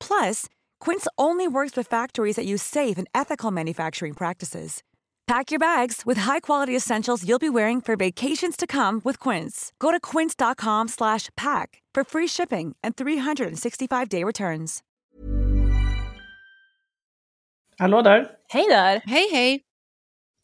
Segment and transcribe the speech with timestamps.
[0.00, 0.46] Plus,
[0.80, 4.82] Quince only works with factories that use safe and ethical manufacturing practices.
[5.26, 9.72] Pack your bags with high-quality essentials you'll be wearing for vacations to come with Quince.
[9.80, 14.82] Go to quince.com slash pack for free shipping and 365-day returns.
[17.78, 18.30] Hallå där!
[18.48, 19.02] Hej där!
[19.04, 19.60] Hej hej!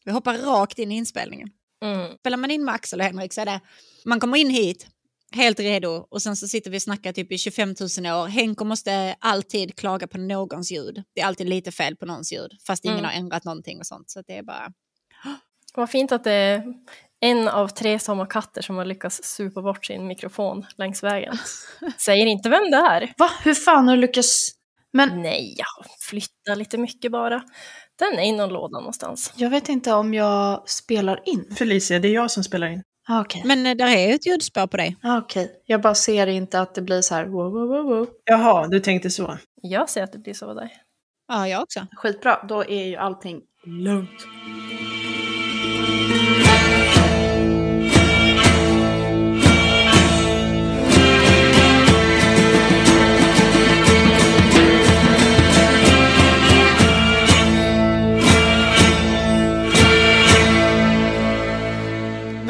[0.04, 1.48] Vi hoppar rakt in i inspelningen.
[1.84, 2.16] Mm.
[2.18, 3.60] Spelar man in med Axel och Henrik så är det,
[4.04, 4.86] man kommer in hit
[5.34, 8.26] helt redo och sen så sitter vi och snackar typ i 25 000 år.
[8.26, 11.02] Henko måste alltid klaga på någons ljud.
[11.14, 13.10] Det är alltid lite fel på någons ljud fast ingen Mm.
[13.10, 14.10] har ändrat någonting och sånt.
[14.10, 14.72] Så det är bara...
[15.74, 16.62] Vad fint att det är
[17.20, 21.36] en av tre sommarkatter som har lyckats supa bort sin mikrofon längs vägen.
[21.98, 23.12] Säger inte vem det är.
[23.18, 23.30] Va?
[23.44, 24.48] Hur fan har du lyckats?
[24.92, 27.42] Men Nej, jag flyttar lite mycket bara.
[27.98, 29.32] Den är i någon låda någonstans.
[29.36, 31.54] jag vet inte om jag spelar in.
[31.58, 32.82] Felicia, det är jag som spelar in.
[33.08, 34.96] Ah, Okej, Men eh, där är ett ljudspår på dig.
[35.02, 35.62] ah, okej.
[35.66, 38.08] Jag bara ser inte att det blir så här wow, wow, wow, wow.
[38.24, 39.38] Jaha, du tänkte så.
[39.62, 40.70] Jag ser att det blir så där.
[41.28, 41.86] Ja, jag också.
[41.96, 44.26] Skitbra, då är ju allting lugnt.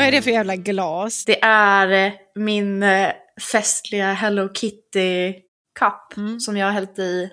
[0.03, 1.25] Vad är det för jävla glas?
[1.25, 3.09] Det är eh, min eh,
[3.53, 6.41] festliga Hello Kitty-kapp Mm.
[6.41, 7.31] som jag har hällt i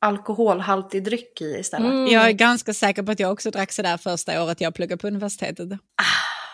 [0.00, 1.90] alkoholhaltig dryck i istället.
[1.90, 2.06] Mm.
[2.12, 5.06] Jag är ganska säker på att jag också drack sådär första året jag pluggade på
[5.06, 5.68] universitetet.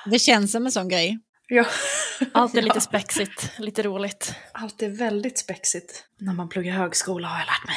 [0.06, 1.18] Det känns som en sån grej.
[1.48, 1.64] Ja.
[2.34, 4.34] Allt är lite Ja, spexigt, lite roligt.
[4.52, 6.04] Allt är väldigt spexigt.
[6.20, 7.76] När man pluggar högskola har jag lärt mig.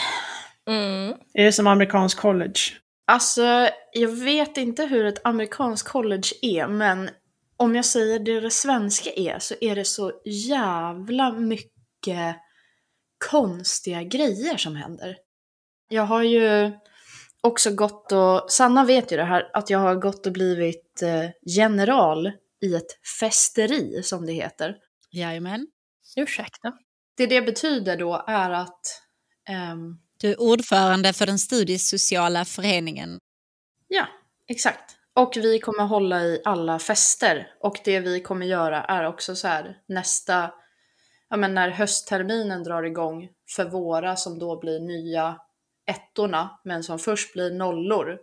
[0.84, 1.14] Mm.
[1.34, 2.60] Är det som amerikansk college?
[3.08, 7.10] Alltså, jag vet inte hur ett amerikanskt college är, men
[7.58, 12.36] om jag säger det det svenska är så är det så jävla mycket
[13.30, 15.18] konstiga grejer som händer.
[15.90, 16.72] Jag har ju
[17.42, 21.30] också gått och, Sanna vet ju det här, att jag har gått och blivit eh,
[21.46, 24.76] general i ett festeri som det heter.
[25.12, 25.68] Jajamän.
[26.16, 26.74] Ursäkta.
[27.18, 28.82] Det det betyder då är att
[29.50, 33.20] ehm, Du är ordförande för den studiesociala föreningen.
[33.88, 34.08] Ja,
[34.48, 34.95] exakt.
[35.16, 37.48] Och vi kommer hålla i alla fester.
[37.60, 40.52] Och det vi kommer göra är också så här nästa,
[41.30, 45.38] ja men när höstterminen drar igång för våra som då blir nya
[45.92, 48.18] ettorna, men som först blir nollor.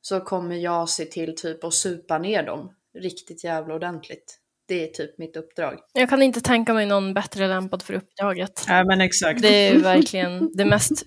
[0.00, 4.38] Så kommer jag se till typ att supa ner dem riktigt jävla ordentligt.
[4.68, 5.78] Det är typ mitt uppdrag.
[5.92, 8.64] Jag kan inte tänka mig någon bättre lämpad för uppdraget.
[8.68, 9.42] Ja, men exakt.
[9.42, 11.02] Det är verkligen det mest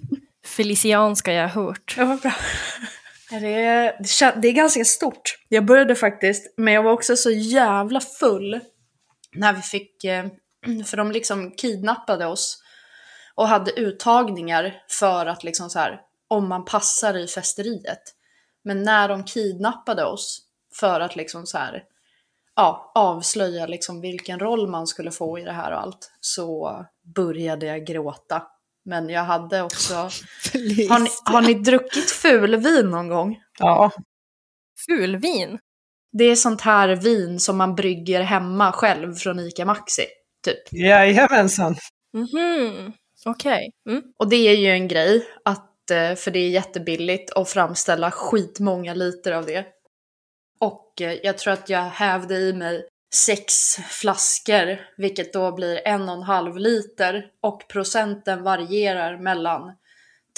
[0.45, 1.95] felicianska jag har hört.
[1.97, 2.34] Ja, vad bra.
[3.40, 5.38] Det är, det är ganska stort.
[5.50, 8.59] Jag började faktiskt, men jag var också så jävla full
[9.35, 10.26] när vi fick, eh,
[10.85, 12.61] för de liksom kidnappade oss
[13.35, 18.02] och hade uttagningar för att liksom så här, om man passar i festeriet.
[18.64, 20.41] Men när de kidnappade oss
[20.79, 21.84] för att liksom så här,
[22.55, 26.85] ja, avslöja liksom vilken roll man skulle få i det här och allt, så
[27.16, 28.43] började jag gråta.
[28.85, 29.93] Men jag hade också
[30.90, 33.40] har ni, har ni druckit fulvin någon gång?
[33.59, 33.91] Ja,
[34.87, 35.59] Fulvin?
[36.11, 40.05] Det är sånt här vin som man brygger hemma själv från ICA Maxi,
[40.46, 40.73] typ.
[40.73, 41.76] jajamensan.
[42.14, 42.93] Mhm.
[43.26, 43.72] Okej.
[43.90, 44.03] Mm.
[44.20, 48.93] Och det är ju en grej att eh, för det är jättebilligt att framställa skitmånga
[48.93, 49.66] liter av det.
[50.59, 56.09] Och eh, jag tror att jag hävde i mig sex flaskor, vilket då blir en
[56.09, 57.32] och en halv liter.
[57.41, 59.73] Och procenten varierar mellan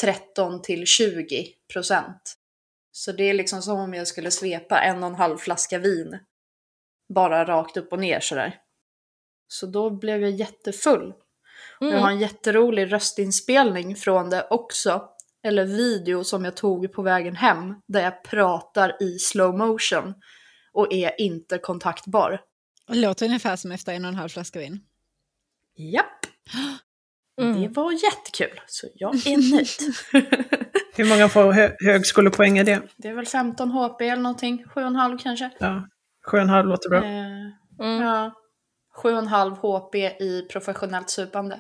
[0.02, 2.38] 13 till 20 procent.
[2.92, 6.20] Så det är liksom som om jag skulle svepa en och en halv flaska vin.
[7.14, 8.56] Bara rakt upp och ner sådär.
[9.48, 11.14] Så då blev jag jättefull.
[11.80, 15.10] Och Jag har en jätterolig röstinspelning från det också.
[15.44, 17.76] Eller video som jag tog på vägen hem.
[17.88, 20.14] Där jag pratar i slow motion.
[20.74, 22.42] Och är inte kontaktbar.
[22.88, 24.80] Det låter ungefär som efter en och en halv flaska vin.
[25.78, 26.26] Japp!
[27.42, 27.62] Mm.
[27.62, 28.60] Det var jättekul.
[28.68, 29.96] Så jag är nöjd.
[30.96, 32.82] Hur många får hö högskolepoäng är det?
[32.98, 34.66] det är väl 15 HP eller någonting.
[34.76, 35.50] 7,5 kanske.
[35.60, 35.88] Ja,
[36.32, 37.04] sju och en halv låter bra.
[37.04, 37.48] Eh,
[37.80, 38.02] Mm.
[38.02, 38.32] Ja.
[39.04, 41.60] 7,5 HP i professionellt supande.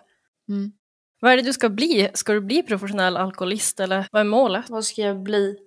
[0.49, 0.71] Mm.
[1.19, 2.09] Vad är det du ska bli?
[2.13, 4.69] Ska du bli professionell alkoholist eller vad är målet?
[4.69, 5.57] Vad ska jag bli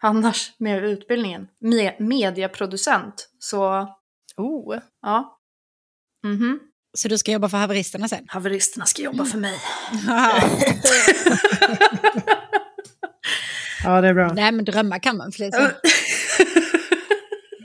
[0.00, 1.48] annars med utbildningen?
[1.64, 3.28] Me- mediaproducent.
[3.38, 3.88] Så
[4.36, 4.78] Oh.
[5.02, 5.38] ja.
[6.26, 6.60] Mhm.
[6.98, 8.24] Så du ska jobba för haveristerna sen?
[8.28, 9.58] Haveristerna ska jobba för mig.
[13.84, 14.32] Ja, det är bra.
[14.32, 15.70] Nej men drömma kan man Felicia.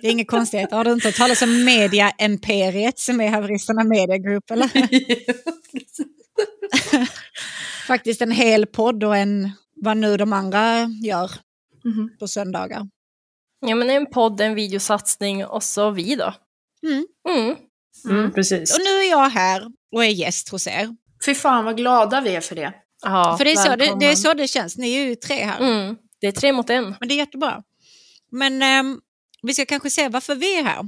[0.01, 0.71] Det är inget konstigt.
[0.71, 4.67] Har du inte hört talas om Media Imperiet som är haveristerna Media Group eller?
[7.87, 11.31] Faktiskt en hel podd och en vad nu de andra gör
[11.83, 12.09] Mhm.
[12.19, 12.87] på söndagar.
[13.67, 16.33] Ja men en podd, en videosatsning och så vi då.
[16.87, 17.05] Mm.
[17.29, 17.55] Mm.
[18.09, 18.75] Mm, precis.
[18.75, 20.95] Och nu är jag här och är gäst hos er.
[21.25, 22.73] Fy fan vad glada vi är för det.
[23.01, 24.77] Ja, För det är, så det, det är så det känns.
[24.77, 25.59] Ni är ju tre här.
[25.59, 25.95] Mm.
[26.21, 26.95] Det är tre mot en.
[26.99, 27.63] Men det är jättebra.
[28.31, 29.01] Men ehm,
[29.41, 30.79] vi ska kanske se varför vi är här.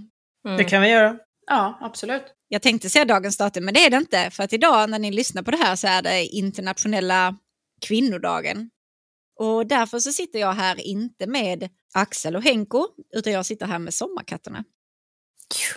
[0.46, 0.58] Mm.
[0.58, 1.16] Det kan vi göra.
[1.48, 2.24] Ja, absolut.
[2.48, 4.32] Jag tänkte säga dagens datum, men det är det inte.
[4.32, 7.36] För att idag när ni lyssnar på det här så är det internationella
[7.82, 8.70] kvinnodagen.
[9.40, 13.80] Och därför så sitter jag här inte med Axel och Henko, utan jag sitter här
[13.80, 14.64] med sommarkatterna.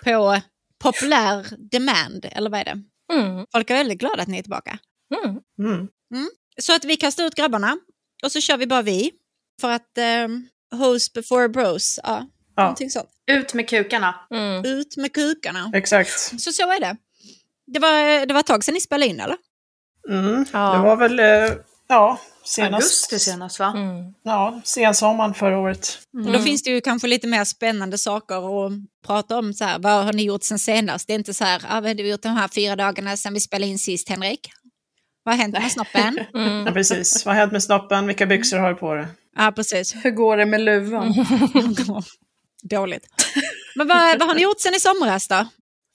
[0.05, 0.41] På
[0.79, 2.83] populär demand, eller vad är det?
[3.13, 3.47] Mm.
[3.53, 4.79] Folk är väldigt glada att ni är tillbaka.
[5.59, 5.89] Mm.
[6.15, 6.31] Mm.
[6.61, 7.79] Så att vi kastar ut grabbarna
[8.25, 9.11] och så kör vi bara vi.
[9.61, 10.49] För att um,
[10.79, 12.27] host before bros, ja,
[12.57, 12.63] Ja.
[12.63, 13.09] någonting sånt.
[13.27, 14.15] Ut med kukarna.
[14.31, 14.65] Mm.
[14.65, 15.71] Ut med kukarna.
[15.75, 16.41] Exakt.
[16.41, 16.97] Så så är det.
[17.67, 19.37] Det var, det var ett tag sedan ni spelade in eller?
[20.09, 20.45] Mm.
[20.53, 20.73] Ja.
[20.73, 21.57] Det var väl, eh,
[21.89, 22.75] ja, senast.
[22.75, 23.73] Augusti senast va?
[23.77, 24.15] Mm.
[24.23, 25.99] Ja, sensommaren förra året.
[26.27, 28.73] Och då finns det ju kanske lite mer spännande saker att
[29.07, 29.55] prata om.
[29.55, 31.07] Så här, vad har ni gjort sen senast?
[31.07, 33.35] Det är inte så här, ah, vad har du gjort de här fyra dagarna sedan
[33.35, 34.51] vi spelade in sist Henrik?
[35.25, 36.19] Vad har hänt med snoppen?
[36.35, 36.67] Mm.
[36.67, 37.27] Ja, precis.
[37.27, 38.07] Vad har hänt med snoppen?
[38.07, 39.07] Vilka byxor har du på dig?
[39.37, 39.95] Ja, precis.
[40.05, 41.15] Hur går det med luvan?
[42.63, 43.07] Dåligt.
[43.77, 45.47] Men vad, vad har ni gjort sen i somras då?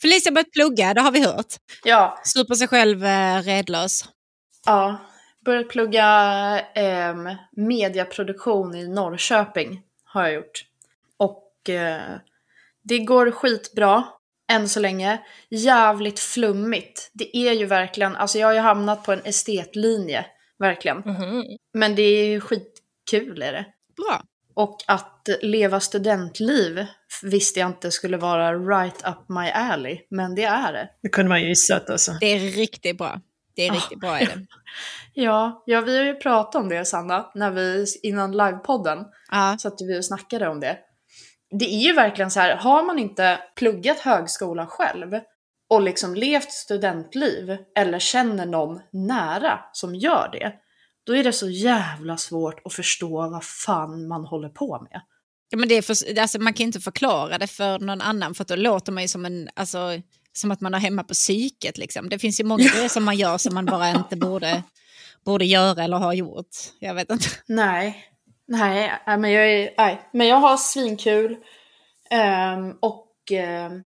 [0.01, 1.53] Felicia har börjat plugga, det har vi hört.
[1.83, 4.05] Ja, Super sig själv eh, redlös.
[4.65, 4.99] ja.
[5.47, 6.05] Börjat plugga
[6.75, 10.65] ehm, mediaproduktion i Norrköping har jag gjort.
[11.17, 12.17] Och eh,
[12.83, 14.03] det går skitbra
[14.51, 15.21] än så länge.
[15.49, 17.11] Jävligt flummigt.
[17.13, 20.25] Det är ju verkligen, alltså jag har ju hamnat på en estetlinje,
[20.59, 20.97] verkligen.
[20.97, 21.43] Mhm.
[21.73, 23.65] Men det är ju skitkul är det.
[23.97, 24.21] Bra.
[24.53, 26.85] Och att leva studentliv
[27.23, 30.89] visste jag inte skulle vara right up my alley, men det är det.
[31.01, 32.11] Det kunde man ju gissat alltså.
[32.19, 33.21] Det är riktigt bra.
[33.57, 34.45] Det är riktigt bra är det.
[35.13, 39.57] Ja, ja, vi har ju pratat om det Sanna, när vi, innan livepodden, Ja.
[39.59, 40.77] satt vi och snackade om det.
[41.59, 45.19] Det är ju verkligen så här, har man inte pluggat högskola själv
[45.69, 50.53] och liksom levt studentliv eller känner någon nära som gör det,
[51.05, 55.01] då är det så jävla svårt att förstå vad fan man håller på med.
[55.49, 58.41] Ja, men det är för, alltså, man kan inte förklara det för någon annan för
[58.43, 60.01] att då låter man ju som, en, alltså,
[60.37, 61.77] som att man är hemma på psyket.
[61.77, 62.09] Liksom.
[62.09, 64.63] Det finns ju många grejer som man gör som man bara inte borde,
[65.25, 66.55] borde göra eller har gjort.
[66.79, 67.27] Jag vet inte.
[67.47, 68.05] Nej,
[68.47, 71.37] nej, nej, men jag är, nej, men jag har svinkul
[72.11, 73.83] ehm, och ehm,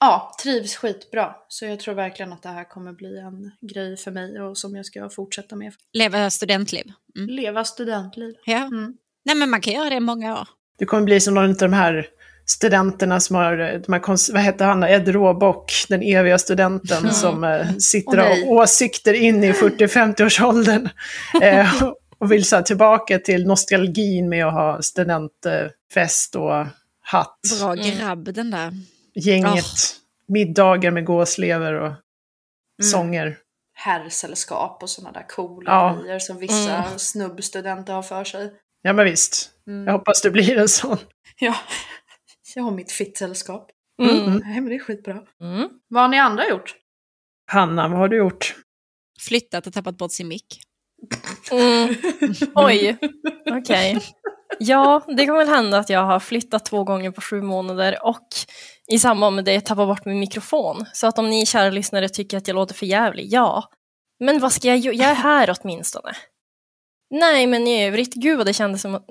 [0.00, 1.34] ja, trivs skitbra.
[1.48, 4.76] Så jag tror verkligen att det här kommer bli en grej för mig och som
[4.76, 5.72] jag ska fortsätta med.
[5.92, 6.92] Leva studentliv.
[7.16, 7.28] Mm.
[7.28, 8.34] Leva studentliv.
[8.44, 8.66] Ja.
[8.66, 8.96] Mm.
[9.24, 10.48] Nej, men man kan göra det i många år.
[10.78, 12.06] Du kommer bli som någon av de här
[12.50, 17.44] studenterna som har, de här kons- vad heter han, Ed Råbock, den eviga studenten som
[17.44, 20.88] eh, sitter och har åsikter in i 40-50-årsåldern.
[21.42, 21.82] Eh,
[22.18, 26.66] och vill så här, tillbaka till nostalgin med att ha studentfest och
[27.00, 27.40] hatt.
[27.60, 27.98] Bra Mm.
[27.98, 28.72] grabb den där.
[29.14, 29.64] Gänget,
[30.28, 32.90] middagar med gåslever och Mm.
[32.92, 33.36] sånger.
[33.74, 35.98] Herrsällskap och sådana där coola Ja.
[36.02, 36.98] grejer som vissa Mm.
[36.98, 38.50] snubbstudenter har för sig.
[38.82, 39.86] Ja men visst, Mm.
[39.86, 40.96] jag hoppas du blir en sån.
[41.38, 41.54] Ja,
[42.56, 43.70] jag har mitt fittsällskap.
[44.02, 44.16] Mm.
[44.16, 44.42] Mm.
[44.44, 45.22] Nej, men det är skitbra.
[45.40, 45.68] Mm.
[45.88, 46.76] Vad har ni andra gjort?
[47.50, 48.56] Hanna, vad har du gjort?
[49.20, 50.60] Flyttat och tappat bort sin mick.
[51.52, 51.94] Mm.
[52.54, 52.98] Oj,
[53.50, 54.00] okej.
[54.60, 58.26] Ja, det kan väl hända att jag har flyttat två gånger på sju månader och
[58.92, 60.86] i samband med det tappat bort min mikrofon.
[60.92, 63.70] Så att om ni kära lyssnare tycker att jag låter för jävlig, ja.
[64.20, 64.94] Men vad ska jag göra?
[64.94, 66.12] Jag är här åtminstone.
[67.10, 69.06] Nej, men i övrigt, gud vad det kändes som att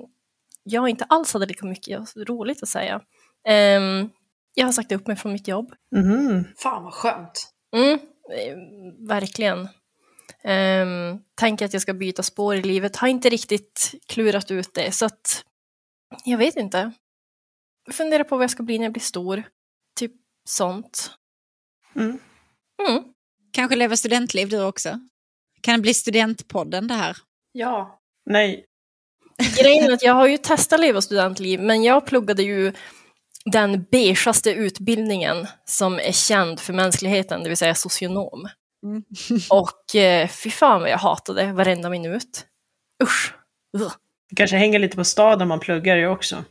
[0.62, 3.00] jag inte alls hade lika mycket roligt att säga.
[3.48, 4.10] Ehm,
[4.54, 5.74] jag har sagt upp mig från mitt jobb.
[5.96, 6.44] Mhm.
[6.56, 7.52] Fan vad skönt.
[7.76, 7.92] Mm,
[8.32, 8.56] eh,
[9.08, 9.68] verkligen.
[10.44, 12.96] Um, tänker att jag ska byta spår i livet.
[12.96, 15.44] Har inte riktigt klurat ut det, så att
[16.24, 16.92] jag vet inte.
[17.90, 19.42] Funderar på vad jag ska bli när jag blir stor.
[19.96, 20.12] Typ
[20.48, 21.10] sånt.
[21.94, 22.18] Mm.
[22.88, 23.04] Mm.
[23.52, 25.00] Kanske leva studentliv du också?
[25.60, 27.16] Kan det bli studentpodden det här?
[27.52, 28.00] Ja.
[28.26, 28.64] Nej.
[29.56, 32.72] Grejen är att jag har ju testat leva studentliv, men jag pluggade ju
[33.50, 38.48] den beigaste utbildningen som är känd för mänskligheten, det vill säga socionom.
[38.86, 39.02] Mm.
[39.50, 42.46] Och eh, fy fan vad jag hatade varenda minut.
[43.02, 43.34] Usch.
[43.76, 43.92] Ugh.
[44.30, 46.44] Det kanske hänger lite på staden man pluggar i också,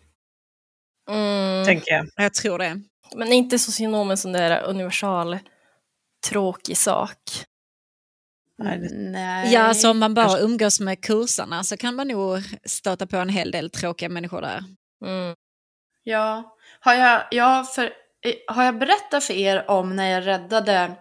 [1.09, 1.65] Mm.
[1.65, 2.07] tänker jag.
[2.15, 2.81] Jag tror det.
[3.15, 5.39] Men är inte socionom en sån där universal
[6.29, 7.19] tråkig sak?
[8.57, 9.53] Nej.
[9.53, 13.29] Ja, alltså om man bara umgås med kursarna så kan man nog stöta på en
[13.29, 14.63] hel del tråkiga människor där.
[15.05, 15.35] Mm.
[16.03, 16.56] Ja.
[16.87, 17.83] Har jag, ja, för,
[18.21, 20.95] eh, har jag berättat för er om när jag räddade...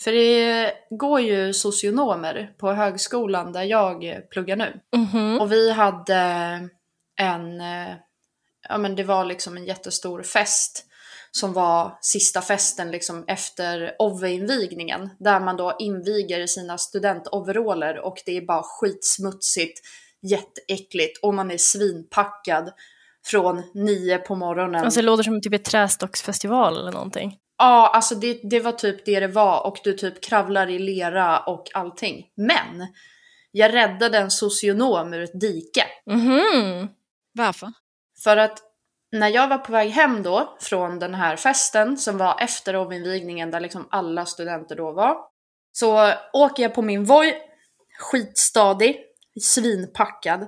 [0.00, 4.80] För det går ju socionomer på högskolan där jag pluggar nu.
[4.96, 5.40] Mhm.
[5.40, 6.16] Och vi hade
[7.20, 7.94] en, eh,
[8.68, 10.86] ja men det var liksom en jättestor fest
[11.30, 15.10] som var sista festen liksom efter OVVE-invigningen.
[15.18, 19.80] Där man då inviger sina studentoveraller och det är bara skitsmutsigt,
[20.22, 22.72] jätteäckligt och man är svinpackad
[23.26, 24.84] från nio på morgonen.
[24.84, 27.38] Alltså det låter som typ ett trästocksfestival eller någonting.
[27.58, 31.38] Ja, alltså det, det var typ det det var och du typ kravlar i lera
[31.38, 32.26] och allting.
[32.36, 32.86] Men
[33.50, 35.84] jag räddade en socionom ur ett dike.
[36.06, 36.88] Mhm.
[37.32, 37.72] Varför?
[38.24, 38.58] För att
[39.12, 43.50] när jag var på väg hem då från den här festen som var efter ovinvigningen
[43.50, 45.16] där liksom alla studenter då var.
[45.72, 47.34] Så åker jag på min Voi,
[47.98, 49.00] skitstadig,
[49.40, 50.46] svinpackad.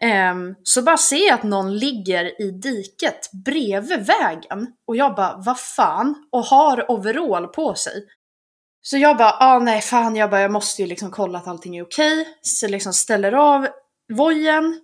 [0.00, 4.66] Ehm, så bara ser jag att någon ligger i diket bredvid vägen.
[4.86, 6.28] Och jag bara, vad fan?
[6.32, 8.04] Och har overall på sig.
[8.82, 11.76] Så jag bara, ah nej fan, jag bara, jag måste ju liksom kolla att allting
[11.76, 12.28] är okej.
[12.42, 13.68] Så liksom ställer av
[14.12, 14.80] vojen,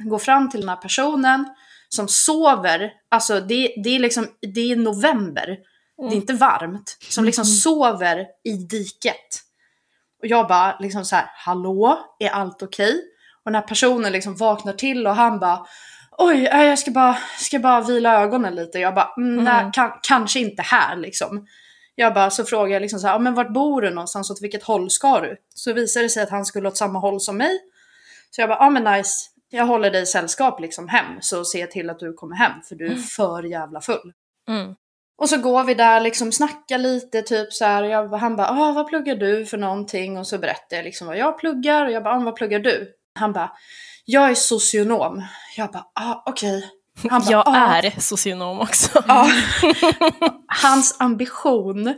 [0.00, 1.44] går fram till den här personen
[1.88, 5.58] som sover, alltså det, det är liksom, det är november,
[5.98, 9.42] det är inte varmt, som liksom sover i diket.
[10.22, 13.00] Och jag bara liksom så här, hallå, är allt okej?
[13.46, 15.66] Och den här personen liksom vaknar till och han bara,
[16.18, 18.78] oj, äh, jag ska bara, ska bara vila ögonen lite.
[18.78, 21.46] Jag bara, mm, nej, kan, kanske inte här liksom.
[21.94, 24.62] Jag bara, så frågar jag liksom så här, men vart bor du någonstans, åt vilket
[24.62, 25.36] håll ska du?
[25.54, 27.58] Så visade det sig att han skulle åt samma håll som mig.
[28.30, 31.90] Så jag bara, ja men nice, jag håller dig sällskap liksom hem, så se till
[31.90, 34.12] att du kommer hem, för du är för jävla full.
[34.48, 34.74] Mm.
[35.18, 37.82] Och så går vi där liksom, snackar lite, typ så här.
[37.82, 40.18] Jag, han bara, ah, vad pluggar du för någonting?
[40.18, 41.86] Och så berättar jag liksom vad jag pluggar.
[41.86, 42.95] Och jag bara, ah, vad pluggar du?
[43.16, 43.50] Han bara,
[44.04, 45.22] jag är socionom.
[45.56, 46.70] Jag bara, ah, okej.
[47.10, 49.02] Han bara, Jag "Ah." är socionom också.
[49.08, 49.28] Ja.
[50.62, 51.94] Hans ambition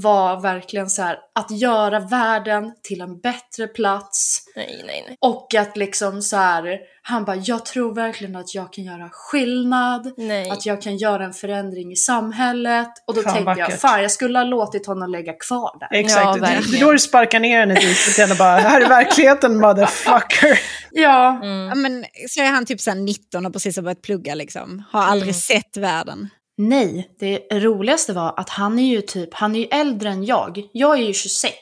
[0.00, 4.42] var verkligen så här att göra världen till en bättre plats.
[4.56, 5.16] Nej, nej, nej.
[5.20, 10.12] Och att liksom så här, han bara, jag tror verkligen att jag kan göra skillnad.
[10.16, 10.50] nej.
[10.50, 12.88] Att jag kan göra en förändring i samhället.
[13.06, 13.80] Och då Fan, tänkte jag, vackert.
[13.80, 15.98] fan jag skulle ha låtit honom lägga kvar där.
[16.00, 16.40] Exakt, Ja, det,
[16.70, 20.58] det är då du sparkar ner henne dit och bara, här är verkligheten motherfucker.
[20.90, 21.66] Ja, Mm.
[21.68, 24.84] Ja, men, så är han typ så här 19 och precis har börjat plugga liksom.
[24.90, 25.34] Har aldrig Mm.
[25.34, 26.28] sett världen.
[26.58, 27.16] Nej.
[27.18, 30.68] Det roligaste var att han är ju typ, han är ju äldre än jag.
[30.72, 31.58] Jag är ju 26.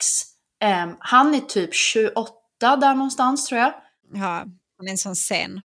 [0.60, 3.72] Ehm, han är typ 28 där någonstans tror jag.
[4.14, 4.44] Ja,
[4.78, 5.60] han är en sån scen.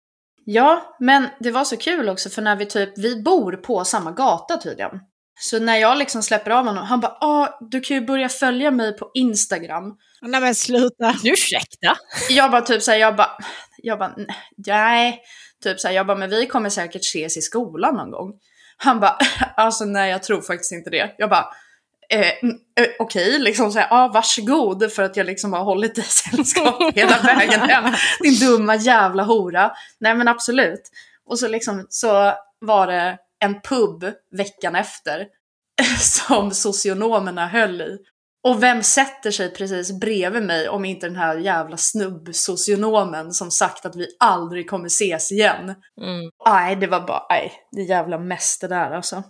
[0.45, 4.11] Ja, men det var så kul också för när vi typ, vi bor på samma
[4.11, 4.99] gata tydligen.
[5.39, 8.71] Så när jag liksom släpper av honom, han bara ah, du kan ju börja följa
[8.71, 9.95] mig på Instagram.
[10.21, 11.15] Nej men sluta.
[11.23, 11.97] Ursäkta?
[12.29, 13.31] Jag bara typ såhär, jag bara,
[13.77, 14.15] jag bara
[14.57, 15.21] nej.
[15.63, 18.33] Typ såhär, jag bara men vi kommer säkert ses i skolan någon gång.
[18.77, 19.17] Han bara,
[19.55, 21.15] alltså nej jag tror faktiskt inte det.
[21.17, 21.47] Jag bara,
[22.09, 26.03] eh, mm, eh, okej liksom såhär, ah, varsågod för att jag liksom har hållit dig
[26.03, 27.93] sällskap hela vägen hem.
[28.19, 29.71] Din dumma jävla hora.
[29.99, 30.91] Nej men absolut.
[31.25, 35.27] Och så liksom så var det en pub veckan efter
[35.99, 37.97] som socionomerna höll i.
[38.47, 43.85] Och vem sätter sig precis bredvid mig om inte den här jävla snubb-socionomen som sagt
[43.85, 45.75] att vi aldrig kommer ses igen.
[46.01, 46.79] Mm.
[46.79, 49.23] Det var bara, nej, det jävla mest det där alltså.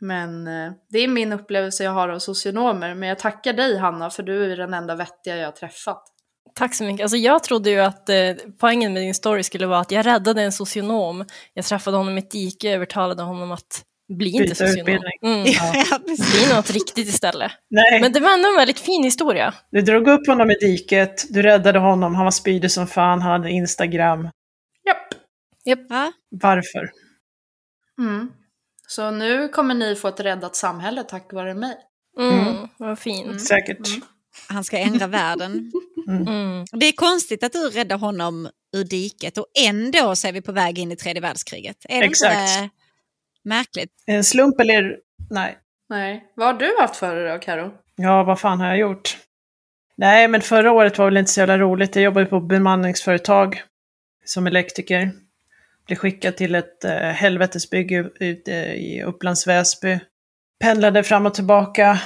[0.00, 2.94] Men eh, det är min upplevelse jag har av socionomer.
[2.94, 6.02] Men jag tackar dig Hanna för du är den enda vettiga jag har träffat.
[6.54, 7.04] Tack så mycket.
[7.04, 10.42] Alltså jag trodde ju att eh, poängen med din story skulle vara att jag räddade
[10.42, 11.24] en socionom.
[11.54, 14.78] Jag träffade honom i ett dike och övertalade honom att bli inte Byta socionom.
[14.80, 15.12] utbildning.
[15.22, 15.44] Mm.
[15.90, 15.98] Ja.
[16.06, 17.52] Bli något riktigt istället.
[17.70, 19.54] Nej, Men det var ändå en väldigt fin historia.
[19.70, 23.32] du drog upp honom i diket, du räddade honom, han var spydig som fan, han
[23.32, 24.28] hade Instagram.
[24.86, 25.14] Japp.
[25.64, 26.12] Ja.
[26.30, 26.90] Varför?
[27.98, 28.30] Mm.
[28.88, 31.76] Så nu kommer ni få ett räddat samhälle tack vare mig.
[32.18, 32.38] Mm.
[32.48, 32.68] Mm.
[32.78, 33.46] Vad fint.
[33.46, 33.88] Säkert.
[33.88, 34.00] Mm.
[34.48, 35.72] Han ska ändra världen.
[36.08, 36.64] Mm.
[36.72, 40.52] Det är konstigt att du räddar honom ur diket och ändå så är vi på
[40.52, 41.76] väg in i tredje världskriget.
[41.88, 42.34] Är det Exakt.
[42.60, 42.70] inte
[43.44, 43.90] märkligt?
[44.06, 44.98] En slump eller...
[45.30, 45.58] Nej.
[45.88, 46.24] Nej.
[46.34, 47.72] Vad har du haft för dig då, Karo?
[47.96, 49.16] Ja, vad fan har jag gjort?
[49.96, 51.96] Nej, men förra året var väl inte så jävla roligt.
[51.96, 53.62] Jag jobbade på bemanningsföretag
[54.24, 55.10] som elektriker.
[55.86, 59.98] Blev skickad till ett eh, helvetesbygge ute i Upplands Väsby.
[60.60, 61.98] Pendlade fram och tillbaka.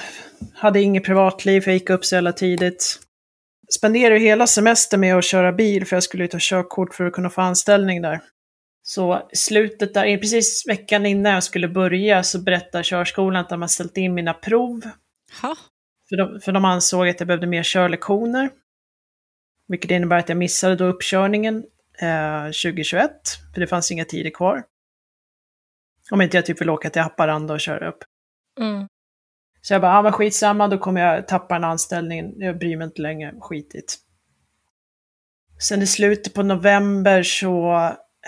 [0.54, 2.98] Hade inget privatliv, för jag gick upp så jävla tidigt.
[3.76, 7.30] Spenderade hela semestern med att köra bil, för jag skulle ta körkort för att kunna
[7.30, 8.20] få anställning där.
[8.90, 13.68] Så slutet där, precis veckan innan jag skulle börja, så berättade körskolan att de har
[13.68, 14.80] ställt in mina prov
[15.42, 15.56] Ha.
[16.08, 18.50] för de, för de ansåg att jag behövde mer körlektioner.
[19.66, 21.64] Vilket innebär att jag missade då uppkörningen
[22.00, 23.10] eh, 2021,
[23.54, 24.64] för det fanns inga tider kvar.
[26.10, 28.04] Om inte jag typ vill åka till Haparanda och köra upp.
[28.60, 28.88] Mm.
[29.60, 32.84] Så jag bara, ja men skitsamma, då kommer jag tappa en anställning, jag bryr mig
[32.84, 33.96] inte längre, skitigt.
[35.58, 37.78] Sen i slutet på november så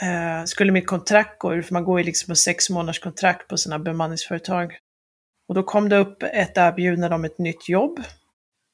[0.02, 3.49] eh, skulle mitt kontrakt gå ur, för man går ju liksom på sex månaders kontrakt
[3.49, 4.73] på sina bemanningsföretag.
[5.49, 8.00] Och då kom det upp ett erbjudande om ett nytt jobb,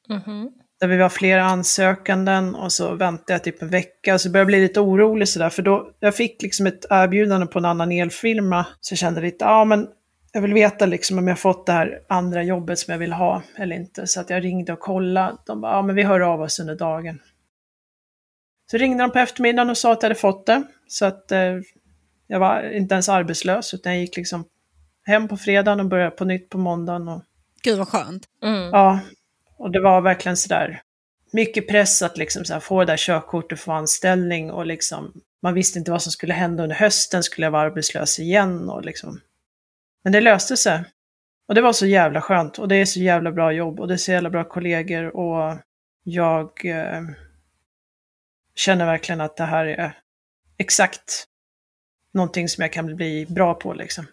[0.09, 0.51] Mhm.
[0.81, 4.41] där vi var flera ansökanden och så väntade jag typ en vecka och så började
[4.41, 7.93] jag bli lite orolig sådär för då jag fick liksom ett erbjudande på en annan
[7.93, 9.89] elfirma så jag kände lite, ja men
[10.33, 13.43] jag vill veta liksom om jag fått det här andra jobbet som jag vill ha
[13.57, 14.07] eller inte.
[14.07, 15.37] Så att jag ringde och kollade.
[15.47, 17.19] De bara, ja men vi hör av oss under dagen.
[18.71, 20.63] Så ringde de på eftermiddagen och sa att jag hade fått det.
[20.89, 21.55] Så att eh,
[22.27, 24.45] jag var inte ens arbetslös utan jag gick liksom
[25.05, 27.09] hem på fredagen och började på nytt på måndagen.
[27.09, 27.23] Och,
[27.63, 28.25] Gud vad skönt.
[28.43, 28.71] Mm.
[28.73, 29.01] Ja,
[29.59, 30.83] och det var verkligen sådär
[31.33, 35.55] mycket press att liksom så här, få det där körkortet, få anställning och liksom man
[35.55, 39.21] visste inte vad som skulle hända under hösten, skulle jag vara arbetslös igen och liksom.
[40.05, 40.85] Men det löste sig.
[41.49, 43.95] Och det var så jävla skönt och det är så jävla bra jobb och det
[43.95, 45.59] är så jävla bra kollegor och
[46.03, 47.03] jag eh,
[48.57, 49.99] känner verkligen att det här är
[50.59, 51.27] exakt
[52.15, 54.07] någonting som jag kan bli bra på liksom.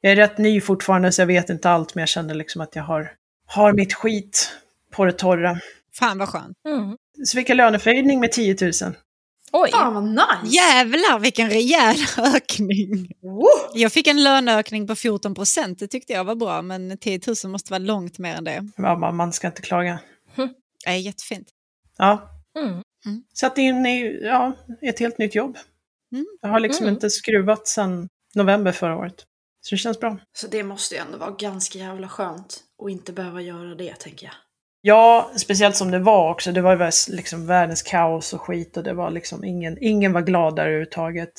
[0.00, 2.76] Jag är rätt ny fortfarande så jag vet inte allt men jag känner liksom att
[2.76, 3.12] jag har,
[3.46, 4.52] har mitt skit
[4.90, 5.58] på det torra.
[5.92, 6.56] Fan vad skönt.
[6.68, 6.96] Mm.
[7.24, 8.72] Så fick jag löneförhöjning med 10 000.
[9.52, 9.70] Oj!
[9.70, 10.56] Fan vad nice!
[10.56, 11.96] Jävlar vilken rejäl
[12.34, 13.12] ökning.
[13.22, 13.48] Woo!
[13.74, 17.52] Jag fick en löneökning på 14 procent, det tyckte jag var bra, men 10 000
[17.52, 18.68] måste vara långt mer än det.
[18.76, 19.98] Ja, man, man ska inte klaga.
[20.84, 21.48] Det är jättefint.
[21.96, 22.30] Ja.
[22.58, 22.82] Mm.
[23.34, 25.58] Satt in i ja, ett helt nytt jobb.
[26.12, 26.26] Mm.
[26.40, 26.94] Jag har liksom Mm.
[26.94, 29.14] inte skruvat sedan november förra året.
[29.60, 30.18] Så det känns bra.
[30.32, 34.26] Så det måste ju ändå vara ganska jävla skönt att inte behöva göra det, tänker
[34.26, 34.34] jag.
[34.80, 36.52] Ja, speciellt som det var också.
[36.52, 40.56] Det var liksom världens kaos och skit och det var liksom ingen, ingen var glad
[40.56, 41.32] där överhuvudtaget.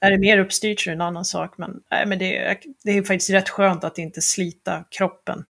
[0.00, 2.58] Är det mer uppstyrt så är det en annan sak, men, nej, men det, är,
[2.84, 5.44] det är faktiskt rätt skönt att inte slita kroppen.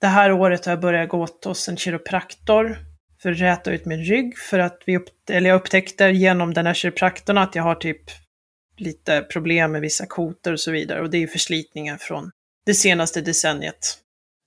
[0.00, 2.78] Det här året har jag börjat gå hos en kiropraktor
[3.22, 6.66] för att räta ut min rygg, för att vi upp, eller jag upptäckte genom den
[6.66, 8.02] här kiropraktorn att jag har typ
[8.76, 12.30] lite problem med vissa kotor och så vidare, och det är ju förslitningar från
[12.66, 13.98] det senaste decenniet.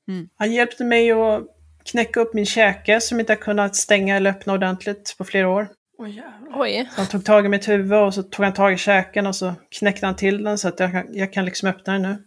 [0.07, 0.29] Mm.
[0.35, 1.43] Han hjälpte mig att
[1.85, 5.67] knäcka upp min käke som inte har kunnat stänga eller öppna ordentligt på flera år.
[6.07, 6.61] Jävlar.
[6.61, 6.89] Oj.
[6.95, 9.35] Så han tog tag i mitt huvud och så tog han tag i käken och
[9.35, 12.23] så knäckte han till den så att jag kan, jag kan liksom öppna den nu.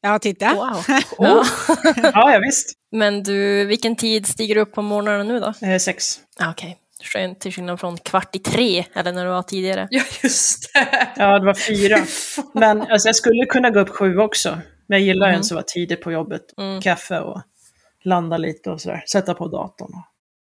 [0.00, 0.54] Ja, titta.
[0.54, 0.84] Wow.
[1.18, 1.44] Ja.
[2.12, 2.72] Ja, ja visst.
[2.92, 5.66] Men du, vilken tid stiger du upp på morgonen nu då?
[5.66, 6.20] Eh, sex.
[6.40, 6.78] Ah, Okej,
[7.12, 9.88] skönt till skillnad från kvart i tre, eller när du var tidigare.
[9.90, 11.08] Ja, just det.
[11.16, 11.98] Ja, det var fyra.
[12.54, 14.58] Men alltså, jag skulle kunna gå upp sju också.
[14.86, 15.38] Men jag gillar Mm.
[15.38, 16.58] en som var tidigt på jobbet.
[16.58, 16.80] Mm.
[16.80, 17.42] Kaffe och
[18.04, 19.04] landa lite och sådär.
[19.12, 19.90] Sätta på datorn.
[19.94, 20.02] Och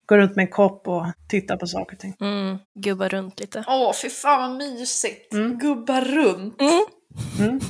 [0.07, 2.17] gå runt med en kopp och titta på saker och ting.
[2.21, 2.59] Mm.
[2.75, 3.65] Gubba runt lite.
[3.67, 5.33] Åh, fy fan vad mysigt.
[5.33, 5.59] Mm.
[5.59, 6.61] Gubba runt.
[6.61, 6.81] Mm.
[7.41, 7.61] Mm.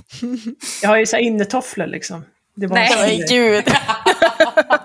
[0.83, 2.25] Jag har ju så här innetofflor liksom.
[2.57, 3.25] Det var Nej.
[3.29, 3.65] gud.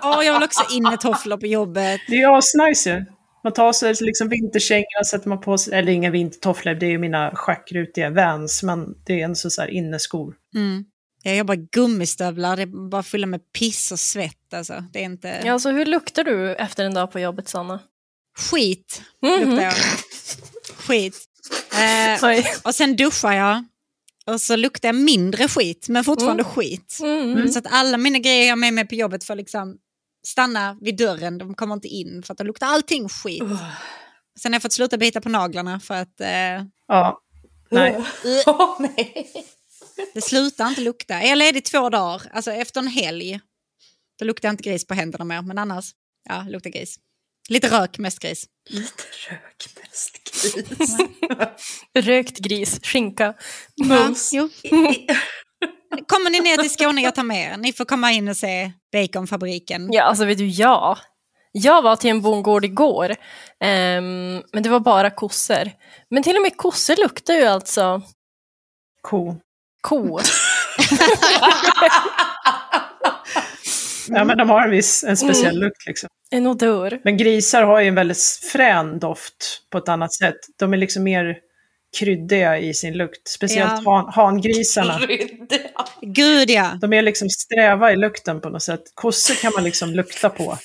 [0.02, 2.00] Åh, jag vill också innetofflor på jobbet.
[2.08, 3.04] Det är ju asnice ju.
[3.44, 6.98] Man tar sig liksom vinterkängorna, sätter man på sig, eller inga vintertofflor, det är ju
[6.98, 10.34] mina schackrutiga Vans, men det är en så här inneskor.
[10.54, 10.84] Mm.
[11.22, 14.54] Jag jobbar gummistövlar, det är bara fylla med piss och svett.
[14.54, 14.84] Alltså.
[14.92, 15.40] Det är inte...
[15.44, 17.80] Ja, så hur luktar du efter en dag på jobbet, Sanna?
[18.38, 19.40] Skit Mhm.
[19.40, 19.74] luktar jag.
[20.78, 21.16] Skit.
[22.22, 23.64] Eh, och sen duschar jag.
[24.26, 26.98] Och så luktar jag mindre skit, men fortfarande skit.
[27.02, 27.48] Mm.
[27.48, 29.76] Så att alla mina grejer jag har med mig på jobbet får liksom
[30.26, 33.42] stanna vid dörren, de kommer inte in för att det luktar allting skit.
[34.40, 37.20] Sen har jag fått sluta bita på naglarna för att eh, Ja.
[37.70, 38.04] Nej.
[38.46, 39.32] Åh, nej.
[40.14, 41.14] det slutar inte lukta.
[41.14, 43.40] Är jag ledig två dagar, alltså efter en helg,
[44.18, 45.42] då luktar inte gris på händerna mer.
[45.42, 45.90] Men annars,
[46.28, 46.98] ja, luktar gris.
[47.48, 48.44] Lite rök, mest gris.
[48.70, 50.96] Lite rök, mest gris.
[52.06, 53.34] Rökt gris, skinka.
[53.74, 54.32] Ja, Mus.
[54.32, 54.48] jo.
[56.06, 57.56] Kommer ni ner till Skåne, jag tar med er.
[57.56, 59.92] Ni får komma in och se baconfabriken.
[59.92, 60.98] Ja, alltså vet du, ja.
[61.52, 63.16] Jag var till en bondgård igår,
[63.64, 65.70] ehm, men det var bara kossor.
[66.10, 68.02] Men till och med kossor luktar ju alltså
[69.02, 69.36] Ko.
[69.80, 70.20] ko.
[74.08, 76.08] Ja, men de har en viss, en speciell lukt liksom.
[76.30, 77.00] En odör.
[77.04, 80.36] Men grisar har ju en väldigt frän doft på ett annat sätt.
[80.58, 81.36] De är liksom mer
[81.98, 83.28] kryddiga i sin lukt.
[83.28, 83.94] Speciellt Ja.
[83.94, 84.98] han, hangrisarna.
[84.98, 85.70] Kryddiga.
[86.00, 86.78] Gud ja.
[86.80, 88.82] De är liksom sträva i lukten på något sätt.
[88.94, 90.58] Kossor kan man liksom lukta på.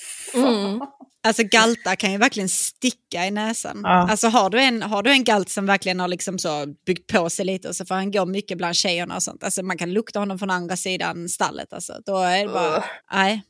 [1.22, 3.80] Alltså galtar kan ju verkligen sticka i näsan.
[3.82, 4.10] Ja.
[4.10, 7.30] Alltså har du, en, har du en galt som verkligen har liksom så byggt på
[7.30, 9.44] sig lite och så får han gå mycket bland tjejerna och sånt.
[9.44, 11.72] Alltså man kan lukta honom från andra sidan stallet.
[11.72, 11.94] Alltså.
[12.06, 13.42] Då är det bara, nej.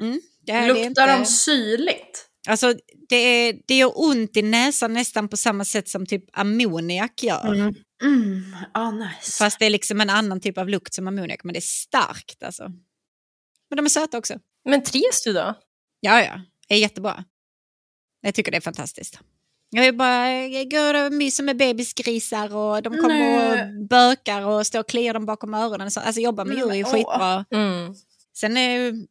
[0.00, 1.06] Mm, det Luktar inte.
[1.06, 2.28] de syrligt?
[2.48, 2.74] Alltså
[3.08, 7.54] det, är, det gör ont i näsan nästan på samma sätt som typ ammoniak gör.
[7.54, 7.74] Mm.
[8.02, 9.38] Mm, ah, nice.
[9.38, 12.42] Fast det är liksom en annan typ av lukt som ammoniak, men det är starkt
[12.42, 12.62] alltså.
[13.70, 14.34] Men de är söta också.
[14.68, 15.54] Men trivs du då?
[16.00, 16.40] Ja, ja.
[16.68, 17.24] Är jättebra.
[18.20, 19.20] Jag tycker det är fantastiskt.
[19.70, 23.62] Jag är bara går och myser med bebisgrisar och de kommer Nej.
[23.78, 25.90] och bökar och står och kliar dem bakom öronen.
[25.90, 26.00] så.
[26.00, 27.44] Alltså jobba med djur är ju skitbra.
[27.50, 27.94] Mm.
[28.36, 29.06] Sen är ju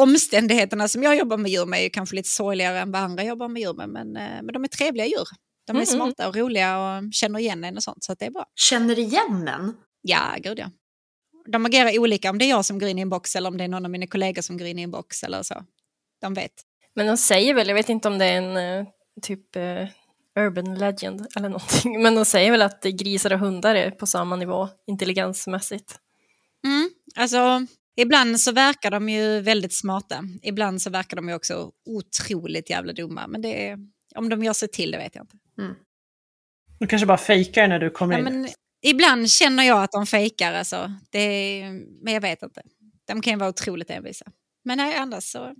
[0.00, 3.24] omständigheterna som jag jobbar med djur med är ju kanske lite sorgligare än vad andra
[3.24, 3.88] jobbar med djur med.
[3.88, 5.26] Men, eh, men de är trevliga djur.
[5.66, 5.86] De är Mm.
[5.86, 8.04] smarta och roliga och känner igen en och sånt.
[8.04, 8.46] Så att det är bra.
[8.54, 9.76] Känner igen en?
[10.02, 10.70] Ja, gud ja.
[11.52, 13.56] De agerar olika om det är jag som går in i en box eller om
[13.58, 15.64] det är någon av mina kollegor som går in i en box eller så.
[16.20, 16.52] De vet.
[16.98, 18.86] Men de säger väl, jag vet inte om det är en eh,
[19.22, 19.88] typ eh,
[20.40, 24.36] urban legend eller någonting, men de säger väl att grisar och hundar är på samma
[24.36, 25.98] nivå intelligensmässigt.
[26.64, 30.24] Mm, alltså, ibland så verkar de ju väldigt smarta.
[30.42, 33.26] Ibland så verkar de ju också otroligt jävla dumma.
[33.26, 33.78] Men det är,
[34.14, 35.36] om de gör sig till det vet jag inte.
[36.78, 38.24] Du kanske bara fejkar när du kommer Ja, in.
[38.24, 38.48] men,
[38.82, 40.92] ibland känner jag att de fejkar alltså.
[41.10, 41.70] Det är,
[42.04, 42.62] men jag vet inte.
[43.06, 44.26] De kan ju vara otroligt envisa.
[44.64, 45.54] Men nej, annars så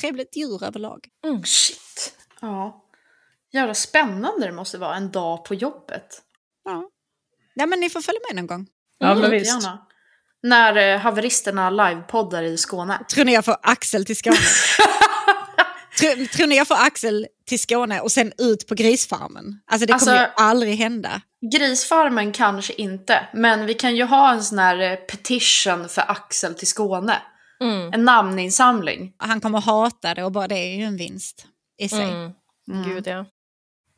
[0.00, 1.08] trevligt djur överlag.
[1.44, 2.14] Shit.
[2.40, 2.84] Ja.
[3.52, 6.22] Jävla spännande det måste vara en dag på jobbet.
[6.64, 6.90] Ja.
[7.54, 8.66] ja, men ni får följa med någon gång.
[8.98, 9.46] Ja, men Mm, visst.
[9.62, 9.86] gärna.
[10.42, 13.04] När eh, haveristerna livepoddar i Skåne.
[13.14, 14.36] Tror ni jag får Axel till Skåne?
[15.98, 19.60] tror, tror ni jag får Axel till Skåne och sen ut på grisfarmen?
[19.66, 21.20] Alltså det kommer Alltså- ju aldrig hända.
[21.54, 26.54] Grisfarmen kanske inte, men vi kan ju ha en sån här eh, petition för Axel
[26.54, 27.22] till Skåne.
[27.62, 27.92] Mm.
[27.92, 29.12] En namninsamling.
[29.16, 31.46] Han kommer hata det och bara det är ju en vinst
[31.78, 32.02] i sig.
[32.10, 32.32] Mm.
[32.86, 33.24] Gud ja.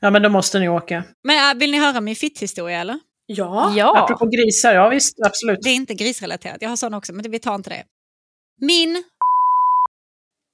[0.01, 1.05] Ja, men då måste ni åka.
[1.25, 2.99] Men äh, vill ni höra min fitthistoria eller?
[3.27, 3.73] Ja.
[3.77, 5.59] Ja, Apropå grisar, ja visst, absolut.
[5.63, 7.85] Det är inte grisrelaterat, jag har sån också, men vi tar inte det.
[8.61, 9.05] Min...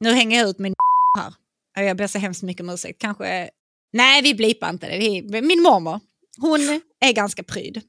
[0.00, 0.74] Nu hänger jag ut min
[1.18, 1.34] här.
[1.74, 3.00] Ja, Jag ber så hemskt mycket om ursäkt.
[3.00, 3.50] Kanske...
[3.92, 4.98] Nej, vi blipar inte det.
[4.98, 5.38] det.
[5.38, 6.00] är- Min mormor,
[6.38, 6.60] hon
[7.00, 7.82] är ganska pryd.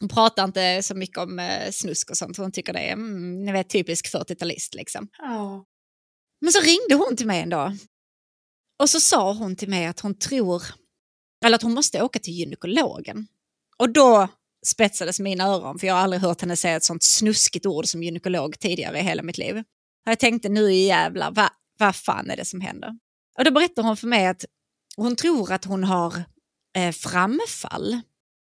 [0.00, 3.44] Hon pratar inte så mycket om eh, snusk och sånt, hon tycker det är mm,
[3.44, 4.74] ni vet, typisk 40-talist.
[4.74, 5.08] Liksom.
[5.18, 5.64] Ja.
[6.40, 7.76] Men så ringde hon till mig en dag.
[8.82, 10.62] Och så sa hon till mig att hon tror,
[11.44, 13.26] eller att hon måste åka till gynekologen.
[13.78, 14.28] Och då
[14.66, 18.02] spetsades mina öron, för jag har aldrig hört henne säga ett sånt snuskigt ord som
[18.02, 19.56] gynekolog tidigare i hela mitt liv.
[20.06, 22.98] Och jag tänkte nu jävlar, vad vad fan är det som händer?
[23.38, 24.44] Och då berättar hon för mig att
[24.96, 26.24] hon tror att hon har
[26.76, 28.00] eh, framfall.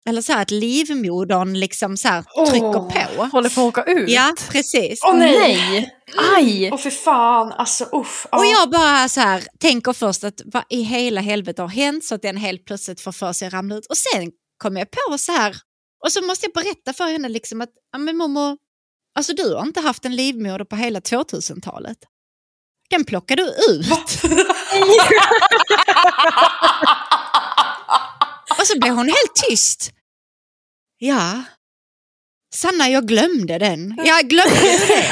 [0.10, 3.16] Eller så här att livmodern liksom så här trycker Åh.
[3.16, 3.24] på.
[3.24, 4.10] håller på att åka ut.
[4.10, 5.00] Ja, precis.
[5.04, 5.38] Åh nej!
[5.38, 5.96] Nej!
[6.36, 6.70] Aj!
[6.72, 8.26] Åh för fan, alltså uff.
[8.32, 8.48] Och ja.
[8.60, 12.22] jag bara så här, tänker först att vad i hela helvete har hänt så att
[12.22, 13.86] den helt plötsligt får för sig att ramla ut.
[13.86, 15.56] Och sen kommer jag på så här,
[16.06, 18.58] och så måste jag berätta för henne liksom att, ja men mormor,
[19.16, 21.98] alltså du har inte haft en livmoder på hela 2000-talet.
[22.90, 23.86] Den plockar du ut.
[28.60, 29.92] Och så blev hon helt tyst.
[30.98, 31.44] Ja.
[32.56, 33.98] Sanna, jag glömde den.
[34.06, 35.04] Jag glömde det.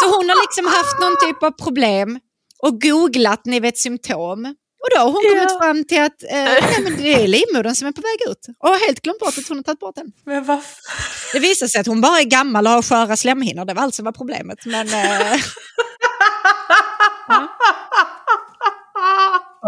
[0.00, 2.20] Så hon har liksom haft någon typ av problem
[2.62, 4.54] och googlat, ni vet, symptom.
[4.82, 7.88] Och då har hon kommit fram till att eh, nej, men det är livmodern som
[7.88, 8.46] är på väg ut.
[8.58, 10.12] Och har helt glömt bort att hon har tagit bort den.
[10.24, 10.62] Men
[11.32, 13.64] Det visar sig att hon bara är gammal och har sköra slemhinnor.
[13.64, 14.58] Det var allt som var problemet.
[14.66, 15.40] Men eh,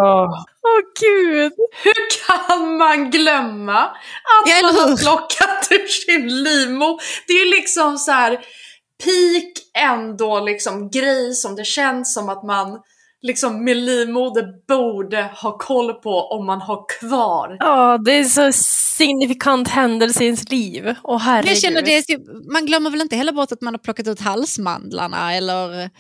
[0.00, 1.52] Åh, Åh gud!
[1.84, 6.98] Hur kan man glömma att Ja, man har plockat ur sin livmo?
[7.26, 8.30] Det är ju liksom så här,
[9.04, 12.78] peak ändå liksom grej som det känns som att man
[13.22, 17.56] liksom med livmoder borde ha koll på om man har kvar.
[17.61, 18.52] Ja, det är så
[18.96, 20.94] signifikant händelse i ens liv.
[21.02, 21.50] Åh herregud.
[21.50, 22.04] Jag känner det,
[22.52, 25.80] man glömmer väl inte heller bort att man har plockat ut halsmandlarna eller...
[25.80, 25.90] Eh,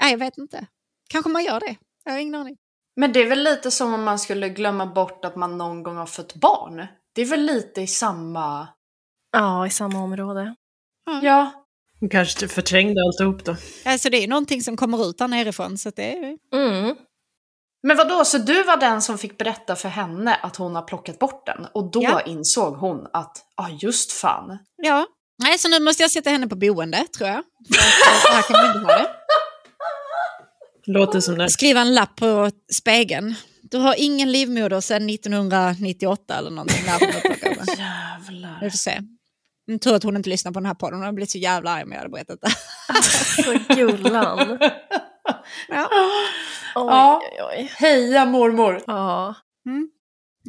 [0.00, 0.66] eh, jag vet inte.
[1.08, 1.76] Kanske man gör det.
[2.04, 2.56] Jag har ingen aning.
[2.96, 5.96] Men det är väl lite som om man skulle glömma bort att man någon gång
[5.96, 6.86] har fött barn.
[7.14, 8.68] Det är väl lite i samma...
[9.32, 10.54] Ja, i samma område.
[11.22, 11.64] Ja.
[12.10, 13.56] Kanske förträngde alltihop då.
[13.84, 16.38] Alltså det är någonting som kommer ut där nerifrån så det är...
[16.54, 16.96] Mm.
[17.82, 20.82] Men vad då så du var den som fick berätta för henne att hon har
[20.82, 22.20] plockat bort den och då Ja.
[22.20, 24.58] insåg hon att, ja ah, just fan.
[24.76, 25.06] Ja.
[25.42, 27.42] Nej, så nu måste jag sätta henne på boende tror jag.
[28.22, 29.23] Så här kan vi inte ha det.
[30.86, 31.50] Låter som det.
[31.50, 33.34] Skriva en lapp på spegeln.
[33.62, 36.84] Du har ingen livmoder sedan 1998 eller någonting.
[36.86, 38.58] Jävlar.
[38.60, 39.00] Vi får se.
[39.66, 40.94] Jag tror att hon inte lyssnar på den här podden.
[40.98, 42.50] Hon har blivit så jävla arg om jag hade berättat det.
[43.02, 44.58] Så gullan.
[45.68, 45.88] Ja.
[46.74, 47.20] Oj, Ja.
[47.24, 47.72] oj, oj.
[47.78, 48.82] Heja mormor!
[48.86, 49.34] Ja.
[49.66, 49.88] Mm.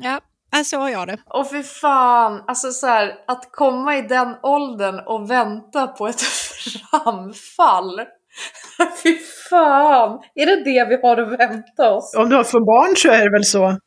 [0.02, 0.22] Ja,
[0.60, 1.18] äh, så har jag det.
[1.26, 6.22] Och för fan, alltså så här, att komma i den åldern och vänta på ett
[6.92, 8.00] framfall.
[9.04, 9.18] Fy
[9.50, 10.20] fan!
[10.36, 12.14] Är det det vi har att vänta oss?
[12.18, 13.80] Om du har för barn så är det väl så.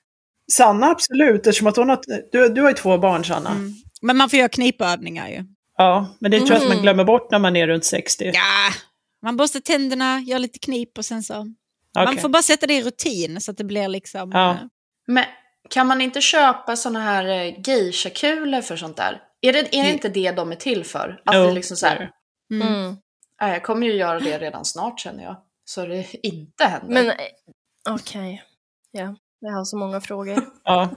[0.53, 2.01] Sanna absolut, eftersom att hon har...
[2.33, 3.51] Du, du har ju två barn Sanna.
[3.51, 3.73] Mm.
[4.03, 5.45] Men man får göra knipövningar ju.
[5.77, 6.83] Ja, men det tror jag att man Mm.
[6.83, 8.25] glömmer bort när man är runt 60.
[8.35, 8.41] Ja,
[9.23, 11.35] man borstar tänderna, gör lite knip och sen så...
[11.95, 12.19] Man Okej.
[12.19, 14.31] får bara sätta det i rutin så att det blir liksom...
[14.33, 14.51] Ja.
[14.51, 14.57] eh,
[15.07, 15.25] Men
[15.71, 19.21] kan man inte köpa såna här eh, geisha-kulor för sånt där?
[19.41, 21.21] Är det, är det inte det de är till för?
[21.25, 22.11] Att Jo, det liksom så här,
[22.53, 22.97] Mm.
[23.41, 25.37] "Nej, jag kommer ju göra det redan snart känner jag.
[25.65, 26.95] Så det inte händer.
[26.95, 27.15] Men eh,
[27.91, 28.43] okej.
[28.91, 30.37] Ja, jag har så många frågor.
[30.65, 30.91] Ja.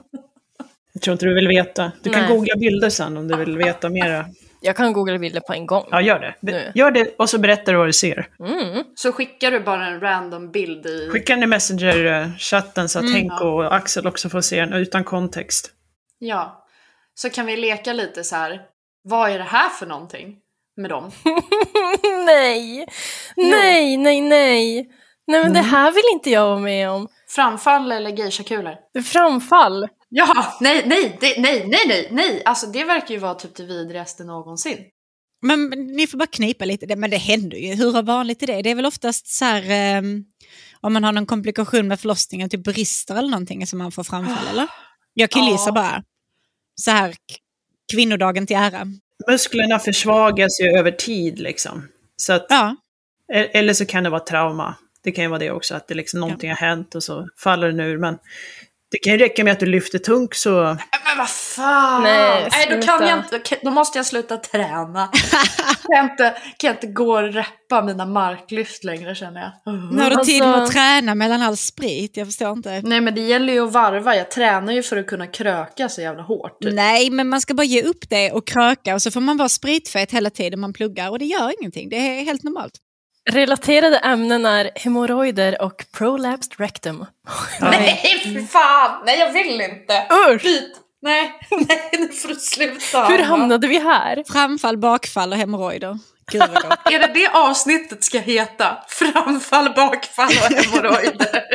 [0.93, 1.91] Jag tror inte du vill veta.
[2.03, 2.31] Du kan Nej.
[2.37, 4.25] googla bilder sen om du vill veta mera.
[4.61, 5.87] Jag kan googla bilder på en gång.
[5.91, 6.35] Ja, gör det.
[6.39, 6.71] Nu.
[6.75, 8.29] Gör det och så berättar du vad du ser.
[8.39, 8.83] Mm.
[8.95, 11.09] Så skickar du bara en random bild i...
[11.09, 13.15] Skicka den i Messenger-chatten så att Mm.
[13.15, 15.71] Henko och Axel också får se den utan kontext.
[16.19, 16.67] Ja.
[17.13, 18.61] Så kan vi leka lite så här.
[19.03, 20.37] Vad är det här för någonting
[20.77, 21.11] med dem?
[22.25, 22.85] nej!
[23.37, 24.89] Nej, nej, nej!
[25.27, 27.07] Nej men det här vill inte jag vara med om.
[27.29, 28.75] Framfall eller geisha-kulor?
[29.03, 29.87] Framfall.
[30.09, 32.41] Ja, nej, nej, det, nej, nej, nej, nej.
[32.45, 34.77] Alltså det verkar ju vara typ det vidrigaste någonsin.
[35.41, 37.73] Men ni får bara knipa lite, men det händer ju.
[37.73, 38.61] Hur vanligt är det?
[38.61, 40.23] Det är väl oftast så här, ehm,
[40.81, 44.47] om man har någon komplikation med förlossningen, typ brister eller någonting som man får framfall,
[44.51, 44.67] eller?
[45.13, 45.71] Jag killgissar Ja.
[45.71, 46.03] bara.
[46.75, 47.15] Så här,
[47.93, 48.87] kvinnodagen till ära.
[49.27, 51.87] Musklerna försvagas ju över tid liksom.
[52.17, 52.75] Så att, Ja,
[53.33, 54.75] e- Eller så kan det vara trauma.
[55.03, 57.67] Det kan ju vara det också, att det liksom någonting har hänt och så faller
[57.67, 57.97] den ur.
[57.97, 58.17] Men
[58.91, 60.51] det kan ju räcka med att du lyfter tungt så...
[61.05, 62.03] Men vad fan!
[62.03, 65.07] Nej, då kan jag inte, då måste jag sluta träna.
[65.87, 69.73] kan, jag inte, kan jag inte gå och reppa mina marklyft längre känner jag.
[69.93, 72.81] nu har du tid med att Alltså- träna mellan all sprit, jag förstår inte.
[72.83, 76.01] Nej men det gäller ju att varva, jag tränar ju för att kunna kröka så
[76.01, 76.57] jävla hårt.
[76.61, 79.49] Nej, men man ska bara ge upp det och kröka och så får man vara
[79.49, 82.73] spritfet hela tiden man pluggar och det gör ingenting, det är helt normalt.
[83.29, 87.05] Relaterade ämnen är hemorrojder och prolapsed rectum.
[87.61, 89.01] Nej fy fan!
[89.05, 90.05] Nej jag vill inte!
[90.29, 90.43] Usch!
[90.43, 90.73] Byt!
[91.01, 91.33] Nej,
[91.67, 93.03] nej nu får du sluta.
[93.05, 94.23] Hur hamnade vi här?
[94.31, 95.99] Framfall, bakfall och hemorrojder.
[96.85, 98.77] Är det det avsnittet ska heta?
[98.87, 101.41] Framfall, bakfall och hemorrojder.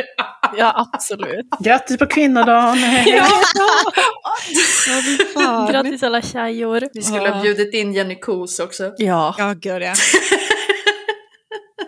[0.57, 1.45] Ja, absolut.
[1.59, 2.77] Grattis på kvinnodagen!
[3.05, 3.27] Ja,
[5.35, 6.83] Ja, grattis alla tjejor.
[6.93, 8.91] Vi skulle ha bjudit in Jenny Kos också.
[8.97, 9.35] Ja.
[9.37, 9.93] Ja, gud ja.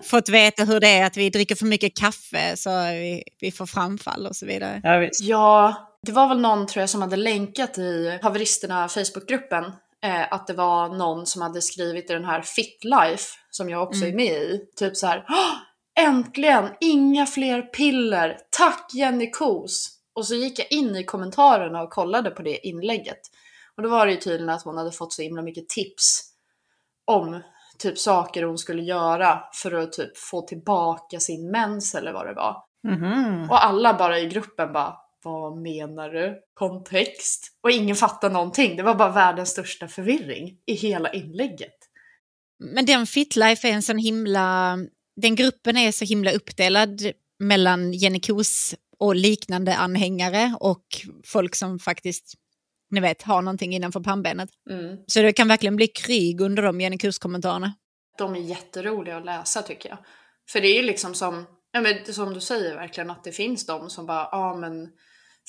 [0.09, 3.65] Fått veta hur det är att vi dricker för mycket kaffe så vi, vi får
[3.65, 4.81] framfall och så vidare.
[4.83, 5.21] Ja, visst.
[5.21, 9.63] Ja, det var väl någon tror jag som hade länkat i Haveristerna Facebookgruppen
[10.03, 13.83] eh, att det var någon som hade skrivit i den här Fit Life som jag
[13.83, 14.59] också är med i.
[14.75, 15.25] Typ så här.
[15.29, 15.55] "Åh,
[16.05, 16.69] Äntligen!
[16.79, 18.37] Inga fler piller!
[18.57, 19.89] Tack Jenny Kos!
[20.15, 23.19] Och så gick jag in i kommentarerna och kollade på det inlägget.
[23.77, 26.21] Och då var det ju tydligen att hon hade fått så himla mycket tips
[27.05, 27.41] om
[27.79, 32.33] typ saker hon skulle göra för att typ få tillbaka sin mens eller vad det
[32.33, 32.63] var.
[32.87, 33.49] Mhm.
[33.49, 36.41] Och alla bara i gruppen bara, vad menar du?
[36.53, 37.47] Kontext?
[37.63, 38.75] Och ingen fattar någonting.
[38.75, 41.75] Det var bara världens största förvirring i hela inlägget.
[42.59, 44.77] Men den Fitlife är en sån himla...
[45.15, 50.85] Den gruppen är så himla uppdelad mellan Jenny Kos och liknande anhängare och
[51.25, 52.33] folk som faktiskt,
[52.89, 54.49] ni vet, har någonting innanför pannbenet.
[54.69, 54.97] Mm.
[55.07, 57.73] Så det kan verkligen bli krig under de Jenny Kos-kommentarerna.
[58.17, 59.97] De är jätteroliga att läsa tycker jag.
[60.49, 63.65] För det är ju liksom som, ja, men som du säger verkligen, att det finns
[63.65, 64.89] de som bara, ja men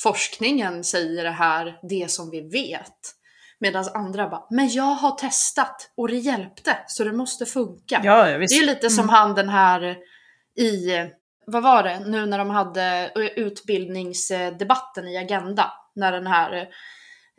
[0.02, 3.16] forskningen säger det här, det som vi vet.
[3.58, 8.00] Medan andra bara, men jag har testat och det hjälpte så det måste funka.
[8.04, 8.54] Ja, ja, visst.
[8.54, 9.96] Det är lite som han den här
[10.56, 10.90] i,
[11.46, 15.72] vad var det, nu när de hade utbildningsdebatten i Agenda.
[15.94, 16.68] När den här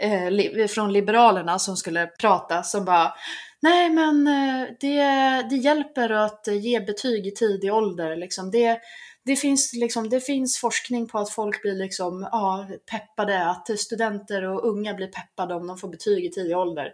[0.02, 3.14] eh, från Liberalerna som skulle prata som bara
[3.62, 5.04] Nej men eh, det,
[5.50, 8.16] det hjälper att ge betyg i tidig ålder.
[8.16, 8.52] Liksom.
[8.52, 8.80] Det,
[9.26, 14.44] det, finns, liksom, det finns forskning på att folk blir liksom, ja, peppade, att studenter
[14.44, 16.92] och unga blir peppade om de får betyg i tidig ålder.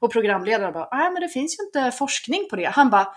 [0.00, 2.64] Och programledaren bara, nej men det finns ju inte forskning på det.
[2.64, 3.08] Han bara,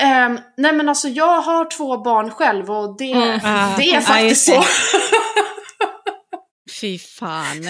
[0.00, 3.78] ehm, nej men alltså jag har två barn själv och det, Mm.
[3.78, 4.62] Det är faktiskt så.
[6.80, 7.62] Fy fan.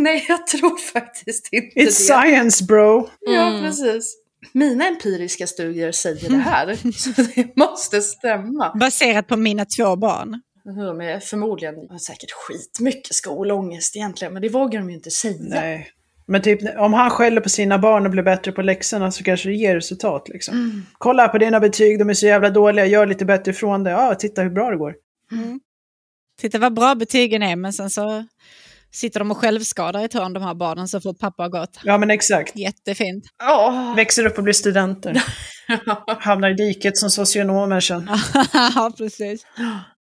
[0.02, 1.90] nej jag tror faktiskt inte It's det.
[1.92, 3.08] science bro!
[3.20, 3.62] Ja, Mm.
[3.62, 4.16] precis.
[4.52, 8.72] Mina empiriska studier säger det här, så det måste stämma.
[8.80, 10.40] Baserat på mina två barn.
[10.64, 15.36] De är förmodligen har säkert skitmycket skolångest egentligen, men det vågar de ju inte säga.
[15.40, 15.88] Nej.
[16.26, 19.48] Men typ om han skäller på sina barn och blir bättre på läxorna så kanske
[19.48, 20.54] det ger resultat liksom.
[20.54, 20.82] Mm.
[20.98, 23.90] Kolla på dina betyg, de är så jävla dåliga, gör lite bättre ifrån det.
[23.90, 24.94] Ja, titta hur bra det går.
[26.40, 28.24] Titta vad bra betygen är, men sen så
[28.92, 31.80] sitter de och självskadar i ett hörn de här barnen så fort pappa har gått.
[31.84, 32.56] Ja, men exakt.
[32.56, 33.24] Jättefint.
[33.42, 33.96] Åh.
[33.96, 35.24] Växer upp och blir studenter.
[36.20, 38.10] Hamnar i diket som socionomer sen.
[38.52, 39.46] ja, precis.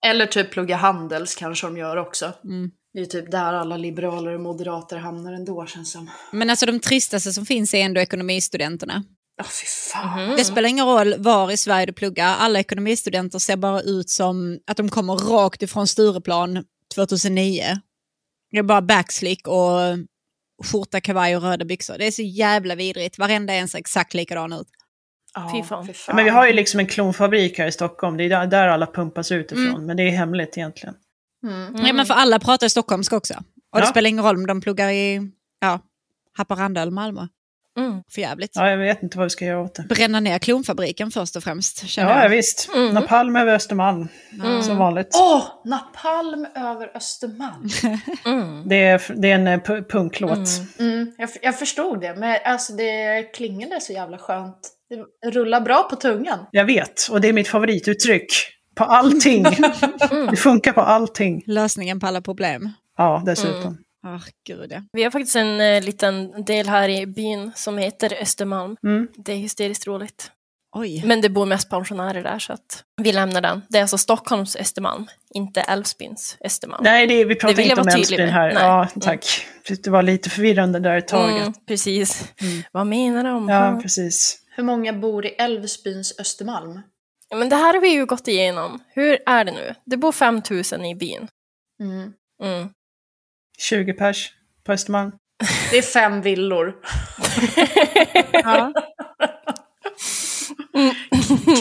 [0.07, 2.33] Eller typ plugga handels kanske de gör också.
[2.45, 2.71] Mm.
[2.95, 6.11] Det är typ där alla liberaler och moderater hamnar ändå känns som.
[6.33, 9.05] Men alltså de tristaste som finns är ändå ekonomistudenterna.
[9.37, 10.37] Ja, fy fan.
[10.37, 14.59] Det spelar ingen roll var i Sverige du pluggar, alla ekonomistudenter ser bara ut som
[14.67, 17.81] att de kommer rakt ifrån Stureplan 2009.
[18.57, 19.79] Det är bara backslick och
[20.65, 21.99] skjorta, kavaj och röda byxor.
[21.99, 24.67] Det är så jävla vidrigt, varenda en ser exakt likadan ut.
[25.35, 25.89] Ja, Fy fan.
[26.09, 28.17] Ja, men vi har ju liksom en klonfabrik här i Stockholm.
[28.17, 29.87] Det är där, där alla pumpas ut ifrån.
[29.87, 30.95] Men det är hemligt egentligen.
[31.47, 31.87] Mm.
[31.87, 33.35] Ja, men för alla pratar stockholmska också.
[33.73, 33.91] Och det Ja.
[33.91, 35.81] spelar ingen roll om de pluggar i ja,
[36.39, 37.27] Haparanda eller Malmö.
[37.77, 38.03] Mm.
[38.11, 38.51] För jävligt.
[38.55, 39.83] Ja, jag vet inte vad vi ska göra åt det.
[39.83, 41.89] Bränna ner klonfabriken först och främst.
[41.89, 42.29] Känner Ja, jag.
[42.31, 42.69] visst.
[42.75, 42.95] Mm.
[42.95, 44.09] Napalm över Östermalm.
[44.45, 44.63] Mm.
[44.63, 45.09] Som vanligt.
[45.21, 47.69] Åh, napalm över Östermalm.
[48.25, 48.69] Mm.
[48.69, 50.39] Det, är, det är en eh, pu- punklåt.
[50.79, 50.93] Mm.
[50.93, 54.59] Mm, jag, jag förstod det, men alltså det klingade så jävla skönt.
[55.23, 56.39] Det rullar bra på tungan.
[56.51, 58.27] Jag vet, och det är mitt favorituttryck.
[58.75, 59.43] På allting.
[60.31, 61.43] Det funkar på allting.
[61.47, 62.71] Lösningen på alla problem.
[62.99, 63.79] Ja, dessutom.
[64.07, 64.83] Åh, gud ja.
[64.93, 68.77] Vi har faktiskt en eh, liten del här i byn som heter Östermalm.
[68.83, 69.09] Mm.
[69.17, 70.31] Det är hysteriskt roligt.
[70.77, 71.03] Oj.
[71.07, 73.63] Men det bor mest pensionärer där så att vi lämnar den.
[73.69, 76.85] Det är alltså Stockholms Östermalm, inte Älvsbyns Östermalm.
[76.85, 78.55] Nej, det, vi pratar inte om Älvsbyn här.
[78.55, 78.63] Nej.
[78.63, 79.47] Ja, tack.
[79.85, 81.37] Det var lite förvirrande där ett tag.
[81.37, 82.33] Mm, precis.
[82.41, 82.63] Mm.
[82.73, 83.49] Vad menar de?
[83.49, 84.39] Ja, precis.
[84.57, 86.81] Hur många bor i Älvsbyns Östermalm?
[87.29, 88.81] Ja, Men det här har vi ju gått igenom.
[88.89, 89.75] Hur är det nu?
[89.85, 91.29] Det bor 5000 i byn.
[91.81, 92.13] Mm.
[93.73, 93.85] Mm.
[93.85, 94.33] 20 pers
[94.65, 95.13] på Östermalm.
[95.71, 96.75] Det är fem villor.
[98.33, 98.73] Ja.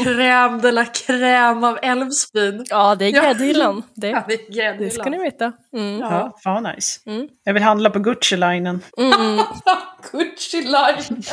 [0.03, 2.65] Crème de la crème av Älvsbyn.
[2.69, 3.21] Ja, det är Ja.
[3.21, 3.83] gräddhyllan.
[3.95, 5.53] Det, Ja, det är det ska ni veta.
[5.73, 5.99] Mm.
[5.99, 6.99] Ja, fan nice.
[7.05, 7.27] Mm.
[7.43, 8.81] Jag vill handla på Gucci-linen.
[8.97, 9.45] Mm.
[10.11, 11.23] Gucci line.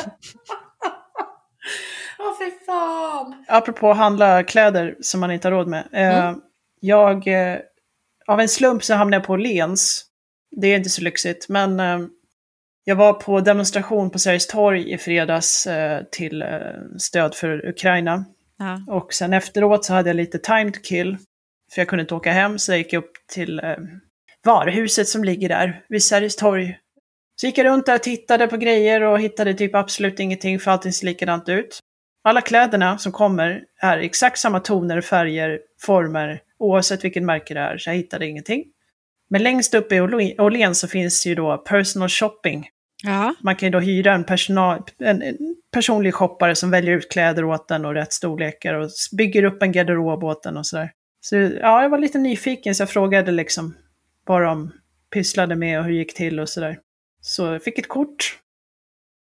[2.19, 3.45] Åh fy fan.
[3.47, 5.87] Apropå att handla kläder som man inte har råd med.
[5.93, 6.41] Eh, Mm.
[6.79, 7.57] Jag, eh,
[8.27, 10.05] av en slump så hamnade jag på Lens.
[10.61, 11.99] Det är inte så lyxigt, men eh,
[12.83, 16.47] jag var på demonstration på Sergels torg i fredags eh, till eh,
[16.99, 18.25] stöd för Ukraina.
[18.57, 18.95] Ja.
[18.95, 21.17] Och sen efteråt så hade jag lite time to kill.
[21.73, 23.61] För jag kunde inte åka hem, så jag gick upp till
[24.45, 26.77] varuhuset som ligger där vid Sergels torg.
[27.35, 30.71] Så gick jag runt där och tittade på grejer och hittade typ absolut ingenting för
[30.71, 31.79] allting ser likadant ut.
[32.23, 37.77] Alla kläderna som kommer är exakt samma toner, färger, former, oavsett vilket märke det är,
[37.77, 38.63] så jag hittade ingenting.
[39.33, 39.99] Men längst upp i
[40.39, 42.67] Åhléns så finns ju då personal shopping.
[43.03, 43.35] Ja.
[43.41, 45.37] Man kan ju då hyra en, personal, en, en
[45.71, 49.71] personlig shoppare som väljer ut kläder åt den och rätt storlekar och bygger upp en
[49.71, 50.91] garderob åt den och sådär.
[51.21, 53.75] Så ja, jag var lite nyfiken så jag frågade liksom
[54.25, 54.71] vad de
[55.13, 56.79] pysslade med och hur det gick till och sådär.
[57.21, 58.39] Så jag fick ett kort.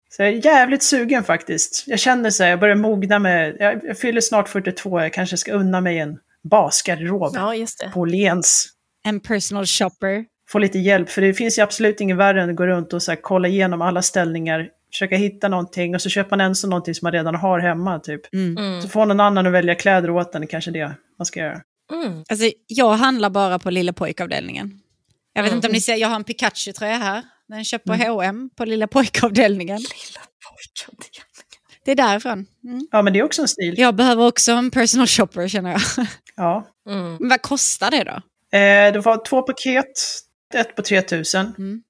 [0.10, 1.84] Så jag är jävligt sugen faktiskt.
[1.88, 5.54] Jag känner så här, jag börjar mogna med, jag, fyller snart 42, jag kanske ska
[5.54, 7.54] unna mig en basgarderob Ja,
[7.94, 8.75] på Åhléns.
[9.06, 10.26] En personal shopper.
[10.50, 13.04] Få lite hjälp, för det finns ju absolut inget värre än att gå runt och
[13.04, 16.96] så här, kolla igenom alla ställningar, försöka hitta någonting och så köper man ensam någonting
[16.96, 18.34] som man redan har hemma typ.
[18.34, 18.58] Mm.
[18.58, 18.82] Mm.
[18.82, 21.62] Så får någon annan att välja kläder åt den, kanske det man ska göra.
[21.94, 22.24] Mm.
[22.30, 24.80] Alltså, jag handlar bara på lilla pojkavdelningen.
[25.34, 25.58] Jag vet Mm.
[25.58, 27.24] inte om ni ser, jag har en Pikachu-tröja här.
[27.48, 29.80] Den köper på H&M på lilla pojkavdelningen.
[31.86, 32.46] Det är därifrån.
[32.64, 32.88] Mm.
[32.92, 33.76] Ja, men det är också en stil.
[33.78, 36.08] Jag behöver också en personal shopper känner jag.
[36.36, 36.68] Ja.
[36.90, 37.16] Mm.
[37.20, 38.22] Men vad kostar det då?
[38.56, 39.86] Eh, det var två paket,
[40.54, 41.54] ett på 3000.
[41.58, 41.82] Mm.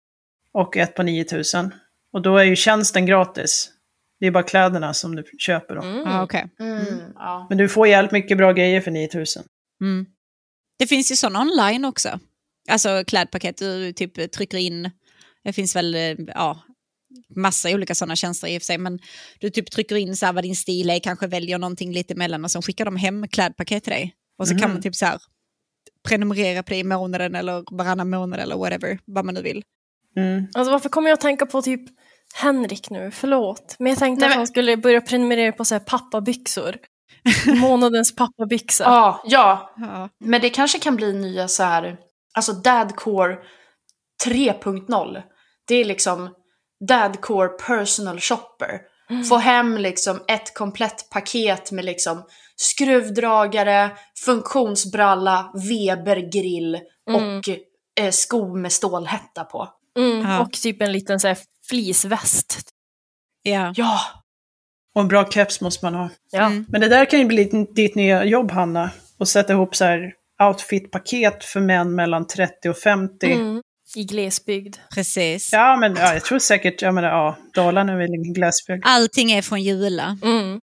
[0.54, 1.74] och ett på 9000.
[2.14, 3.72] Och då är ju tjänsten gratis.
[4.20, 5.82] Det är bara kläderna som du köper då.
[5.82, 6.00] Mm.
[6.06, 6.48] Ja, okej.
[6.60, 6.86] Mm,
[7.16, 7.46] ja.
[7.50, 9.44] Men du får jävligt mycket bra grejer för 9000.
[9.82, 10.06] Mm.
[10.80, 12.20] Det finns ju sådana online också.
[12.70, 14.92] Alltså klädpaket, du typ trycker in,
[15.44, 16.64] det finns väl, eh, ja,
[17.36, 19.00] massa olika sådana tjänster i och för sig, men
[19.40, 22.44] du typ trycker in så här vad din stil är, kanske väljer någonting lite emellan
[22.44, 24.16] och så skickar de hem klädpaket till dig.
[24.38, 24.72] Och så kan Mhm.
[24.74, 25.20] man typ så här
[26.06, 29.64] prenumerera på det i månaden eller varannan månad eller whatever, vad man nu vill.
[30.18, 30.48] Mm.
[30.54, 31.82] Alltså varför kommer jag att tänka på typ
[32.36, 33.12] Henrik nu?
[33.12, 33.76] Förlåt.
[33.80, 36.76] Men jag tänkte Nej, att men- han skulle börja prenumerera på så här pappabyxor.
[37.62, 38.84] Månadens pappabyxa.
[38.84, 40.10] Ja, ja, Ja.
[40.20, 41.98] men det kanske kan bli nya så här,
[42.34, 43.38] alltså Dadcore
[44.26, 45.22] 3.0.
[45.68, 46.30] Det är liksom
[46.88, 48.82] Dadcore personal shopper.
[49.30, 52.24] Få hem liksom ett komplett paket med liksom
[52.56, 53.92] skruvdragare,
[54.26, 56.80] funktionsbralla, Weber-grill
[57.10, 57.38] Mm.
[57.38, 57.50] och
[58.00, 59.70] eh, skor med stålhätta på.
[59.98, 60.40] Mm, Ja.
[60.40, 61.38] Och typ en liten så här
[61.70, 62.60] fleeceväst.
[63.44, 63.74] Ja.
[63.76, 64.00] Ja,
[64.96, 66.10] Och en bra keps måste man ha.
[66.32, 66.46] Ja.
[66.46, 66.66] Mm.
[66.70, 67.44] Men det där kan ju bli
[67.76, 68.92] ditt- nya jobb, Hanna.
[69.18, 73.32] Och sätta ihop så här outfit-paket för män mellan 30 och 50.
[73.32, 73.62] Mm.
[73.96, 74.76] I glesbygd.
[74.94, 75.50] Precis.
[75.54, 78.84] Ja, men ja, jag tror säkert, jag menar, ja, Dalarna är väl ingen glesbygd.
[78.86, 80.18] Allting är från Jula.
[80.24, 80.60] Mm.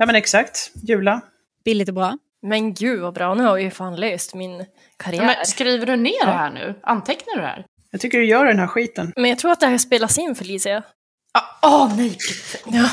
[0.00, 0.70] Ja, men exakt.
[0.88, 1.20] Jula.
[1.64, 2.18] Billigt och bra.
[2.46, 4.64] Men gud vad bra, nu har jag ju fan löst min
[4.96, 5.26] karriär.
[5.26, 6.80] men skriver du ner det här nu?
[6.82, 7.64] Antecknar du det här?
[7.90, 9.12] Jag tycker du gör den här skiten.
[9.16, 10.82] Men jag tror att det här spelas in Felicia.
[11.34, 12.08] Ah, Åh nej!
[12.08, 12.74] gud.
[12.74, 12.88] Ja.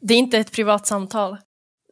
[0.00, 1.36] Det är inte ett privat samtal.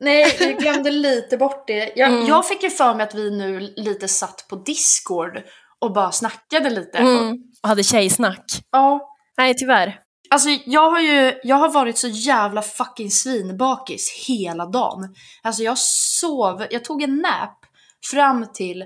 [0.01, 1.93] Nej, jag glömde lite bort det.
[1.97, 2.27] Jag, Mm.
[2.27, 5.43] jag fick ju för mig att vi nu lite satt på Discord
[5.81, 6.99] och bara snackade lite.
[6.99, 7.37] Mm.
[7.63, 8.45] Och hade tjejsnack.
[8.71, 9.11] Ja.
[9.39, 10.01] Nej, tyvärr.
[10.31, 15.15] Alltså jag har ju, jag har varit så jävla fucking svinbakis hela dagen.
[15.43, 17.67] Alltså jag sov, jag tog en nap
[18.11, 18.85] fram till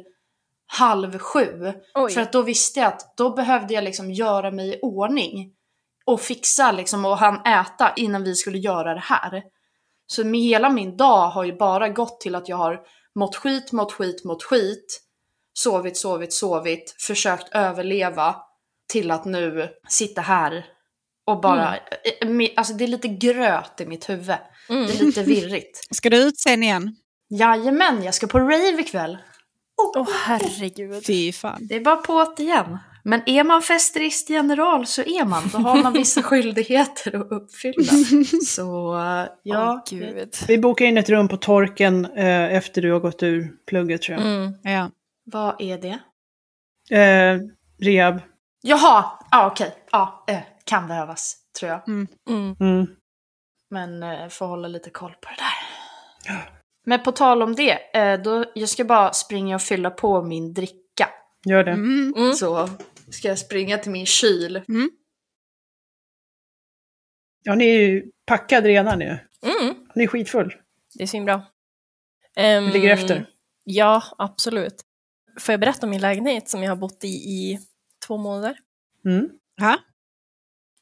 [0.67, 1.73] halv sju.
[1.95, 2.13] Oj.
[2.13, 5.53] För att då visste jag att då behövde jag liksom göra mig i ordning.
[6.07, 9.43] Och fixa liksom och han äta innan vi skulle göra det här.
[10.07, 12.81] Så med hela min dag har ju bara gått till att jag har
[13.15, 15.01] mått skit, mått skit, mått skit.
[15.53, 16.97] Sovit, sovit, sovit.
[16.99, 18.37] Försökt överleva.
[18.93, 20.65] Till att nu sitta här
[21.29, 21.75] och bara...
[22.25, 24.37] mi- Alltså det är lite gröt i mitt huvud.
[24.71, 24.87] Mm.
[24.87, 25.81] Det är lite virrigt.
[25.97, 26.97] Ska du ut sen igen?
[27.31, 29.19] Jajamän, jag ska på rave ikväll.
[29.97, 31.07] Åh herregud.
[31.07, 31.67] Fy fan.
[31.69, 32.79] Det är bara på det igen.
[33.05, 35.43] Men är man festerist general så är man.
[35.53, 37.85] Då har man vissa skyldigheter att uppfylla.
[38.47, 38.95] Så
[39.43, 40.37] ja, Åh, gud.
[40.49, 44.19] Vi bokar in ett rum på torken eh, efter du har gått ur plugget tror
[44.19, 44.27] jag.
[44.27, 44.53] Mm.
[44.63, 44.91] Ja.
[45.25, 45.99] vad är det?
[46.97, 47.39] Eh,
[47.87, 48.21] rehab.
[48.63, 49.75] Jaha, ja okej.
[49.93, 50.39] Ja, eh,
[50.69, 51.89] kan behövas tror jag.
[51.89, 52.07] Mm.
[52.61, 52.87] Mm.
[53.71, 56.51] Men eh, får hålla lite koll på det där.
[56.87, 60.55] Men på tal om det, eh, då, jag ska bara springa och fylla på min
[60.55, 61.09] dricka.
[61.47, 61.73] Gör det.
[61.73, 62.15] Mm.
[62.17, 62.33] Mm.
[62.33, 62.69] Så
[63.11, 64.63] ska jag springa till min kyl.
[67.43, 69.19] Ja, ni är ju packad redan nu.
[69.43, 69.75] Mm.
[69.95, 70.55] Ni är skitfull.
[70.95, 71.35] Det är svinbra.
[72.37, 73.31] Um, ligger efter.
[73.65, 74.85] Ja, absolut.
[75.41, 77.61] Får jag berätta om min lägenhet som jag har bott i i
[78.07, 78.59] två månader?
[79.05, 79.31] Mm.
[79.61, 79.79] Ha?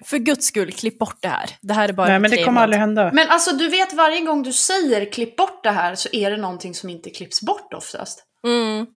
[0.04, 1.50] För guds skull, klipp bort det här.
[1.62, 3.10] Det här är bara Nej, en men det kommer aldrig hända.
[3.12, 6.36] Men alltså du vet varje gång du säger klipp bort det här så är det
[6.36, 8.24] någonting som inte klipps bort oftast.
[8.46, 8.86] Mm.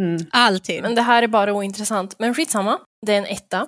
[0.00, 0.26] Mm.
[0.30, 0.82] Alltid.
[0.82, 2.18] Men det här är bara ointressant.
[2.18, 2.78] Men skitsamma.
[3.06, 3.66] Det är en etta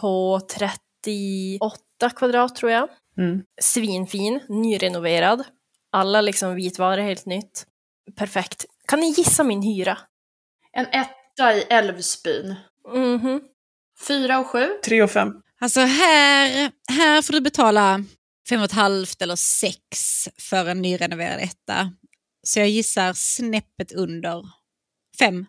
[0.00, 2.88] på 38 kvadrat tror jag.
[3.18, 3.42] Mm.
[3.60, 5.44] Svinfin, nyrenoverad.
[5.92, 7.66] Alla liksom vitvaror helt nytt.
[8.16, 8.64] Perfekt.
[8.88, 9.98] Kan ni gissa min hyra?
[10.72, 12.54] En etta i Älvsbyn.
[12.94, 13.40] Mhm.
[14.08, 14.68] Fyra och sju.
[14.84, 15.32] Tre och fem.
[15.60, 18.04] Alltså här, här får du betala
[18.48, 21.92] fem och ett halvt eller sex för en nyrenoverad etta.
[22.42, 24.44] Så jag gissar snäppet under
[25.18, 25.46] fem.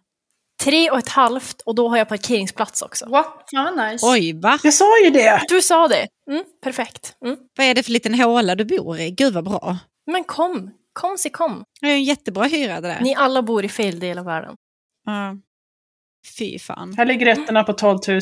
[0.63, 3.09] Tre och ett halvt och då har jag parkeringsplats också.
[3.09, 3.49] What?
[3.51, 4.05] Vad nice.
[4.07, 4.59] Oj, va?
[4.63, 5.41] Jag sa ju det!
[5.49, 6.07] Du sa det.
[6.31, 7.15] Mm, perfekt.
[7.25, 7.37] Mm.
[7.57, 9.11] Vad är det för liten håla du bor i?
[9.11, 9.77] Gud vad bra.
[10.11, 11.63] Men kom, kom si kom.
[11.81, 13.01] Det är en jättebra hyra det där.
[13.01, 14.55] Ni alla bor i fel del av världen.
[15.05, 15.37] Ja.
[16.37, 16.93] Fy fan.
[16.97, 18.19] Här ligger ettorna på 12 000.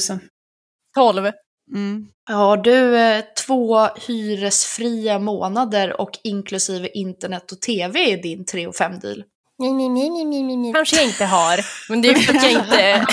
[0.95, 1.31] 12.
[1.73, 2.07] Mm.
[2.29, 8.75] Ja du, eh, två hyresfria månader och inklusive internet och tv är din 3 och
[8.75, 9.23] 5 deal.
[9.57, 10.73] Nej, nej, nej, nej, nej, nej.
[10.73, 11.59] Kanske jag inte har,
[11.89, 12.79] men det är för att jag inte...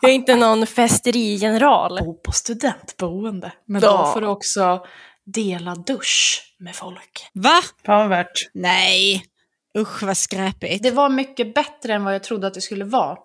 [0.00, 1.98] jag är inte någon festerigeneral.
[2.04, 3.52] Bo på studentboende.
[3.66, 3.90] Men Ja.
[4.06, 4.86] då får du också
[5.26, 7.26] dela dusch med folk.
[7.32, 7.62] Va?
[7.86, 8.50] Fan vad värt.
[8.54, 9.24] Nej.
[9.78, 10.82] Usch vad skräpigt.
[10.82, 13.16] Det var mycket bättre än vad jag trodde att det skulle vara.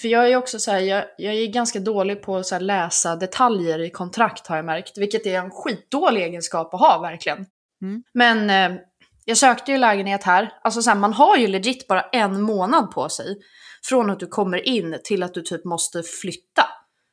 [0.00, 3.78] För jag är också så här, jag, jag är ganska dålig på att läsa detaljer
[3.78, 4.98] i kontrakt har jag märkt.
[4.98, 7.46] Vilket är en skitdålig egenskap att ha verkligen.
[7.82, 8.02] Mm.
[8.14, 8.80] Men eh,
[9.24, 10.52] jag sökte ju lägenhet här.
[10.62, 13.36] Alltså så här, man har ju legit bara en månad på sig.
[13.84, 16.62] Från att du kommer in till att du typ måste flytta.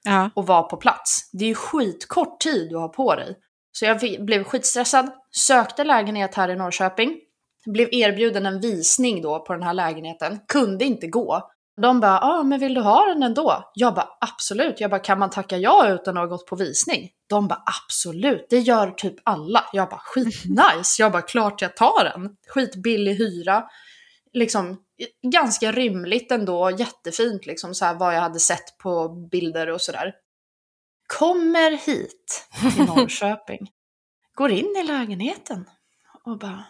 [0.04, 0.30] Ja.
[0.36, 1.30] och vara på plats.
[1.34, 3.36] Det är ju skitkort tid du har på dig.
[3.72, 7.16] Så jag fick- blev skitstressad, sökte lägenhet här i Norrköping,
[7.66, 11.50] blev erbjuden en visning då på den här lägenheten, kunde inte gå.
[11.82, 13.72] De bara, ja ah, men vill du ha den ändå?
[13.74, 17.10] Jag bara absolut, jag bara kan man tacka ja utan att ha gått på visning?
[17.30, 19.66] De bara absolut, det gör typ alla.
[19.74, 22.36] Jag bara skitnice, jag bara klart jag tar den.
[22.48, 23.70] Skitbillig hyra,
[24.34, 24.78] liksom
[25.32, 30.14] ganska rymligt ändå, jättefint liksom så här vad jag hade sett på bilder och sådär.
[31.20, 33.70] Kommer hit till Norrköping,
[34.34, 35.70] går in i lägenheten
[36.24, 36.64] och bara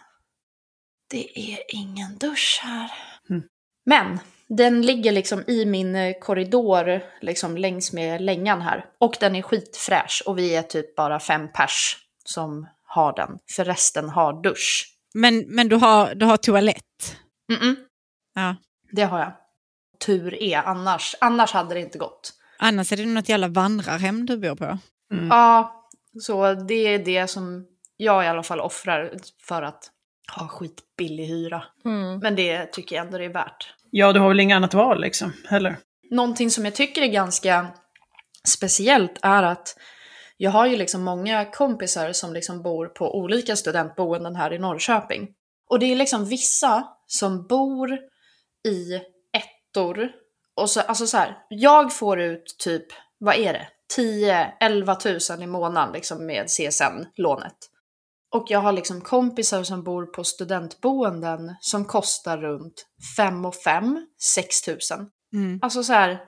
[1.10, 2.90] det är ingen dusch här.
[3.30, 3.42] Mm.
[3.84, 4.18] Men
[4.48, 8.84] den ligger liksom i min eh, korridor liksom längs med längan här.
[8.98, 13.38] Och den är skitfräsch och vi är typ bara fem pers som har den.
[13.56, 14.94] För resten har dusch.
[15.14, 17.16] Men, men du, har, du har toalett?
[17.52, 17.76] Mm-mm,
[18.34, 18.56] Ja.
[18.92, 19.32] det har jag.
[20.06, 22.32] Tur är, annars, annars hade det inte gått.
[22.58, 24.78] Annars är det något jävla vandrarhem du bor på.
[25.12, 25.28] Mm.
[25.28, 25.84] Ja,
[26.20, 29.90] så det är det som jag i alla fall offrar för att
[30.36, 31.62] ha skitbillig hyra.
[31.84, 32.18] Mm.
[32.18, 33.74] Men det tycker jag ändå det är värt.
[33.90, 35.76] Ja, du har väl inget annat val liksom, heller?
[36.10, 37.66] Någonting som jag tycker är ganska
[38.48, 39.76] speciellt är att
[40.36, 45.28] jag har ju liksom många kompisar som liksom bor på olika studentboenden här i Norrköping.
[45.70, 47.98] Och det är liksom vissa som bor
[48.68, 48.94] i
[49.32, 50.08] ettor.
[50.56, 52.86] Och så, alltså så här, jag får ut typ,
[53.18, 53.68] vad är det?
[54.60, 57.56] 10-11 tusen i månaden liksom med CSN-lånet.
[58.34, 64.06] Och jag har liksom kompisar som bor på studentboenden som kostar runt 5 och 5,
[64.34, 65.10] 6 tusen.
[65.34, 65.58] Mm.
[65.62, 66.18] Alltså så här,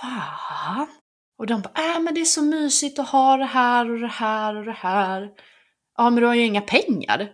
[0.00, 0.86] fan.
[1.38, 4.08] Och de bara, äh men det är så mysigt att ha det här och det
[4.08, 5.30] här och det här.
[5.96, 7.32] Ja men du har ju inga pengar.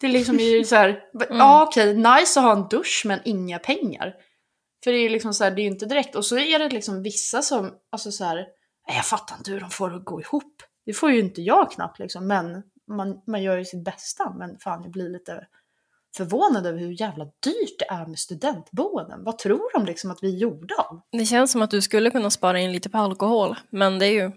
[0.00, 1.00] Det är liksom ju så här,
[1.30, 4.14] ja okej, nice att ha en dusch men inga pengar.
[4.84, 6.16] För det är ju liksom så här, det är ju inte direkt.
[6.16, 8.36] Och så är det liksom vissa som, alltså så här,
[8.88, 10.62] "Nej, jag fattar inte hur de får det att gå ihop.
[10.86, 14.34] Det får ju inte jag knappt liksom, men man, man gör ju sitt bästa.
[14.38, 15.46] Men fan, jag blir lite
[16.16, 19.24] förvånad över hur jävla dyrt det är med studentboenden.
[19.24, 21.00] Vad tror de liksom att vi är gjorda av?
[21.12, 24.12] Det känns som att du skulle kunna spara in lite på alkohol, men det är
[24.12, 24.32] ju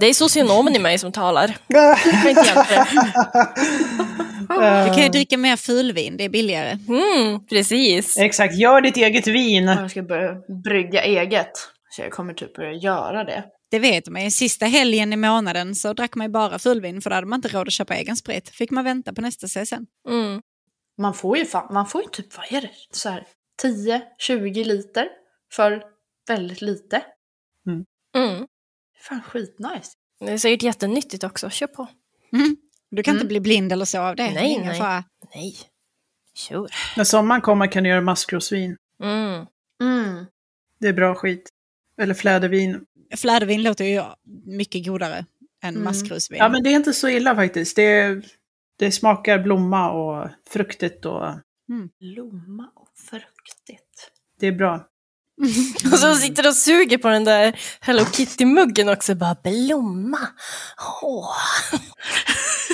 [0.00, 1.56] det är socionomen i mig som talar.
[1.66, 2.64] Jag kan inte hjälpa
[4.48, 4.84] det.
[4.88, 6.78] Du kan ju dricka mer fulvin, det är billigare.
[6.88, 8.18] Mm, precis.
[8.18, 9.64] Exakt, gör ditt eget vin.
[9.64, 10.34] Jag ska börja
[10.64, 11.52] brygga eget.
[11.90, 13.44] Så jag kommer typ börja göra det.
[13.70, 14.30] Det vet man ju.
[14.30, 17.48] Sista helgen i månaden så drack man ju bara fulvin för då hade man inte
[17.48, 18.48] råd att köpa egen sprit.
[18.48, 19.86] Fick man vänta på nästa CSN.
[20.08, 20.42] Mm.
[20.98, 22.70] Man får ju fan, man får ju typ, vad är det?
[22.90, 23.26] Så här
[23.62, 25.08] 10-20 liter
[25.52, 25.82] för
[26.28, 27.02] väldigt lite.
[28.16, 28.46] Mm.
[29.00, 29.90] Fan skitnice.
[30.20, 31.50] Det är säkert jättenyttigt också.
[31.50, 31.86] Kör på.
[32.32, 32.56] Mm.
[32.90, 33.18] Du kan Mm.
[33.20, 34.30] inte bli blind eller så av det.
[34.30, 34.78] Nej, Ingen nej.
[34.78, 35.04] fara.
[35.34, 35.56] Nej.
[36.34, 36.70] Kör.
[36.96, 38.76] När sommaren kommer kan du göra maskrosvin.
[39.02, 39.46] Mm.
[39.82, 40.26] Mm.
[40.80, 41.48] Det är bra skit.
[42.00, 42.84] Eller flädervin.
[43.16, 44.02] Flädervin låter ju
[44.46, 45.24] mycket godare
[45.62, 45.84] än Mm.
[45.84, 46.38] maskrosvin.
[46.38, 47.76] Ja, men det är inte så illa faktiskt.
[47.76, 48.22] Det,
[48.78, 51.34] det smakar blomma och fruktigt och
[52.00, 54.10] Blomma och fruktigt.
[54.40, 54.86] det är bra.
[55.92, 59.14] Och så sitter och suger på den där Hello Kitty-muggen också.
[59.14, 60.18] Bara blomma.
[61.02, 61.36] Åh,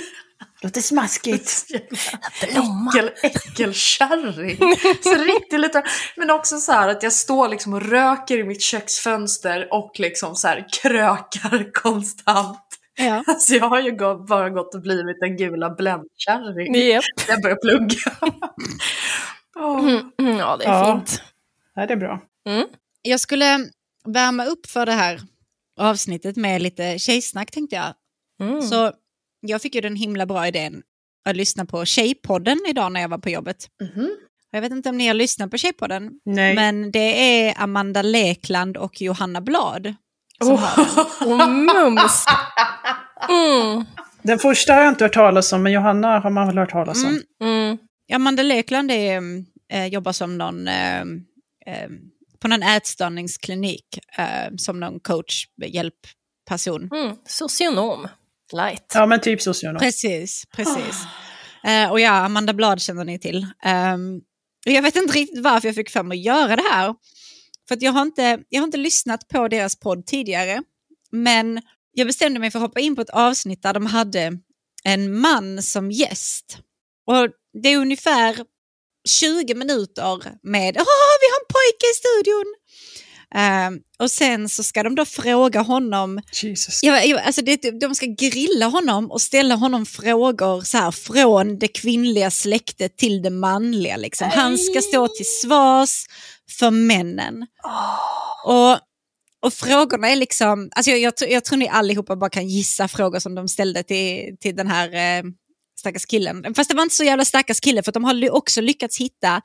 [0.63, 1.67] Låter smaskigt.
[2.53, 2.91] blomma.
[2.95, 4.57] Äckel, äckelkärring.
[5.03, 5.83] Så riktigt lite.
[6.17, 10.35] Men också så här att jag står liksom och röker i mitt köksfönster och liksom
[10.37, 12.63] så här krökar konstant.
[12.99, 13.25] Ja.
[13.27, 13.93] Alltså jag har ju
[14.29, 16.75] bara gått och blivit en gula bländkärring.
[16.75, 17.05] Japp.
[17.29, 18.33] Jag börjar plugga.
[19.57, 19.79] Åh.
[19.79, 20.95] Mm, mm, ja, det är Ja.
[20.97, 21.23] fint.
[21.75, 22.21] Ja, det är bra.
[23.03, 23.59] Jag skulle
[24.05, 25.21] värma upp för det här
[25.81, 27.95] avsnittet med lite tjejsnack tänkte jag.
[28.49, 28.63] Mm.
[28.63, 28.93] Så
[29.41, 30.83] jag fick ju den himla bra idén
[31.29, 33.69] att lyssna på Tjejpodden idag när jag var på jobbet.
[33.83, 34.11] Mhm.
[34.51, 36.55] Jag vet inte om ni har lyssnat på Tjejpodden, Nej.
[36.55, 39.95] men det är Amanda Lekland och Johanna Blad
[40.39, 41.47] som har
[41.87, 42.25] mums.
[43.29, 43.85] Mm.
[44.23, 47.05] Den första har jag inte hört talas om, men Johanna har man väl hört talas
[47.05, 47.21] om.
[47.41, 47.53] Mm.
[47.53, 47.79] Mm.
[48.13, 49.23] Amanda Lekland är,
[49.73, 51.01] eh, jobbar som någon, eh,
[51.67, 51.89] eh,
[52.41, 56.91] på någon ätstörningsklinik eh, som någon coach, hjälpperson.
[56.93, 57.17] Mm.
[57.27, 58.09] Socionom.
[58.53, 58.93] Light.
[58.95, 59.81] Ja, men typ socionom.
[59.81, 61.05] Precis, precis.
[61.65, 63.47] Eh, och ja, Amanda Blad känner ni till.
[64.67, 66.95] Och jag vet inte riktigt varför jag fick för mig att göra det här.
[67.69, 70.63] För att jag har, inte, jag har inte lyssnat på deras podd tidigare.
[71.13, 74.39] Men jag bestämde mig för att hoppa in på ett avsnitt där de hade
[74.85, 76.59] en man som gäst.
[77.07, 77.29] Och
[77.63, 78.37] det är ungefär
[79.09, 82.55] 20 minuter med Åh, vi har en pojke i studion.
[83.35, 86.83] Ehm, och sen så ska de då fråga honom Jesus.
[86.83, 91.59] Ja, ja, alltså det, de ska grilla honom och ställa honom frågor så här, från
[91.59, 93.97] det kvinnliga släktet till det manliga.
[93.97, 94.29] Liksom.
[94.33, 96.05] Han ska stå till svars
[96.59, 97.47] för männen.
[98.47, 98.79] Och
[99.43, 102.89] Och frågorna är liksom, alltså jag, jag, tror- jag tror ni allihopa bara kan gissa
[102.89, 105.23] frågor som de ställde till, till den här eh,
[105.87, 106.55] stackars killen.
[106.55, 109.43] Fast det var inte så jävla stackars kille för de har också lyckats hitta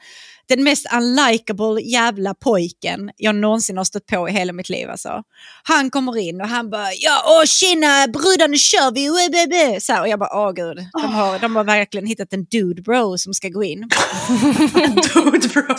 [0.47, 4.89] den mest unlikable jävla pojken jag någonsin har stött på i hela mitt liv.
[4.89, 5.23] Alltså.
[5.63, 9.93] Han kommer in och han bara ja, åh tjena brudar nu kör vi, Webebe." så
[9.93, 13.17] här, Och jag bara åh gud, de har, de har verkligen hittat en dude bro
[13.17, 13.79] som ska gå in.
[15.13, 15.75] Dude bro.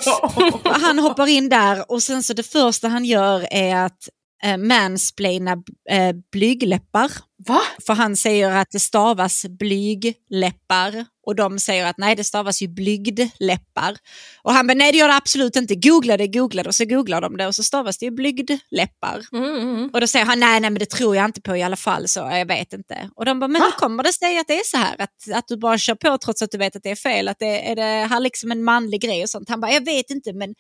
[0.64, 4.08] Han hoppar in där och sen så det första han gör är att
[4.44, 5.52] eh, mansplaina
[5.90, 7.10] eh, blygläppar.
[7.48, 7.60] Va?
[7.86, 12.68] För han säger att det stavas blygläppar och de säger att nej det stavas ju
[12.68, 13.96] blygdläppar.
[14.42, 16.84] Och han bara nej det gör det absolut inte, googla det, googla det och så
[16.84, 19.22] googlar de det och så stavas det ju blygdläppar.
[19.32, 19.90] Mm, mm.
[19.92, 22.08] Och då säger han nej, nej men det tror jag inte på i alla fall
[22.08, 23.10] så jag vet inte.
[23.16, 24.96] Och de bara men hur kommer det sig att det är så här?
[24.98, 27.28] Att, att du bara kör på trots att du vet att det är fel?
[27.28, 29.48] Att det, är det här liksom en manlig grej och sånt?
[29.48, 30.54] Han bara jag vet inte men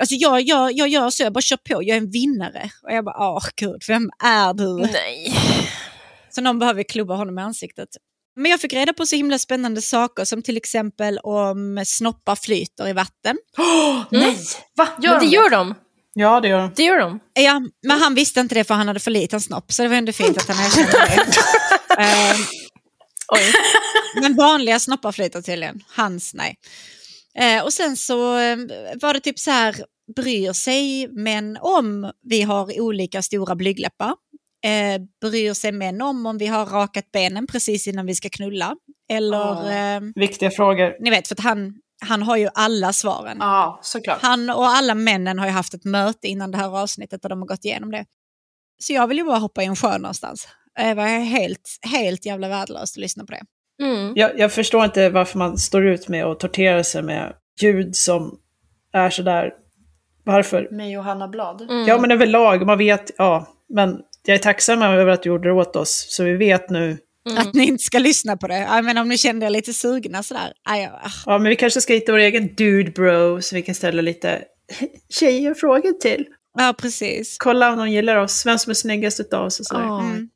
[0.00, 2.70] Alltså jag, jag, jag gör så, jag bara kör på, jag är en vinnare.
[2.82, 4.76] Och jag bara, åh gud, vem är du?
[4.92, 5.34] Nej.
[6.30, 7.88] Så någon behöver klubba honom i ansiktet.
[8.36, 12.88] Men jag fick reda på så himla spännande saker som till exempel om snoppar flyter
[12.88, 13.38] i vatten.
[14.10, 14.38] Nej!
[14.76, 14.88] Va?
[15.02, 15.74] Gör Men det de gör de.
[16.14, 16.72] Ja, det gör de.
[16.76, 17.20] Det gör de.
[17.34, 19.96] Ja, men han visste inte det för han hade för liten snopp, så det var
[19.96, 21.26] ändå fint att han erkände det.
[23.28, 23.52] Oj.
[24.20, 26.56] men vanliga snoppar flyter tydligen, hans nej.
[27.38, 28.56] Eh, och sen så eh,
[29.02, 29.76] var det typ så här,
[30.16, 34.14] bryr sig män om vi har olika stora blygdläppar?
[34.64, 38.76] Eh, bryr sig män om om vi har rakat benen precis innan vi ska knulla?
[39.12, 39.70] Eller, Ja.
[39.96, 40.96] eh, Viktiga frågor.
[41.00, 41.74] ni vet, för att han,
[42.04, 43.36] han har ju alla svaren.
[43.40, 44.18] Ja, såklart.
[44.22, 47.38] Han och alla männen har ju haft ett möte innan det här avsnittet och de
[47.40, 48.04] har gått igenom det.
[48.82, 50.48] Så jag vill ju bara hoppa i en sjö någonstans.
[50.76, 53.42] Det var helt, helt jävla värdelöst att lyssna på det.
[53.82, 54.12] Mm.
[54.16, 58.38] Jag, jag förstår inte varför man står ut med att tortera sig med ljud som
[58.92, 59.52] är sådär.
[60.24, 60.68] Varför?
[60.70, 61.60] Med Johanna Blad.
[61.60, 61.88] Mm.
[61.88, 63.46] Ja, men överlag, man vet, ja.
[63.68, 66.98] Men jag är tacksam över att du gjorde det åt oss, så vi vet nu.
[67.30, 67.38] Mm.
[67.38, 68.58] Att ni inte ska lyssna på det.
[68.58, 70.52] Jag menar, om ni kände er lite sugna sådär.
[70.64, 71.10] Aj, ah.
[71.26, 74.44] Ja, men vi kanske ska hitta vår egen dude bro, så vi kan ställa lite
[75.08, 76.26] tjejer frågor till.
[76.58, 77.36] Ja, precis.
[77.38, 79.82] Kolla om de gillar oss, vem som är snyggast utav oss och sådär.
[79.82, 80.00] Ja.
[80.00, 80.28] Mm.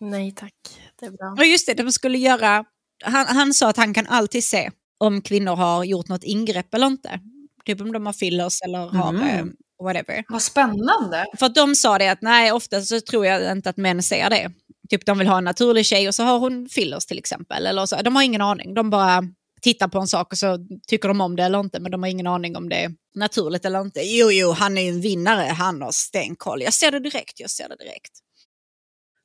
[0.00, 0.54] Nej tack,
[1.00, 1.34] det är bra.
[1.38, 2.64] Och just det, de skulle göra...
[3.04, 6.86] Han, han sa att han kan alltid se om kvinnor har gjort något ingrepp eller
[6.86, 7.20] inte.
[7.64, 9.22] Typ om de har fillers eller har Mm.
[9.28, 9.44] eh,
[9.84, 10.24] whatever.
[10.28, 11.26] Vad spännande.
[11.38, 14.30] För att de sa det att nej, ofta så tror jag inte att män ser
[14.30, 14.52] det.
[14.90, 17.66] Typ de vill ha en naturlig tjej och så har hon fillers till exempel.
[17.66, 19.22] Eller så, de har ingen aning, de bara
[19.62, 22.10] tittar på en sak och så tycker de om det eller inte, men de har
[22.10, 24.00] ingen aning om det är naturligt eller inte.
[24.02, 26.62] Jo, jo, han är ju en vinnare, han har stenkoll.
[26.62, 28.12] Jag ser det direkt, jag ser det direkt.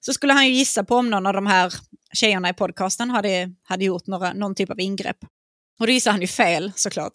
[0.06, 1.74] Så skulle han ju gissa på om någon av de här
[2.14, 5.18] tjejerna i podcasten hade, hade gjort några, någon typ av ingrepp.
[5.80, 7.14] Och då gissar han ju fel såklart.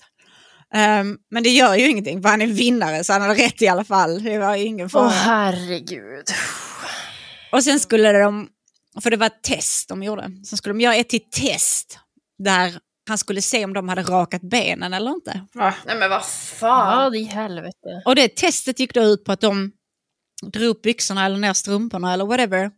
[0.74, 3.68] Ehm, men det gör ju ingenting, för han är vinnare så han hade rätt i
[3.68, 4.22] alla fall.
[4.22, 5.04] Det var ju ingen fara.
[5.04, 6.24] Åh herregud.
[7.52, 8.48] Och sen skulle de,
[9.00, 11.98] för det var ett test de gjorde, sen skulle de göra ett till test
[12.38, 12.78] där
[13.08, 15.40] han skulle se om de hade rakat benen eller inte.
[15.54, 15.74] Va?
[15.86, 17.12] Nej men vad fan.
[17.12, 18.02] Det i helvete.
[18.04, 19.72] Och det testet gick då ut på att de
[20.52, 22.70] drog upp byxorna eller ner strumporna eller whatever.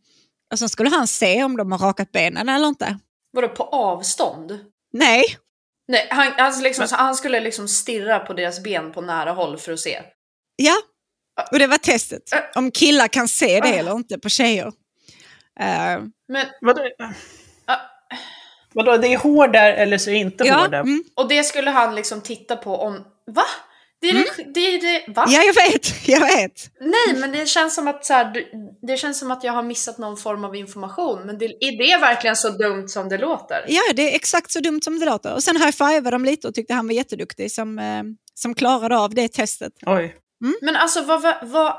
[0.53, 2.99] Och sen skulle han se om de har rakat benen eller inte.
[3.33, 4.59] Vadå på avstånd?
[4.93, 5.25] Nej,
[5.89, 9.59] Nej, han, alltså liksom, så han skulle liksom stirra på deras ben på nära håll
[9.59, 10.03] för att se.
[10.57, 10.75] ja.
[11.53, 12.23] Och det var testet.
[12.55, 14.67] Om killar kan se det eller inte på tjejer.
[15.61, 16.83] Eh, Men, Vadå?
[17.67, 17.77] Ah.
[18.75, 20.81] Vadå, det är hår där eller så är det inte ja, hår där?
[20.81, 23.05] mm, och det skulle han liksom titta på om...
[23.27, 23.43] Va?
[24.01, 25.13] Det är det, det, är det...
[25.13, 25.25] Va?
[25.29, 26.71] ja, jag vet, jag vet.
[26.81, 28.45] Nej, men det känns som att så här,
[28.87, 31.27] det känns som att jag har missat någon form av information.
[31.27, 33.65] Men det, är det verkligen så dumt som det låter?
[33.69, 35.35] Ja, det är exakt så dumt som det låter.
[35.35, 38.03] Och sen high-fivade de lite och tyckte han var jätteduktig som, eh,
[38.35, 39.73] som klarade av det testet.
[39.87, 40.17] Oj.
[40.61, 41.77] Men alltså vad, vad, vad...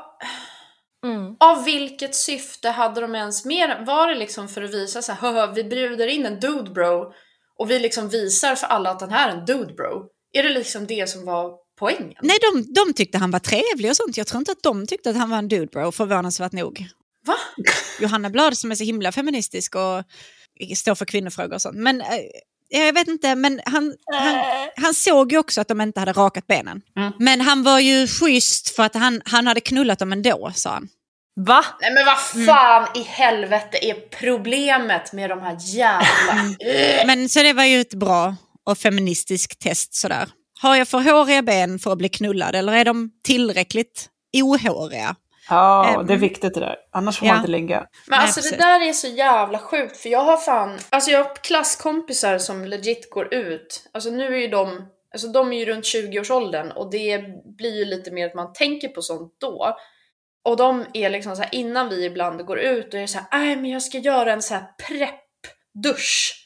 [1.06, 1.36] Mm.
[1.40, 3.84] Av vilket syfte hade de ens den?
[3.84, 7.12] Var det liksom för att visa så här, "Haha, vi bjuder in en dude bro
[7.58, 10.08] och vi liksom visar för alla att den här är en dude bro?
[10.32, 11.50] Är det liksom det som var
[11.80, 12.14] poängen?
[12.22, 14.16] Nej, de, de tyckte han var trevlig och sånt.
[14.16, 16.86] Jag tror inte att de tyckte att han var en dude bro, förvånansvärt nog.
[17.26, 17.36] Va?
[18.00, 20.04] Johanna Blad som är så himla feministisk och
[20.76, 21.76] står för kvinnofrågor och sånt.
[21.76, 22.06] Men eh,
[22.68, 24.44] jag vet inte, men han, han,
[24.76, 26.82] han såg ju också att de inte hade rakat benen.
[26.96, 27.12] Mm.
[27.18, 30.88] Men han var ju schysst för att han, han hade knullat dem ändå, sa han.
[31.36, 31.64] Va?
[31.80, 36.56] Nej men vad fan i helvete är problemet med de här jävla...
[37.06, 40.28] Men så det var ju ett bra och feministiskt test sådär.
[40.62, 44.08] Har jag för håriga ben för att bli knullad eller är de tillräckligt
[44.42, 45.16] ohåriga?
[45.48, 46.06] Ja, Ehm.
[46.06, 46.76] det är viktigt det där.
[46.92, 47.34] Annars får Ja.
[47.34, 47.78] man inte ligga.
[47.78, 48.58] Men Nej, alltså det precis.
[48.58, 53.10] där är så jävla sjukt för jag har fan, alltså jag har klasskompisar som legit
[53.10, 57.24] går ut, alltså nu är ju de, alltså de är ju runt 20-årsåldern och det
[57.56, 59.76] blir ju lite mer att man tänker på sånt då.
[60.44, 63.26] Och de är liksom så här, innan vi ibland går ut och är så här,
[63.32, 66.39] nej men jag ska göra en så här prepp-dusch.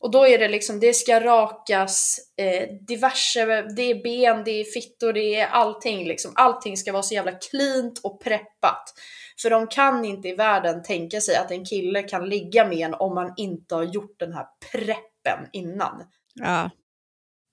[0.00, 4.64] Och då är det liksom, det ska rakas eh, diverse, det är ben, det är
[4.64, 6.32] fittor, det är allting liksom.
[6.34, 8.94] Allting ska vara så jävla cleant och preppat.
[9.42, 12.94] För de kan inte i världen tänka sig att en kille kan ligga med en
[12.94, 16.02] om man inte har gjort den här preppen innan.
[16.34, 16.70] Ja.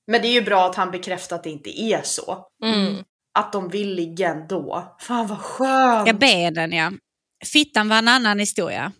[0.07, 2.47] Men det är ju bra att han bekräftar att det inte är så.
[2.63, 3.03] Mm.
[3.39, 4.95] Att de vill ligga ändå.
[4.99, 6.07] Fan vad skönt!
[6.07, 6.91] ja, benen ja.
[7.45, 8.91] Fittan var en annan historia.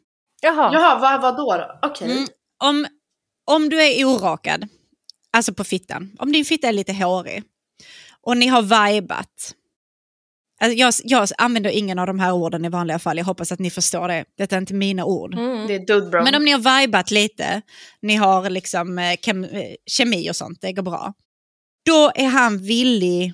[0.42, 0.70] Jaha.
[0.74, 1.58] Jaha, vad, vad då?
[1.58, 1.80] då?
[1.90, 2.12] Okej.
[2.12, 2.28] Mm.
[2.64, 2.88] Om,
[3.48, 4.68] om du är orakad,
[5.32, 7.44] alltså på fittan, om din fitta är lite hårig
[8.22, 9.56] och ni har vibat.
[10.60, 13.60] Alltså jag, jag använder ingen av de här orden i vanliga fall, jag hoppas att
[13.60, 14.26] ni förstår det.
[14.38, 15.34] Detta är inte mina ord.
[15.34, 15.68] Mm.
[15.68, 16.24] Det är dude bro.
[16.24, 17.62] Men om ni har vibat lite,
[18.02, 21.14] ni har liksom eh, kem, eh, kemi och sånt, det går bra.
[21.86, 23.34] Då är han villig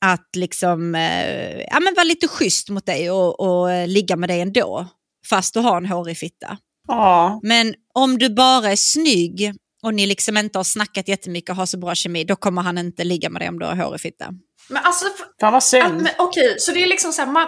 [0.00, 4.40] att liksom, eh, ja, men vara lite schysst mot dig och, och ligga med dig
[4.40, 4.86] ändå.
[5.26, 6.58] Fast du har en hårig fitta.
[6.88, 11.56] Ja, Men om du bara är snygg och ni liksom inte har snackat jättemycket och
[11.56, 14.00] har så bra kemi, då kommer han inte ligga med dig om du har hårig
[14.00, 14.26] fitta.
[14.70, 15.04] Men alltså,
[15.40, 15.94] fan vad att, synd.
[16.02, 17.46] men, okej, så det är liksom så här, man,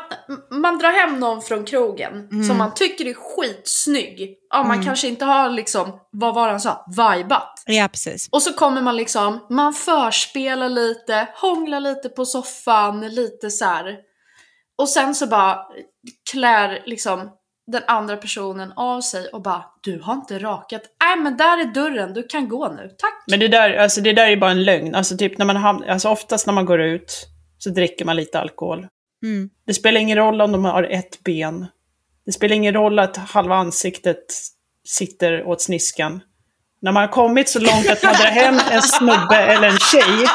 [0.61, 2.45] man drar hem någon från krogen Mm.
[2.45, 4.37] som man tycker är skitsnygg.
[4.51, 7.63] Ja, man kanske inte har liksom, vad var han sa, vibat.
[7.67, 8.29] Ja, precis.
[8.33, 13.97] Och så kommer man liksom, man förspelar lite, hånglar lite på soffan, lite så här.
[14.79, 15.59] Och sen så bara
[16.33, 17.31] klär liksom
[17.71, 20.83] den andra personen av sig och bara du har inte rakat.
[21.05, 22.89] Nej men där är dörren, du kan gå nu.
[22.99, 23.25] Tack!
[23.27, 24.95] Men det där, alltså det där är bara en lögn.
[24.95, 27.27] Alltså typ när man ham- alltså oftast när man går ut
[27.59, 28.87] så dricker man lite alkohol.
[29.23, 29.51] Mm.
[29.67, 31.67] Det spelar ingen roll om de har ett ben.
[32.27, 34.25] Det spelar ingen roll att halva ansiktet
[34.89, 36.21] sitter åt sniskan.
[36.83, 40.27] När man har kommit så långt att man drar hem en snubbe eller en tjej,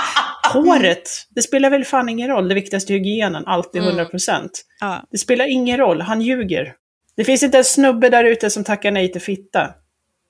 [0.54, 2.48] håret, det spelar väl fan ingen roll.
[2.48, 4.50] Det viktigaste är hygienen, alltid 100%.
[4.80, 5.04] Ja.
[5.12, 6.74] Det spelar ingen roll, han ljuger.
[7.18, 9.74] Det finns inte en snubbe där ute som tackar nej till fitta.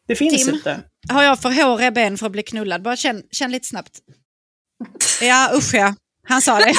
[0.07, 0.55] Det finns Tim?
[0.55, 0.79] inte.
[1.09, 2.81] Har jag för håriga ben för att bli knullad?
[2.81, 3.99] Bara känn, känn lite snabbt.
[5.21, 5.95] Ja, usch ja.
[6.27, 6.73] Han sa det.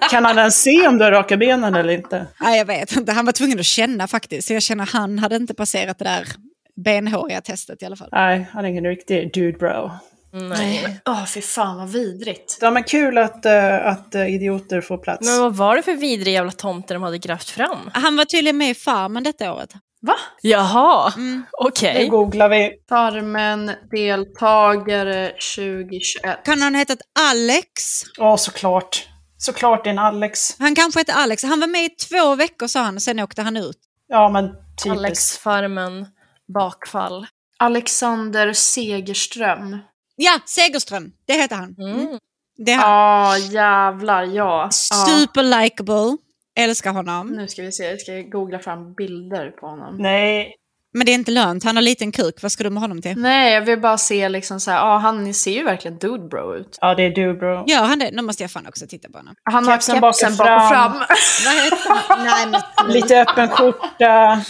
[0.10, 2.26] Kan han ens se om du har raka benen eller inte?
[2.40, 3.12] Nej, jag vet inte.
[3.12, 4.48] Han var tvungen att känna faktiskt.
[4.48, 6.28] Så jag känner han hade inte passerat det där
[6.76, 8.08] benhåriga testet i alla fall.
[8.12, 9.90] Nej, han är ingen riktig dude bro.
[10.34, 11.00] Nej.
[11.04, 12.58] Åh fy fan vad vidrigt.
[12.60, 15.26] Ja, men kul att, eh, att eh, idioter får plats.
[15.28, 17.90] Men vad var det för vidriga jävla tomter de hade grävt fram?
[17.94, 19.70] Han var tydligen med i Farmen detta året.
[20.02, 20.14] Va?
[20.42, 21.42] Jaha, Mm.
[21.60, 22.04] okej.
[22.04, 22.72] Nu googlar vi.
[22.88, 26.44] Farmen deltagare 2021.
[26.44, 26.98] Kan han ha hetat
[27.30, 28.02] Alex?
[28.16, 29.08] Ja, såklart.
[29.38, 30.56] Såklart det är en Alex.
[30.58, 31.42] Han kanske hette Alex.
[31.44, 33.76] Han var med i två veckor sa han, sen åkte han ut.
[34.08, 34.86] Ja, men typiskt.
[34.98, 36.06] Alex Farmen
[36.54, 37.26] bakfall.
[37.58, 39.78] Alexander Segerström.
[40.16, 41.12] Ja, Segerström.
[41.26, 41.74] Det heter han.
[41.78, 42.18] Mm.
[42.56, 42.90] Det är han.
[42.90, 44.70] Ja, jävlar ja.
[44.90, 45.06] ja.
[45.06, 46.16] Super likable.
[46.56, 47.26] Älskar honom.
[47.28, 49.96] Nu ska vi se, jag ska googla fram bilder på honom.
[49.98, 50.54] Nej,
[50.92, 51.64] Men det är inte lönt.
[51.64, 52.42] Han har liten kuk.
[52.42, 53.18] Vad ska du med honom till?
[53.18, 56.54] Nej, jag vill bara se liksom så här, ja han ser ju verkligen dude bro
[56.54, 56.78] ut.
[56.80, 57.64] ja det är dude bro.
[57.66, 58.10] Gör han det?
[58.12, 59.34] Nu måste jag fan också titta på honom.
[59.42, 60.92] Han har Kepsen kepsen bak och fram.
[60.92, 60.92] fram.
[61.44, 62.24] Vad heter han?
[62.50, 62.92] Nej, men...
[62.92, 64.42] Lite öppen skjorta.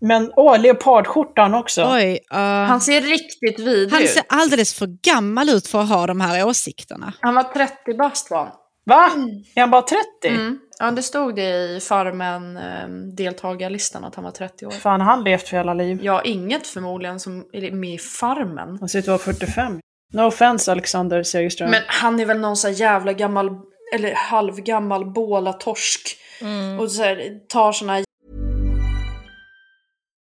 [0.00, 1.84] Men åh, leopardskjorta han också.
[1.94, 2.12] Oj.
[2.32, 4.10] uh, Han ser riktigt vidrig han ut.
[4.10, 7.12] ser alldeles för gammal ut för att ha de här åsikterna.
[7.20, 8.52] Han var 30 bast var han.
[8.86, 9.10] Va?
[9.54, 10.04] Är han bara 30?
[10.28, 10.58] Mm.
[10.78, 11.42] Ja, det stod det
[11.76, 14.70] i Farmen eh, deltagarlistan att han var 30 år.
[14.70, 15.98] Fan, har han levt för hela liv?
[16.02, 18.76] Ja, inget förmodligen som är med i Farmen.
[18.80, 19.80] Han ser ut att vara 45.
[20.12, 21.70] No offense Alexander Segerström.
[21.70, 23.50] Men han är väl någon så här jävla gammal,
[23.94, 26.16] eller halvgammal bålatorsk.
[26.80, 28.04] Och så här, tar såna här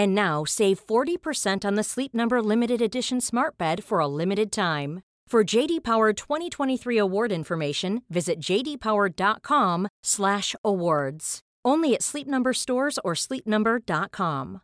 [0.00, 4.50] And now save 40% on the Sleep Number limited edition Smart Bed for a limited
[4.50, 5.02] time.
[5.30, 11.40] For JD Power 2023 award information, visit jdpower.com/awards.
[11.68, 14.58] Only at Sleep Number stores or sleepnumber.com.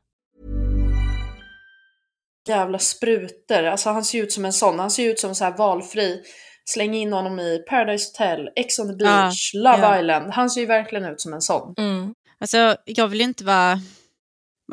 [2.48, 3.64] jävla sprutor.
[3.64, 4.78] Alltså han ser ut som en sån.
[4.78, 6.22] Han ser ut som så här valfri.
[6.64, 10.00] Släng in honom i Paradise Hotel, Ex on the Beach, Love ja.
[10.00, 10.32] Island.
[10.32, 11.74] Han ser ju verkligen ut som en sån.
[11.78, 12.14] Mm.
[12.40, 13.80] Alltså, jag vill inte vara...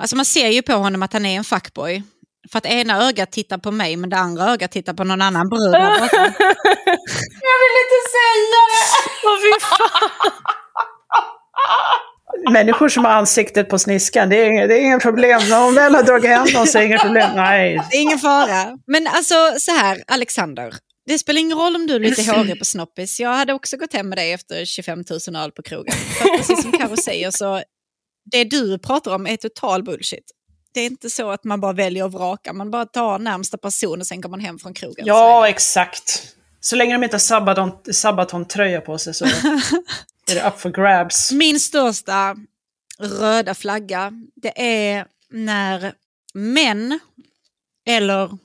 [0.02, 2.04] Alltså man ser ju på honom att han är en fuckboy.
[2.52, 5.50] För att ena ögat tittar på mig men det andra ögat tittar på någon annan
[5.50, 5.74] brud.
[5.74, 8.86] Jag vill inte säga det!
[9.26, 10.10] Åh, fy fan.
[12.54, 15.42] Människor som har ansiktet på sniskan, det är, inget- det är inget problem.
[15.50, 17.30] När hon väl har dragit hem dem så är det inget problem.
[17.36, 18.78] Nej, Det är ingen fara.
[18.88, 20.74] Men alltså så här, Alexander.
[21.08, 23.20] Det spelar ingen roll om du är lite hårig på snoppis.
[23.20, 25.94] Jag hade också gått hem med dig efter 25 000 öl på krogen.
[25.96, 27.62] För precis som Karo säger så,
[28.32, 30.32] det du pratar om är total bullshit.
[30.74, 34.00] Det är inte så att man bara väljer att vraka, man bara tar närmsta person
[34.00, 35.06] och sen går man hem från krogen.
[35.06, 36.36] Ja exakt.
[36.60, 39.26] Så länge de inte har Sabaton, Sabaton-tröja på sig så
[40.32, 41.32] är det up for grabs.
[41.32, 42.36] Min största
[43.00, 45.94] röda flagga, det är när
[46.34, 47.00] män,
[47.86, 48.38] eller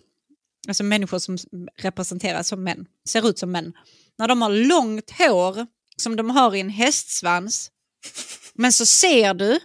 [0.68, 1.38] alltså människor som
[1.76, 3.72] representeras som män, ser ut som män,
[4.18, 5.66] när de har långt hår
[5.96, 7.70] som de har i en hästsvans,
[8.58, 9.60] men så ser du,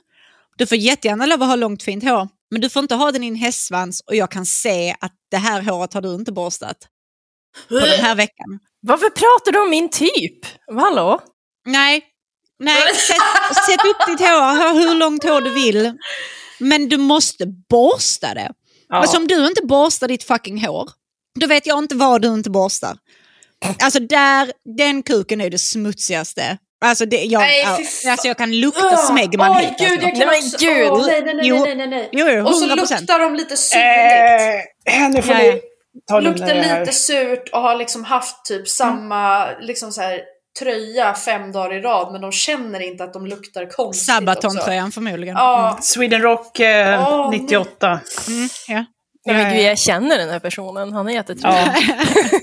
[0.58, 3.24] du får jättegärna lov att ha långt fint hår, men du får inte ha den
[3.24, 6.78] i en hästsvans och jag kan se att det här håret har du inte borstat
[7.70, 8.60] på den här veckan.
[8.82, 10.40] Varför pratar du om min typ?
[10.68, 11.22] Hallå?
[11.66, 12.04] Nej,
[12.60, 15.94] nej sätt, sätt upp ditt hår, ha hur långt hår du vill.
[16.60, 18.52] Men du måste borsta det.
[18.90, 18.96] Ja.
[18.96, 20.90] Alltså om du inte borstar ditt fucking hår,
[21.40, 22.98] då vet jag inte vad du inte borstar.
[23.82, 26.58] Alltså där, den kuken är det smutsigaste.
[26.84, 27.64] Alltså, det, jag, Nej,
[28.08, 29.74] alltså jag kan lukta smäggman Oj, hit.
[29.80, 30.08] gud, Alltså.
[30.08, 30.58] jag kan Nej, också...
[30.66, 30.92] gud.
[30.92, 32.10] Åh, nej, nej, nej, nej, nej.
[32.12, 32.76] Jo, jo, Och så 100%.
[32.76, 34.66] luktar de lite syrligt.
[34.88, 35.62] Eh, henne får ni
[36.10, 40.22] ta luktar lite surt och har liksom haft typ samma liksom så här,
[40.60, 44.06] tröja fem dagar i rad men de känner inte att de luktar konstigt.
[44.06, 45.36] Sabaton-tröjan förmodligen.
[45.36, 47.88] Ja, Sweden Rock eh, Åh, 98.
[48.28, 48.86] Mm, ja.
[49.26, 49.68] Nej, men gud, ja.
[49.68, 50.94] jag känner den här personen.
[50.94, 51.60] Han är jättetrevlig.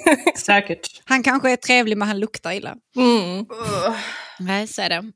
[0.05, 0.87] Ja, säkert.
[1.05, 2.75] Han kanske är trevlig men han luktar illa.
[2.97, 3.47] Mm.
[4.41, 5.13] Nej, så är det.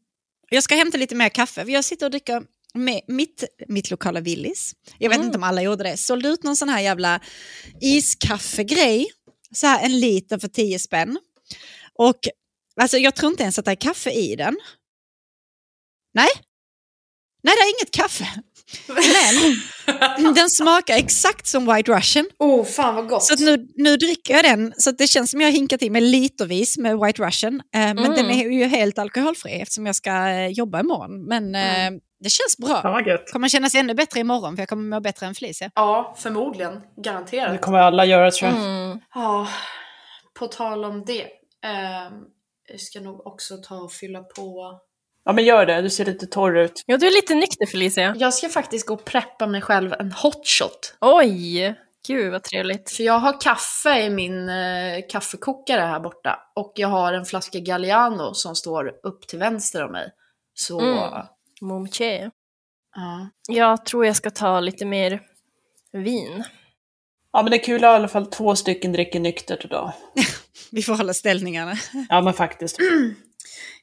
[0.50, 1.62] Jag ska hämta lite mer kaffe.
[1.62, 2.42] Jag sitter och dricker
[2.74, 4.74] med mitt, mitt lokala Willys.
[4.98, 5.96] Jag vet inte om alla gjorde det.
[5.96, 7.20] Sålde ut någon sån här jävla
[7.80, 9.06] iskaffegrej.
[9.52, 11.18] Så här en liter för 10 spänn.
[11.94, 12.18] Och
[12.80, 14.56] alltså, jag tror inte ens att det är kaffe i den.
[16.14, 16.28] Nej.
[17.42, 18.42] Nej, det är inget kaffe.
[20.18, 22.26] Men den smakar exakt som White Russian.
[22.38, 23.22] oh fan vad gott.
[23.22, 25.82] Så att nu, nu dricker jag den, så att det känns som jag har hinkat
[25.82, 27.54] i mig litervis med White Russian.
[27.54, 28.12] Eh, men Mm.
[28.14, 31.24] den är ju helt alkoholfri eftersom jag ska eh, jobba imorgon.
[31.24, 32.82] Men eh, det känns bra.
[32.82, 33.32] Fan vad gött.
[33.32, 35.70] Kommer kännas ännu bättre imorgon för jag kommer må bättre än Felicia.
[35.74, 36.72] Ja, förmodligen.
[36.74, 37.60] Det Garanterat.
[37.60, 38.58] kommer alla göra tror jag.
[38.60, 39.00] Mm.
[39.14, 39.48] Ja,
[40.38, 41.22] på tal om det.
[41.66, 42.12] ehm,
[42.68, 44.78] jag ska nog också ta och fylla på.
[45.24, 46.82] Ja men gör det, du ser lite torr ut.
[46.86, 48.14] Ja, du är lite nykter Felicia.
[48.18, 50.94] Jag ska faktiskt gå och preppa mig själv en hotshot.
[51.00, 51.74] Oj,
[52.06, 52.90] gud vad trevligt.
[52.90, 56.38] För jag har kaffe i min eh, kaffekokare här borta.
[56.54, 60.10] Och jag har en flaska Galliano som står upp till vänster om mig.
[60.54, 61.10] Så, Mm.
[61.60, 62.30] Momche.
[62.96, 63.28] ja.
[63.48, 65.20] Jag tror jag ska ta lite mer
[65.92, 66.44] vin.
[67.32, 69.92] Ja men det är kul att i alla fall två stycken dricker nyktert idag.
[70.70, 71.74] Vi får hålla ställningarna.
[72.08, 72.76] Ja men faktiskt.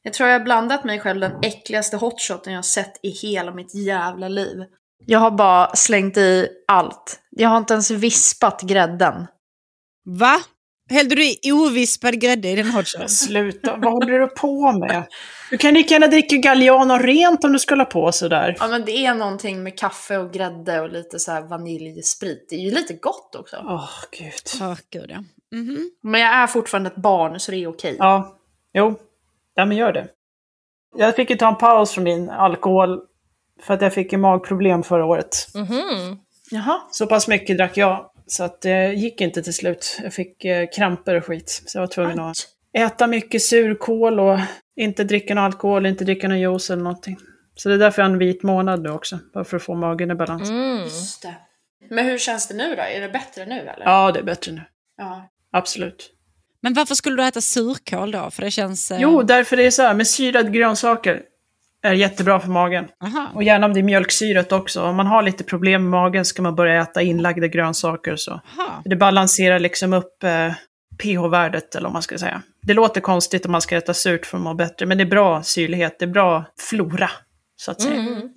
[0.03, 3.53] Jag tror jag har blandat mig själv den äckligaste hotshoten jag har sett i hela
[3.53, 4.63] mitt jävla liv.
[5.05, 7.19] Jag har bara slängt i allt.
[7.29, 9.27] Jag har inte ens vispat grädden.
[10.05, 10.41] Va?
[10.89, 13.11] Hällde du i ovispad grädde i din hotshot?
[13.11, 15.03] Sluta, vad håller du på med?
[15.49, 18.55] Du kan lika gärna dricka Galliano rent om du ska hålla på sådär.
[18.59, 22.47] Ja men det är någonting med kaffe och grädde och lite så här vaniljsprit.
[22.49, 23.57] Det är ju lite gott också.
[23.63, 24.61] Åh gud.
[24.61, 25.23] Åh, gud ja.
[25.57, 25.91] Mhm.
[26.03, 27.95] Men jag är fortfarande ett barn så det är okej.
[27.99, 28.37] Ja,
[28.73, 28.99] jo.
[29.55, 30.07] Ja men gör det.
[30.97, 33.01] Jag fick ju ta en paus från min alkohol
[33.61, 35.47] för att jag fick ju magproblem förra året.
[35.55, 36.17] Mhm.
[36.51, 36.81] Jaha.
[36.91, 38.11] Så pass mycket drack jag.
[38.27, 39.99] Så att det gick inte till slut.
[40.03, 41.63] Jag fick eh, kramper och skit.
[41.65, 42.37] Så jag var tvungen att
[42.73, 44.39] äta mycket surkål och
[44.75, 47.17] inte dricka någon alkohol, inte dricka någon juice eller någonting.
[47.55, 49.19] Så det är därför jag har en vit månad nu också.
[49.33, 50.49] Bara för att få magen i balans.
[50.49, 50.79] Mm.
[50.83, 51.35] Just det.
[51.89, 52.81] Men hur känns det nu då?
[52.81, 53.85] Är det bättre nu eller?
[53.85, 54.61] Ja, det är bättre nu.
[54.97, 55.29] Ja.
[55.51, 56.11] Absolut.
[56.61, 58.31] Men varför skulle du äta surkål då?
[58.31, 58.91] För det känns...
[58.91, 61.21] eh, Jo, därför det är så här med syrade grönsaker
[61.83, 62.87] är jättebra för magen.
[63.03, 63.27] Aha.
[63.35, 64.81] Och gärna om det är mjölksyrat också.
[64.83, 68.31] Om man har lite problem med magen ska man börja äta inlagda grönsaker och så.
[68.31, 68.81] Aha.
[68.85, 70.53] Det balanserar liksom upp eh,
[71.03, 72.41] pH-värdet eller vad man ska säga.
[72.61, 75.09] Det låter konstigt om man ska äta surt för att må bättre, men det är
[75.09, 77.09] bra syrlighet, det är bra flora,
[77.55, 77.95] så att säga.
[77.99, 78.29] Mm.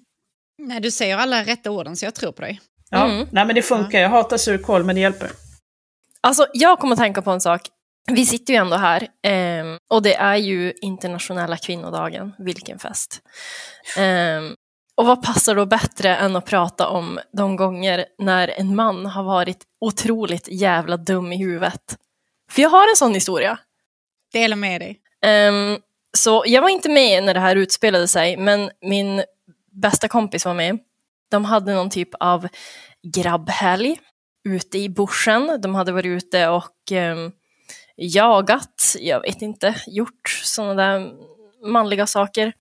[0.59, 2.61] Nej, du säger alla rätta orden så jag tror på dig.
[2.91, 3.27] Ja, Mm.
[3.33, 3.99] nej men det funkar.
[4.01, 5.31] Jag hatar surkål, men det hjälper.
[6.21, 7.61] Alltså, jag kommer att tänka på en sak.
[8.07, 12.33] Vi sitter ju ändå här ehm, och det är ju internationella kvinnodagen.
[12.39, 13.21] Vilken fest.
[13.99, 14.55] Ehm,
[14.97, 19.23] Och vad passar då bättre än att prata om de gånger när en man har
[19.25, 21.97] varit otroligt jävla dum i huvudet?
[22.51, 23.59] För jag har en sån historia.
[24.33, 25.01] Dela med dig.
[25.27, 25.79] Ehm,
[26.17, 29.25] så jag var inte med när det här utspelade sig, men min
[29.73, 30.79] bästa kompis var med.
[31.31, 32.49] De hade någon typ av
[33.15, 34.01] grabbhelg
[34.49, 35.61] ute i bushen.
[35.63, 36.93] De hade varit ute och
[37.97, 41.13] jagat, jag vet inte, gjort sådana där
[41.67, 42.53] manliga saker.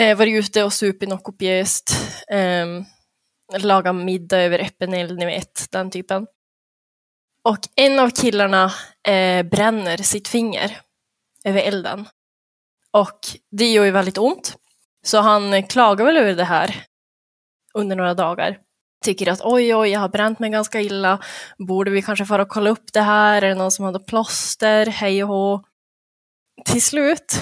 [0.00, 1.90] Eh, varit ute och supit något kopiöst.
[2.28, 2.66] Eh,
[3.58, 6.26] lagat middag över öppen eld, ni vet, den typen.
[7.42, 8.72] Och en av killarna
[9.08, 10.80] eh, bränner sitt finger
[11.44, 12.08] över elden.
[12.90, 13.18] Och
[13.50, 14.56] det gör ju väldigt ont.
[15.02, 16.84] Så han klagar väl över det här
[17.74, 18.58] under några dagar.
[19.04, 21.18] Tycker att oj, oj, jag har bränt mig ganska illa.
[21.58, 23.42] Borde vi kanske fara och kolla upp det här?
[23.42, 24.86] Är det någon som hade plåster?
[24.86, 25.64] Hej och hå.
[26.64, 27.40] Till slut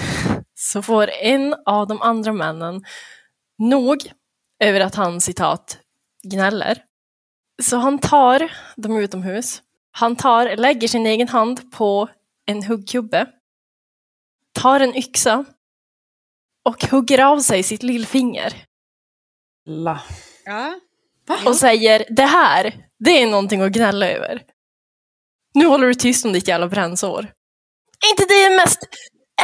[0.55, 2.83] så får en av de andra männen
[3.57, 3.97] nog
[4.63, 5.79] över att han citat
[6.23, 6.83] gnäller.
[7.63, 9.61] Så han tar dem utomhus.
[9.91, 12.09] Han tar, lägger sin egen hand på
[12.45, 13.27] en huggkubbe,
[14.53, 15.45] tar en yxa
[16.65, 18.63] och hugger av sig sitt lillfinger.
[19.65, 20.01] La.
[20.45, 20.79] Ja.
[21.45, 24.41] Och säger det här, det är någonting att gnälla över.
[25.53, 27.19] Nu håller du tyst om ditt jävla brännsår.
[28.05, 28.79] Är inte det mest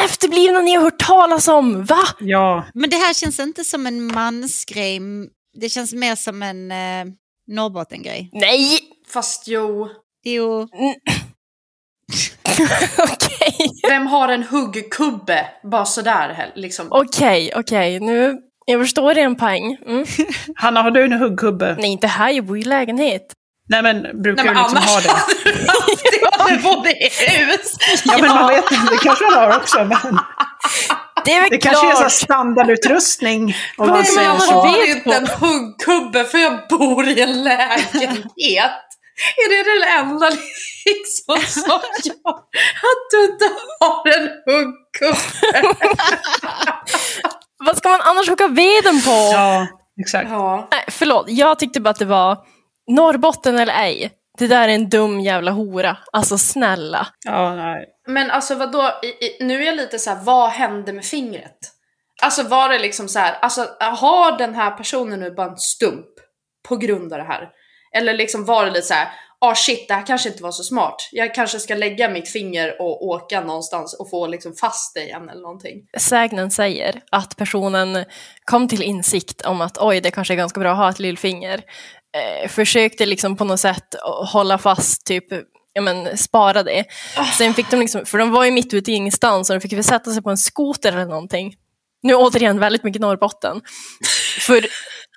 [0.05, 2.03] efterblivna ni har hört talas om, va?
[2.19, 4.99] Ja, Men det här känns inte som en mansgrej.
[5.53, 7.13] Det känns mer som en eh,
[7.47, 8.29] Norrbotten-grej.
[8.33, 8.79] Nej!
[9.13, 9.89] Fast jo,
[10.25, 10.61] Jo,
[12.97, 16.87] Okej, vem har en huggkubbe bara sådär liksom?
[16.91, 19.77] okej, okej, nu, jag förstår en poäng.
[19.87, 20.05] Mm.
[20.55, 21.75] Hanna, har du en huggkubbe?
[21.79, 23.33] Nej, inte här, jag bor i lägenhet.
[23.69, 25.09] Nej men brukar Nej, du men liksom annars ha det?
[26.43, 27.75] hade du du i hus.
[28.05, 29.77] Ja, men man vet inte, det kanske man har också.
[29.77, 30.19] Men
[31.25, 32.11] Det är väl det kanske är så här klart!
[32.11, 33.55] standardutrustrning.
[33.77, 34.53] Om man Nej, men säger annars så.
[34.53, 38.81] har du inte en huggkubbe för jag bor i en lägenhet.
[39.37, 40.29] Är det det enda
[40.85, 42.33] liksom som gör
[42.89, 43.45] att du inte
[43.79, 45.75] har en huggkubbe?
[47.65, 49.31] Vad ska man annars hugga veden på?
[49.33, 49.67] Ja,
[50.01, 50.29] exakt.
[50.29, 50.67] Ja.
[50.71, 52.37] Nej, förlåt, jag tyckte bara att det var
[52.91, 54.11] Norrbotten eller ej.
[54.37, 55.97] Det där är en dum jävla hora.
[56.11, 57.07] Alltså snälla.
[57.25, 57.85] Ja, nej.
[58.07, 61.57] Men alltså vadå, I, i, nu är jag lite så här: vad hände med fingret?
[62.21, 66.05] Alltså var det liksom så här, alltså har den här personen nu bara en stump
[66.69, 67.49] på grund av det här?
[67.95, 69.07] Eller liksom var det lite så här,
[69.43, 71.09] ah shit det här kanske inte var så smart.
[71.11, 75.29] Jag kanske ska lägga mitt finger och åka någonstans och få liksom fast det igen
[75.29, 75.81] eller någonting.
[75.97, 78.05] Sägnen säger att personen
[78.45, 81.61] kom till insikt om att oj, det kanske är ganska bra att ha ett lillfinger.
[82.17, 83.95] Eh, försökte liksom på något sätt
[84.33, 85.25] hålla fast, typ
[85.73, 86.85] ja men spara det.
[87.37, 89.73] Sen fick de liksom, för de var ju mitt ute i ingenstans och de fick
[89.73, 91.55] väl sätta sig på en skoter eller någonting.
[92.03, 93.61] Nu återigen väldigt mycket Norrbotten.
[94.39, 94.65] För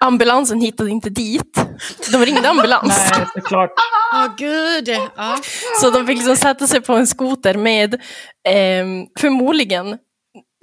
[0.01, 1.67] ambulansen hittade inte dit.
[2.13, 3.11] De ringde ambulans.
[3.19, 3.71] Nej, såklart.
[4.15, 4.89] åh gud.
[5.17, 5.39] Ja.
[5.81, 8.01] Så de fick liksom sätta sig på en skoter med
[8.49, 9.99] ehm, förmodligen,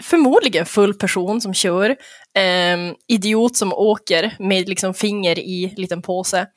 [0.03, 1.95] förmodligen full person som kör,
[2.37, 6.47] ehm, idiot som åker med liksom finger i liten påse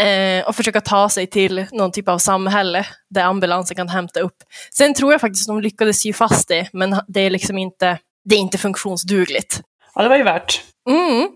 [0.00, 4.36] eh, och försöka ta sig till någon typ av samhälle där ambulansen kan hämta upp.
[4.74, 7.98] Sen tror jag faktiskt att de lyckades sy fast det, men det är liksom inte,
[8.24, 9.60] det är inte funktionsdugligt.
[9.94, 10.62] Ja, det var ju värt.
[10.90, 11.28] Mm,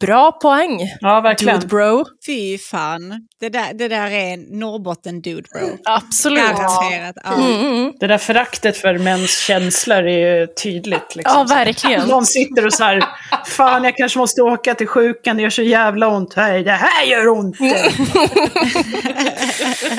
[0.00, 1.54] bra poäng, Ja, verkligen.
[1.60, 2.04] dude bro.
[2.26, 3.28] Fy fan.
[3.40, 5.78] Det där, det där är en Norrbotten dude bro.
[5.84, 6.40] Absolut.
[6.56, 7.16] Garanterat.
[7.24, 7.34] Ja.
[7.34, 7.92] Mm, mm.
[8.00, 11.16] Det där föraktet för mäns känslor är ju tydligt.
[11.16, 11.46] Liksom.
[11.48, 12.08] Ja, verkligen.
[12.08, 13.04] Någon sitter och så här,
[13.46, 16.36] fan jag kanske måste åka till sjukan, det gör så jävla ont.
[16.36, 17.56] Nej, det här gör ont!
[17.68, 17.76] Mm.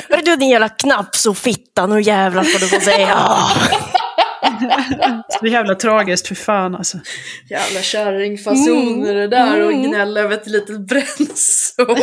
[0.08, 3.18] Hörru du din jävla knapsofitta, nu jävlar får du få säga.
[5.40, 6.98] Så jävla tragiskt, för fan alltså.
[7.50, 11.98] Jävla kärringfasoner det där och gnälla över ett litet brännsår.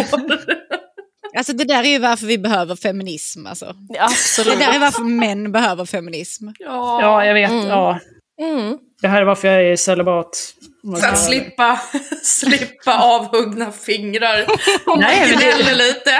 [1.38, 3.46] Alltså det där är ju varför vi behöver feminism.
[3.48, 3.74] Alltså.
[3.90, 4.60] Det Absolut.
[4.60, 6.48] där är varför män behöver feminism.
[6.60, 7.02] ja.
[7.02, 7.52] Ja, jag vet.
[7.52, 7.68] Mm.
[7.68, 8.00] Ja.
[8.42, 8.78] Mm.
[9.02, 10.54] Det här är varför jag är celibat.
[11.02, 11.80] För att slippa,
[12.24, 14.46] slippa avhuggna fingrar.
[14.86, 16.20] Om Nej, man det- gnäller lite.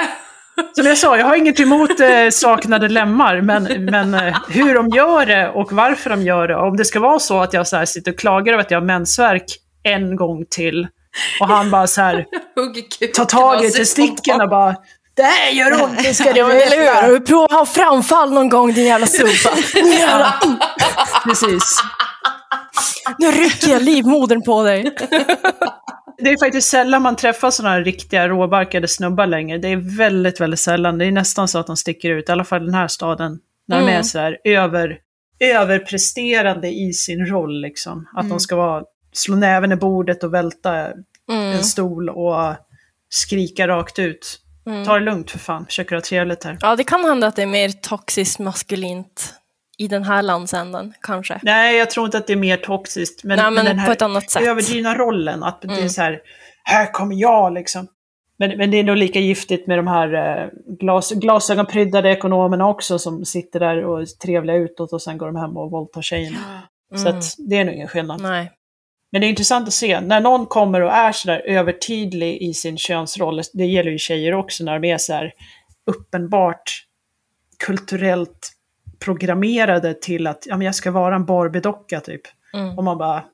[0.74, 4.88] Som jag sa, jag har inget emot eh, saknade lemmar, men, men eh, hur de
[4.88, 6.56] gör det och varför de gör det.
[6.56, 8.80] Om det ska vara så att jag så här sitter och klagar över att jag
[8.80, 9.44] har mensvärk
[9.82, 10.88] en gång till
[11.40, 12.26] och han bara så här
[13.14, 14.76] tar tag i testikeln och bara
[15.16, 17.12] Det här gör ont, det ska du men eller hur?
[17.12, 17.26] Veta.
[17.26, 19.06] provat att ha framfall någon gång din jävla?
[19.74, 20.34] Jävlar,
[21.24, 21.82] Precis.
[23.18, 24.96] Nu rycker jag livmodern på dig.
[26.18, 29.58] Det är faktiskt sällan man träffar sådana här riktiga råbarkade snubbar längre.
[29.58, 30.98] Det är väldigt, väldigt sällan.
[30.98, 33.38] Det är nästan så att de sticker ut, i alla fall i den här staden.
[33.68, 33.98] När de Mm.
[33.98, 34.98] är så här över,
[35.40, 38.08] överpresterande i sin roll liksom.
[38.14, 40.74] Att de ska vara, slå näven i bordet och välta
[41.30, 41.52] Mm.
[41.56, 42.54] en stol och
[43.08, 44.40] skrika rakt ut.
[44.66, 44.84] Mm.
[44.84, 46.58] Ta det lugnt för fan, försöker ha trevligt här.
[46.60, 49.34] Ja, det kan hända att det är mer toxiskt maskulint
[49.78, 51.40] i den här landsändan, kanske.
[51.42, 53.24] Nej, jag tror inte att det är mer toxiskt.
[53.24, 54.42] Men, Nej, men här på ett annat sätt.
[54.42, 55.88] överdrivna rollen, att det är Mm.
[55.88, 56.20] så här,
[56.64, 57.86] här kommer jag liksom.
[58.38, 60.48] Men, men det är nog lika giftigt med de här eh,
[60.80, 65.36] glas, glasögonpryddade ekonomerna också som sitter där och är trevliga utåt och sen går de
[65.36, 66.36] hem och våldtar tjejerna.
[66.94, 67.18] Så Mm.
[67.18, 68.20] att det är nog ingen skillnad.
[68.22, 68.50] Nej.
[69.12, 72.78] Men det är intressant att se, när någon kommer och är sådär övertydlig i sin
[72.78, 75.32] könsroll, det gäller ju tjejer också, när de är så här
[75.90, 76.84] uppenbart
[77.66, 78.52] kulturellt
[78.98, 82.22] programmerade till att ja, men jag ska vara en Barbie-docka typ.
[82.54, 82.78] Mm.
[82.78, 83.24] Och man bara,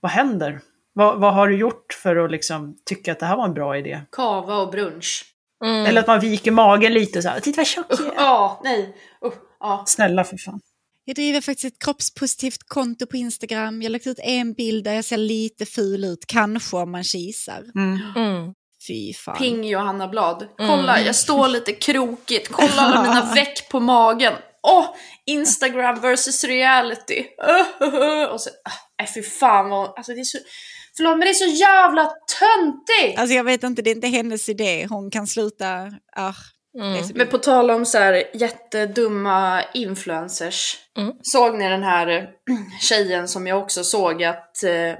[0.00, 0.60] vad händer?
[0.92, 3.78] Vad, vad har du gjort för att liksom tycka att det här var en bra
[3.78, 4.00] idé?
[4.12, 5.24] Kava och brunch.
[5.64, 5.86] Mm.
[5.86, 8.12] Eller att man viker magen lite så här, titta vad tjock jag är.
[8.16, 8.96] Ja, nej.
[9.24, 9.84] Uh, ja.
[9.86, 10.60] Snälla för fan.
[11.04, 13.82] Jag driver faktiskt ett kroppspositivt konto på Instagram.
[13.82, 17.04] Jag har lagt ut en bild där jag ser lite ful ut, kanske om man
[17.04, 17.64] kisar.
[17.74, 17.98] Mm.
[18.16, 18.54] Mm.
[18.86, 19.36] Fy fan.
[19.36, 20.46] Ping Johanna Blad.
[20.58, 20.70] Mm.
[20.70, 22.48] Kolla, jag står lite krokigt.
[22.48, 24.32] Kolla alla mina veck på magen.
[24.62, 24.86] Åh,
[25.26, 27.24] Instagram versus reality.
[27.48, 28.24] Uh, uh, uh.
[28.24, 28.54] Och så, uh,
[28.98, 30.38] nej fy fan vad, alltså det är så,
[30.96, 33.18] förlåt men det är så jävla töntigt!
[33.18, 34.86] Alltså jag vet inte, det är inte hennes idé.
[34.90, 35.92] Hon kan sluta...
[36.16, 36.34] Ah,
[36.78, 37.04] Mm.
[37.14, 40.78] Men på tal om så här jättedumma influencers.
[40.98, 41.14] Mm.
[41.22, 42.24] Såg ni den här eh,
[42.80, 44.94] tjejen som jag också såg att eh,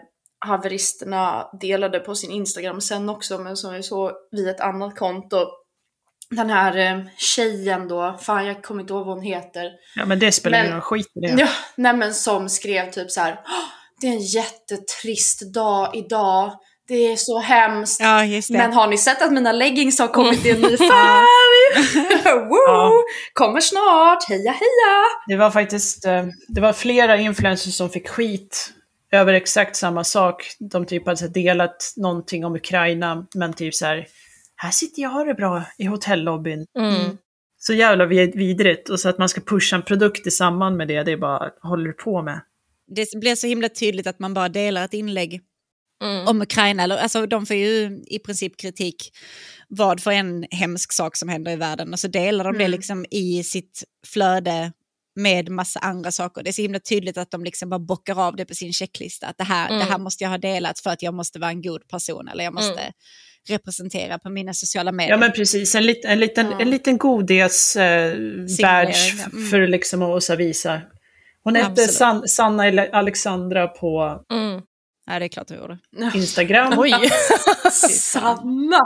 [0.46, 5.46] haveristerna delade på sin Instagram sen också, men som vi såg via ett annat konto.
[6.30, 9.70] Den här eh, tjejen då, fan jag kommer inte ihåg vad hon heter.
[9.96, 11.40] Ja men det spelar ingen skit i det.
[11.40, 13.32] Ja, nej men som skrev typ så här.
[13.46, 13.52] "Åh,
[14.00, 16.52] Det är en jättetrist dag idag.
[16.88, 18.00] Det är så hemskt.
[18.00, 18.22] Ja.
[18.50, 21.84] Men har ni sett att mina leggings har kommit i en ny färg?
[22.24, 22.56] Woo!
[22.66, 22.92] Ja.
[23.32, 25.04] Kommer snart, heja heja!
[25.28, 28.70] Det var faktiskt, eh, det var flera influencers som fick skit
[29.12, 30.50] över exakt samma sak.
[30.58, 34.06] De typ hade delat någonting om Ukraina, men typ så här,
[34.62, 36.66] här sitter jag och har det bra i hotellobbyn.
[36.78, 37.16] Mm.
[37.58, 38.88] Så jävla vid- vidrigt.
[38.88, 41.50] Och så att man ska pusha en produkt i samband med det, det är bara,
[41.62, 42.40] håller du på med?
[42.96, 45.40] Det blir så himla tydligt att man bara delar ett inlägg
[46.02, 46.26] Mm.
[46.28, 46.82] om Ukraina.
[46.82, 49.10] Eller, alltså, de får ju i princip kritik
[49.68, 51.92] vad för en hemsk sak som händer i världen.
[51.92, 52.70] Och så delar de det Mm.
[52.70, 54.72] liksom i sitt flöde
[55.16, 56.42] med massa andra saker.
[56.42, 59.26] Det är så himla tydligt att de liksom bara bockar av det på sin checklista.
[59.26, 59.78] Att det här, Mm.
[59.78, 62.28] det här måste jag ha delat för att jag måste vara en god person.
[62.28, 62.92] Eller jag måste Mm.
[63.48, 65.10] Representera på mina sociala medier.
[65.10, 66.60] Ja men precis, en, lit, en liten, Ja.
[66.60, 68.12] en liten godis eh,
[68.62, 69.46] badge mm.
[69.50, 70.80] för liksom att visa.
[71.44, 71.82] Hon hette.
[71.88, 74.62] San, Sanna Alexandra på Mm.
[75.06, 75.78] Ja, det är klart jag gjorde.
[76.18, 76.74] Instagram.
[76.78, 76.92] Oj.
[77.90, 78.80] Sanna!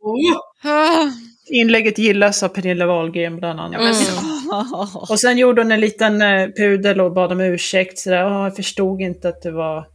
[0.00, 0.70] Oh.
[0.70, 1.10] Ah.
[1.50, 3.80] Inlägget gillas av Pernilla Wahlgren bland annat.
[3.80, 4.74] Mm.
[4.94, 7.98] Och sen gjorde hon en liten eh, pudel och bad om ursäkt.
[7.98, 9.86] Så där, "Åh, jag förstod inte att det, var,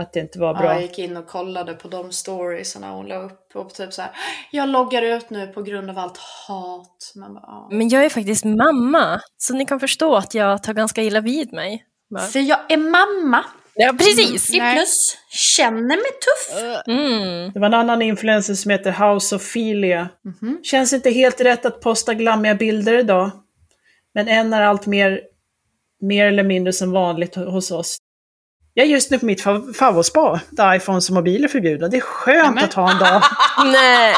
[0.00, 0.72] att det inte var Ja, bra.
[0.72, 4.10] jag gick in och kollade på de storiesarna hon la upp och typ så här.
[4.50, 6.18] Jag loggar ut nu på grund av allt
[6.48, 7.12] hat.
[7.16, 7.68] Man bara, ja.
[7.70, 11.52] Men jag är faktiskt mamma, så ni kan förstå att jag tar ganska illa vid
[11.52, 11.84] mig.
[12.10, 13.44] Bara- För jag är mamma.
[13.74, 14.50] Ja, precis.
[14.54, 16.62] I plus känner mig tuff.
[16.86, 17.52] Mm.
[17.52, 20.08] Det var en annan influencer som heter House of Philia.
[20.24, 20.60] Mhm.
[20.62, 23.30] Känns inte helt rätt att posta glammiga bilder idag.
[24.14, 25.20] Men än är allt mer,
[26.00, 27.96] mer eller mindre som vanligt ho- hos oss.
[28.78, 31.88] Jag är just nu på mitt fav- favoritspa, där iPhones och mobiler förbjudna.
[31.88, 33.22] Det är skönt att ha en dag.
[33.72, 34.14] Nej.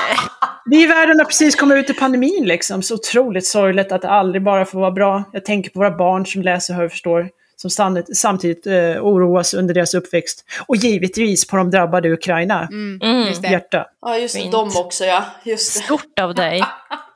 [0.65, 2.83] Vi i världen har precis kommit ut ur pandemin liksom.
[2.83, 5.25] Så otroligt sorgligt att det aldrig bara får vara bra.
[5.33, 7.29] Jag tänker på våra barn som läser, hör och förstår.
[7.57, 10.45] Som samtidigt, samtidigt eh, oroas under deras uppväxt.
[10.67, 12.69] Och givetvis på de drabbade i Ukraina.
[12.73, 13.27] Mm.
[13.27, 13.49] Just det.
[13.49, 13.87] Hjärta.
[14.03, 14.37] Ja, just.
[14.37, 14.53] Fint.
[14.53, 15.25] De också ja.
[15.45, 15.83] Just det.
[15.83, 16.63] Stort av dig.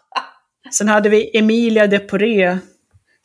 [0.72, 2.58] Sen hade vi Emilia de Poré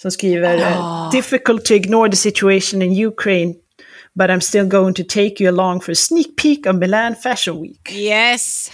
[0.02, 3.54] som skriver eh, “Difficult to ignore the situation in Ukraine,
[4.20, 7.62] but I'm still going to take you along for a sneak peek of Milan Fashion
[7.62, 7.92] Week”.
[7.92, 8.72] Yes!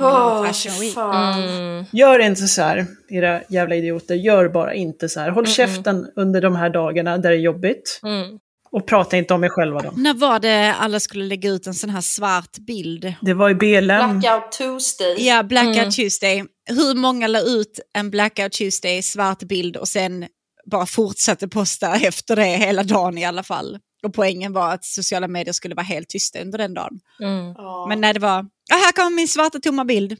[0.00, 0.96] Åh, Fashion week.
[0.96, 1.84] Mm.
[1.92, 4.14] Gör inte så här, era jävla idioter.
[4.14, 5.30] Gör bara inte så här.
[5.30, 8.00] Håll käften under de här dagarna där det är jobbigt.
[8.02, 8.38] Mm.
[8.70, 9.92] Och prata inte om er själva då.
[9.96, 13.14] När var det alla skulle lägga ut en sån här svart bild?
[13.20, 14.20] Det var i BLM.
[14.20, 15.26] Blackout Tuesday.
[15.26, 15.90] Ja, Blackout Mm.
[15.90, 16.44] Tuesday.
[16.70, 20.26] Hur många la ut en Blackout Tuesday svart bild och sen
[20.70, 23.78] bara fortsatte posta efter det hela dagen i alla fall?
[24.04, 27.00] Och poängen var att sociala medier skulle vara helt tysta under den dagen.
[27.20, 27.54] Mm.
[27.56, 27.86] Ja.
[27.88, 28.38] Men när det var,
[28.72, 30.18] ah, här kommer min svarta tomma bild.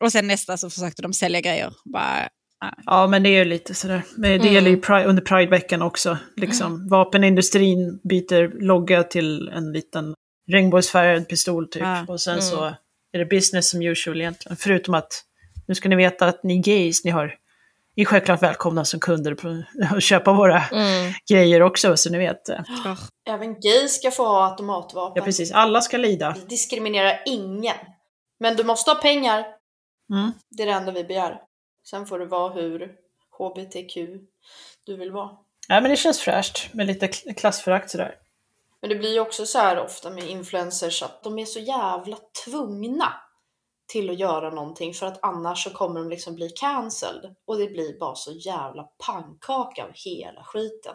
[0.00, 1.72] Och sen nästa så försökte de sälja grejer.
[1.84, 2.28] Bara,
[2.86, 4.02] Ja, men det är ju lite sådär.
[4.16, 4.54] Men det Mm.
[4.54, 6.18] gäller ju Pride, under Pride-veckan också.
[6.36, 10.14] Liksom, Vapenindustrin byter logga till en liten
[10.50, 11.82] regnbågsfärgad pistol typ.
[11.82, 12.04] Ja.
[12.08, 12.42] Och sen Mm.
[12.44, 12.64] så
[13.12, 14.56] är det business som usual egentligen.
[14.56, 15.22] Förutom att,
[15.66, 17.34] nu ska ni veta att ni gays, ni har
[18.02, 19.36] är självklart välkomna som kunder
[19.96, 21.12] att köpa våra Mm.
[21.30, 22.42] grejer också, så ni vet.
[23.28, 25.20] Även gay ska få ha automatvapen.
[25.20, 25.52] Ja, precis.
[25.52, 26.34] Alla ska lida.
[26.38, 27.76] Vi diskriminerar ingen.
[28.40, 29.44] Men du måste ha pengar.
[30.12, 30.32] Mm.
[30.50, 31.38] Det är det enda vi begär.
[31.90, 32.92] Sen får du vara hur
[33.38, 33.96] HBTQ
[34.86, 35.30] du vill vara.
[35.68, 38.14] Ja, men det känns fräscht med lite kl- klassförakt sådär.
[38.80, 42.16] Men det blir ju också så här ofta med influencers att de är så jävla
[42.44, 43.12] tvungna
[43.94, 47.34] till att göra någonting för att annars så kommer de liksom bli cancelled.
[47.46, 50.92] Och det blir bara så jävla pannkaka av hela skiten.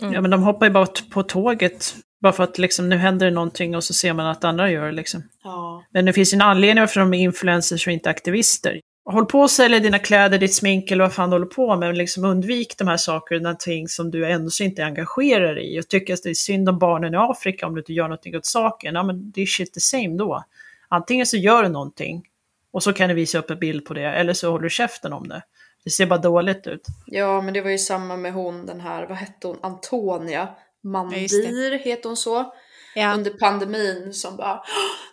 [0.00, 0.14] Mm.
[0.14, 1.94] Ja, men de hoppar ju bara på tåget.
[2.22, 4.86] Bara för att liksom, nu händer det någonting och så ser man att andra gör
[4.86, 4.92] det.
[4.92, 5.22] Liksom.
[5.44, 5.84] Ja.
[5.90, 8.80] Men det finns en anledning varför de är influencers och inte aktivister.
[9.10, 11.88] Håll på och sälja dina kläder, ditt smink eller vad fan du håller på med.
[11.88, 15.80] Men liksom undvik de här sakerna, ting som du ändå inte engagerar i.
[15.80, 18.36] Och tycker att det är synd om barnen i Afrika om du inte gör någonting
[18.36, 18.94] åt saken.
[18.94, 20.44] Ja, men det är shit the same då.
[20.88, 22.22] Antingen så gör du någonting
[22.70, 24.04] och så kan du visa upp en bild på det.
[24.06, 25.42] Eller så håller du käften om det.
[25.84, 26.82] Det ser bara dåligt ut.
[27.06, 30.48] ja, men det var ju samma med hon den här, vad hette hon, Antonia
[30.82, 30.90] Ja.
[30.90, 32.52] Mandir heter hon så.
[32.94, 33.14] Ja.
[33.14, 34.62] under pandemin som bara "Åh,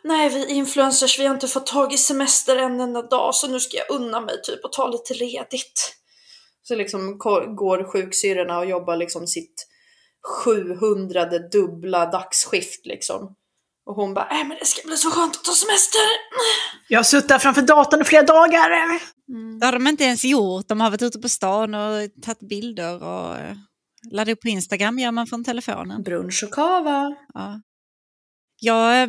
[0.03, 3.60] Nej vi influencers vi har inte fått tag i semester en enda dag så nu
[3.60, 5.95] ska jag unna mig typ och ta lite ledigt.
[6.64, 7.18] Så liksom
[7.56, 9.68] går sjuksyrrorna och jobbar liksom sitt
[10.43, 13.35] 700 dubbla dagsskift liksom.
[13.86, 16.02] Och hon bara, äh men det ska bli så skönt att ta semester.
[16.88, 18.70] Jag har suttit framför datorn i flera dagar.
[19.60, 20.68] Det har de inte ens gjort.
[20.68, 23.56] De har varit ute på stan och tagit bilder och eh,
[24.12, 26.03] laddat upp på Instagram gör man från telefonen.
[26.03, 27.16] Brunch och kava.
[27.34, 27.62] Ja.
[28.60, 29.07] Jag eh,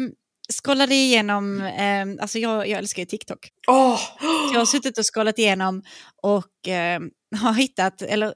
[0.52, 3.50] scrollade igenom, eh, alltså jag, jag älskar ju TikTok.
[3.68, 4.00] Åh!
[4.52, 5.82] Jag har suttit och scrollat igenom
[6.22, 7.00] och eh,
[7.36, 8.34] har hittat, eller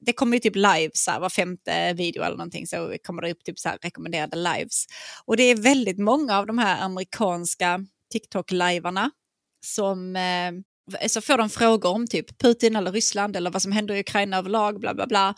[0.00, 3.44] det kommer ju typ lives, här, var femte video eller någonting så kommer det upp
[3.44, 4.84] typ så här rekommenderade lives.
[5.24, 9.10] Och det är väldigt många av de här amerikanska TikTok-livarna
[9.66, 13.94] som eh, så får de frågor om typ Putin eller Ryssland eller vad som händer
[13.94, 15.34] i Ukraina överlag, bla bla bla.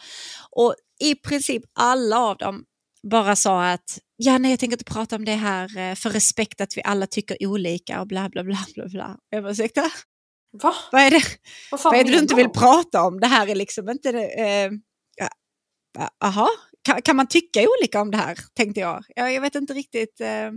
[0.51, 2.65] Och i princip alla av dem
[3.11, 6.61] bara sa att ja, nej, jag tänker inte prata om det här eh, för respekt
[6.61, 9.17] att vi alla tycker olika och bla bla bla bla bla.
[9.31, 9.91] Jag bara, ursäkta?
[10.63, 10.75] Va?
[10.93, 11.23] Vad är det?
[11.71, 13.21] Vad fan Vad är det du inte vill prata om?
[13.21, 14.11] Det här är liksom inte...
[14.11, 14.71] Eh,
[16.25, 16.49] aha,
[16.85, 18.39] kan, kan man tycka olika om det här?
[18.55, 19.05] Tänkte jag.
[19.17, 20.21] Jag, jag vet inte riktigt.
[20.21, 20.51] Eh,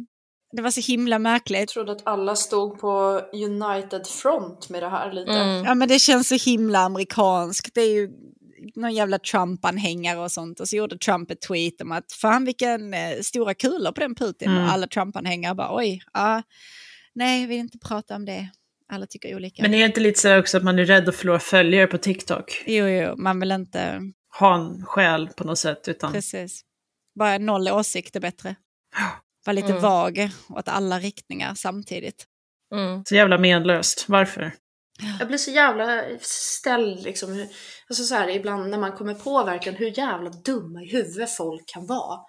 [0.52, 1.70] det var så himla Jag märkligt.
[1.70, 5.32] trodde att alla stod på United Front med det här lite.
[5.32, 5.66] Mm.
[5.66, 7.74] Ja, men det känns så himla amerikanskt.
[7.74, 8.10] Det är ju
[8.76, 10.60] någon jävla Trump-anhängare och sånt.
[10.60, 14.16] Och så gjorde Trump ett tweet om att fan vilken eh, stora kulor på den
[14.16, 14.52] Putin.
[14.52, 14.64] Mm.
[14.64, 16.44] Och alla Trump-anhängare bara oj, ja,
[17.14, 18.50] nej, jag vill inte prata om det.
[18.94, 19.62] Alla tycker olika.
[19.62, 21.98] Men är det inte lite så också att man är rädd att förlora följare på
[21.98, 22.64] TikTok?
[22.68, 24.02] Jo, jo, man vill inte...
[24.40, 25.88] Ha en själ på något sätt.
[25.88, 26.14] Utan...
[26.14, 26.62] Precis.
[27.20, 28.56] Bara noll åsikt är bättre.
[29.46, 29.82] Var lite Mm.
[29.82, 32.26] vag åt alla riktningar samtidigt.
[32.74, 33.04] Mm.
[33.06, 34.06] Så jävla menlöst.
[34.08, 34.52] Varför?
[35.20, 37.48] Jag blir så jävla ställd liksom.
[37.90, 41.64] Alltså så här, ibland när man kommer på verkligen hur jävla dumma i huvudet folk
[41.68, 42.20] kan vara.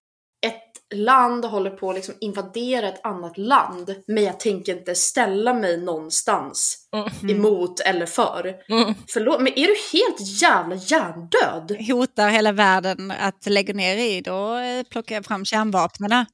[0.47, 5.55] Ett land håller på att liksom invadera ett annat land, men jag tänker inte ställa
[5.55, 6.75] mig någonstans
[7.23, 7.37] Mm.
[7.37, 8.55] emot eller för.
[8.69, 8.95] Mm.
[9.13, 11.77] Förlåt, men är du helt jävla hjärndöd?
[11.91, 16.27] Hotar hela världen att lägga ner i, då eh, plockar jag fram kärnvapnen.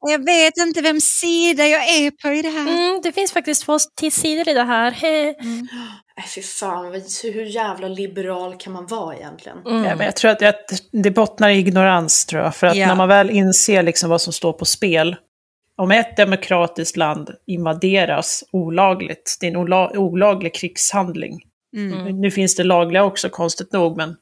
[0.00, 2.68] Jag vet inte vem sida jag är på i det här.
[2.68, 3.78] Mm, det finns faktiskt två
[4.10, 4.90] sidor i det här.
[4.90, 5.34] He.
[6.16, 6.92] Nej fy fan,
[7.22, 9.58] hur jävla liberal kan man vara egentligen?
[9.66, 9.84] Mm.
[9.84, 10.54] Ja, men jag tror att det,
[10.92, 12.56] det bottnar i ignorans, tror jag.
[12.56, 12.86] För att Ja.
[12.86, 15.16] när man väl inser liksom vad som står på spel.
[15.76, 21.40] Om ett demokratiskt land invaderas olagligt, det är en ola, olaglig krigshandling.
[21.76, 22.20] Mm.
[22.20, 24.16] Nu finns det lagliga också, konstigt nog, men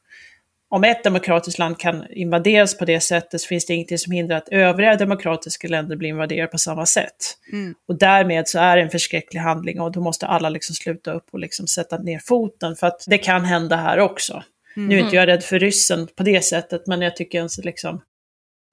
[0.73, 4.37] om ett demokratiskt land kan invaderas på det sättet så finns det ingenting som hindrar
[4.37, 7.37] att övriga demokratiska länder blir invaderade på samma sätt.
[7.51, 7.75] Mm.
[7.87, 11.25] Och därmed så är det en förskräcklig handling och då måste alla liksom sluta upp
[11.31, 14.43] och liksom sätta ner foten för att det kan hända här också.
[14.75, 18.01] Nu är inte jag rädd för ryssen på det sättet, men jag tycker ens liksom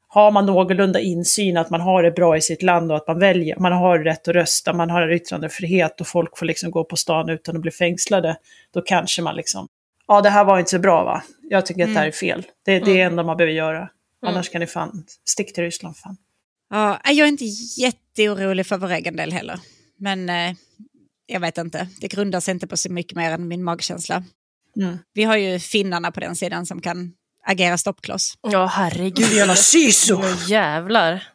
[0.09, 3.19] har man någorlunda insyn, att man har det bra i sitt land och att man
[3.19, 6.97] väljer, man har rätt att rösta, man har yttrandefrihet och folk får liksom gå på
[6.97, 8.37] stan utan att bli fängslade,
[8.75, 9.69] då kanske man liksom,
[10.11, 12.47] ja det här var inte så bra va, jag tycker att det här är fel.
[12.65, 13.89] Det, det är det enda man behöver göra.
[14.27, 16.17] Annars kan ni fan, stick till Ryssland fan.
[16.71, 17.45] Ja, jag är inte
[17.81, 19.61] jätteorolig för vår egen del heller.
[19.99, 20.55] Men eh,
[21.27, 24.25] jag vet inte, det grundar sig inte på så mycket mer än min magkänsla.
[24.77, 24.99] Mm.
[25.13, 27.13] Vi har ju finnarna på den sidan som kan
[27.47, 28.35] agera stoppkloss.
[28.43, 29.33] Ja, herregud.
[29.33, 30.15] Jävla sisu!
[30.15, 31.29] Ja, jävlar.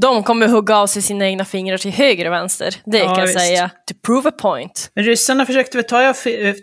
[0.00, 2.74] De kommer hugga av sig sina egna fingrar till höger och vänster.
[2.84, 3.70] Det Ja, kan jag säga.
[3.88, 4.90] To prove a point.
[4.94, 6.14] Men ryssarna försökte väl ta,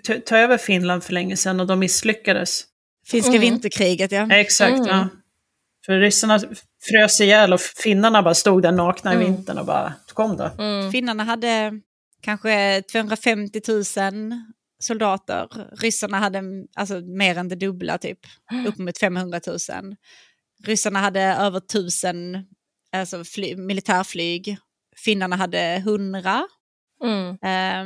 [0.04, 2.64] ta, ta över Finland för länge sedan och de misslyckades.
[3.08, 3.42] Finska Mm.
[3.42, 4.28] vinterkriget, ja.
[4.32, 4.88] Exakt, Mm.
[4.88, 5.08] ja.
[5.86, 6.40] För ryssarna
[6.90, 9.28] frös ihjäl och finnarna bara stod där nakna i Mm.
[9.34, 10.50] vintern och bara, kom då.
[10.60, 10.92] Mm.
[10.92, 11.72] Finnarna hade
[12.22, 13.84] kanske 250 000
[14.80, 15.48] soldater.
[15.82, 16.42] Ryssarna hade
[16.76, 18.20] alltså, mer än det dubbla, typ.
[18.68, 19.58] Uppemot 500 000.
[20.66, 22.46] Ryssarna hade över 1000
[23.00, 24.58] alltså, fly, militärflyg.
[24.98, 26.48] Finnarna hade 100.
[27.04, 27.28] Mm.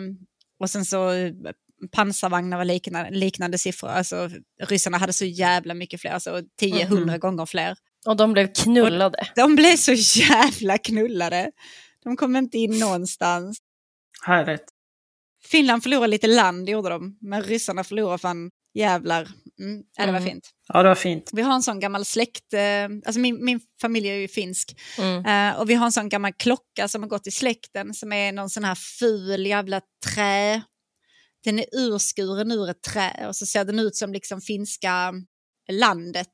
[0.06, 0.18] Um,
[0.60, 1.31] och sen så eh,
[1.91, 3.90] pansarvagnar var liknande, liknande siffror.
[3.90, 4.30] Alltså,
[4.64, 7.19] ryssarna hade så jävla mycket fler, alltså 10-100 Mhm.
[7.19, 7.77] gånger fler.
[8.06, 9.27] Och de blev knullade.
[9.36, 11.52] De blev så jävla knullade.
[12.03, 13.57] De kom inte in någonstans.
[14.26, 14.64] Härligt.
[15.44, 19.27] Finland förlorade lite land gjorde de, men ryssarna förlorade fan jävlar.
[19.60, 20.30] Mm, ja, det var Mm.
[20.31, 20.49] fint.
[20.68, 21.30] Ja, det var fint.
[21.34, 25.26] Vi har en sån gammal släkt, eh, alltså min, min familj är ju finsk, Mm.
[25.26, 28.31] eh, och vi har en sån gammal klocka som har gått i släkten som är
[28.31, 29.81] någon sån här ful jävla
[30.15, 30.61] trä.
[31.44, 35.14] Den är urskuren ur ett trä och så ser den ut som liksom finska
[35.72, 36.27] landet.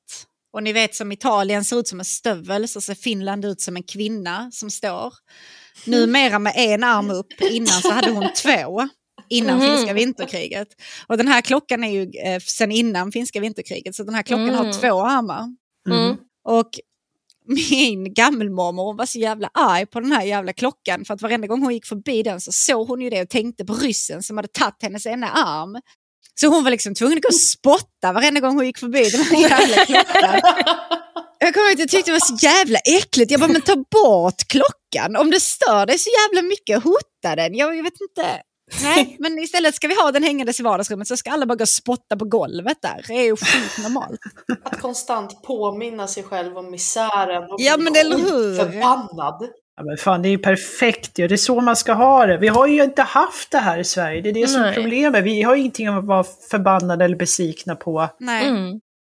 [0.53, 3.75] Och ni vet som Italien ser ut som en stövel så ser Finland ut som
[3.75, 5.13] en kvinna som står.
[5.85, 8.89] Numera med en arm upp, innan så hade hon två.
[9.29, 9.67] Innan Mhm.
[9.77, 10.67] finska vinterkriget.
[11.07, 14.49] Och den här klockan är ju eh, sen innan finska vinterkriget så den här klockan
[14.49, 14.55] Mm.
[14.65, 15.43] har två armar.
[15.89, 16.15] Mm.
[16.47, 16.69] Och
[17.47, 21.61] min gammelmormor var så jävla arg på den här jävla klockan för att varenda gång
[21.63, 24.47] hon gick förbi den så såg hon ju det och tänkte på ryssen som hade
[24.47, 25.81] tagit hennes ena arm.
[26.39, 29.21] Så hon var liksom tvungen att gå och spotta varenda gång hon gick förbi den
[29.21, 30.41] här jävla klockan.
[31.39, 33.31] Jag kommer jag tyckte det var så jävla äckligt.
[33.31, 35.15] Jag bara, men ta bort klockan.
[35.15, 37.55] Om det stör dig så jävla mycket, hota den.
[37.55, 38.41] Jag, jag vet inte.
[38.83, 41.61] Nej, men istället ska vi ha den hängandes i vardagsrummet så ska alla bara gå
[41.61, 43.05] och spotta på golvet där.
[43.07, 44.19] Det är ju skitnormalt.
[44.63, 48.57] Att konstant påminna sig själv om misären och Ja, bli men eller hur?
[48.57, 49.49] förbannad.
[49.77, 51.27] Ja, men fan, det är ju perfekt ju.
[51.27, 52.37] Det är så man ska ha det.
[52.37, 54.21] Vi har ju inte haft det här i Sverige.
[54.21, 55.23] Det är det som är problemet.
[55.23, 58.09] Vi har ingenting att vara förbannade eller besvikna på.
[58.19, 58.47] Nej.
[58.49, 58.79] Mm.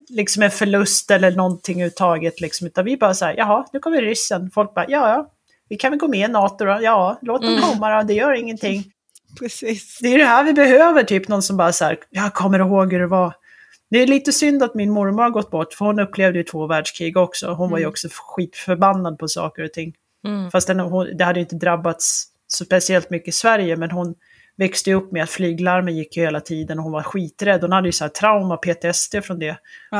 [0.10, 2.42] Liksom en förlust eller någonting överhuvudtaget.
[2.42, 2.68] Liksom.
[2.68, 4.52] Utan vi bara så här, jaha, nu kommer ryssen.
[4.54, 5.32] Folk bara, ja, ja,
[5.70, 6.80] vi kan väl gå med i NATO då.
[6.82, 7.62] Ja, låt dem Mm.
[7.64, 8.84] komma då, det gör ingenting.
[9.40, 10.00] Precis.
[10.02, 12.94] Det är det här vi behöver, typ någon som bara så här, jag kommer ihåg
[12.94, 13.34] hur det var.
[13.90, 16.68] Det är lite synd att min mormor har gått bort, för hon upplevde ju två
[16.68, 17.48] världskrig också.
[17.54, 17.90] Hon var ju Mm.
[17.90, 19.94] också skitförbannad på saker och ting.
[20.28, 20.52] Mm.
[20.52, 24.16] Fast den, hon, det hade ju inte drabbats så speciellt mycket i Sverige, men hon
[24.58, 27.62] växte upp med att flyglarmen gick hela tiden och hon var skiträdd.
[27.62, 29.52] Hon hade ju så trauma, PTSD från det.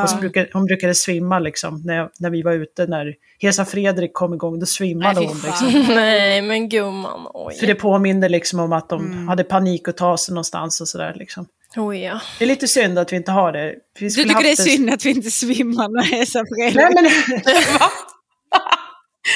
[0.04, 0.20] Och så Ja.
[0.20, 4.60] brukade, hon brukade svimma liksom, när, när vi var ute, när Hesa Fredrik kom igång,
[4.60, 5.38] då svimmade Nej, hon.
[5.46, 5.86] Liksom.
[5.96, 7.56] Nej, men gumman, oj.
[7.60, 9.28] För det påminde liksom om att de Mm.
[9.28, 11.14] hade panik att ta sig någonstans och sådär.
[11.16, 11.46] Liksom.
[11.78, 12.20] Oj, ja.
[12.40, 13.76] Det är lite synd att vi inte har det.
[14.00, 16.76] Vi Du tycker det är synd att vi inte svimmar med Hesa Fredrik?
[16.76, 17.42] Nej, men...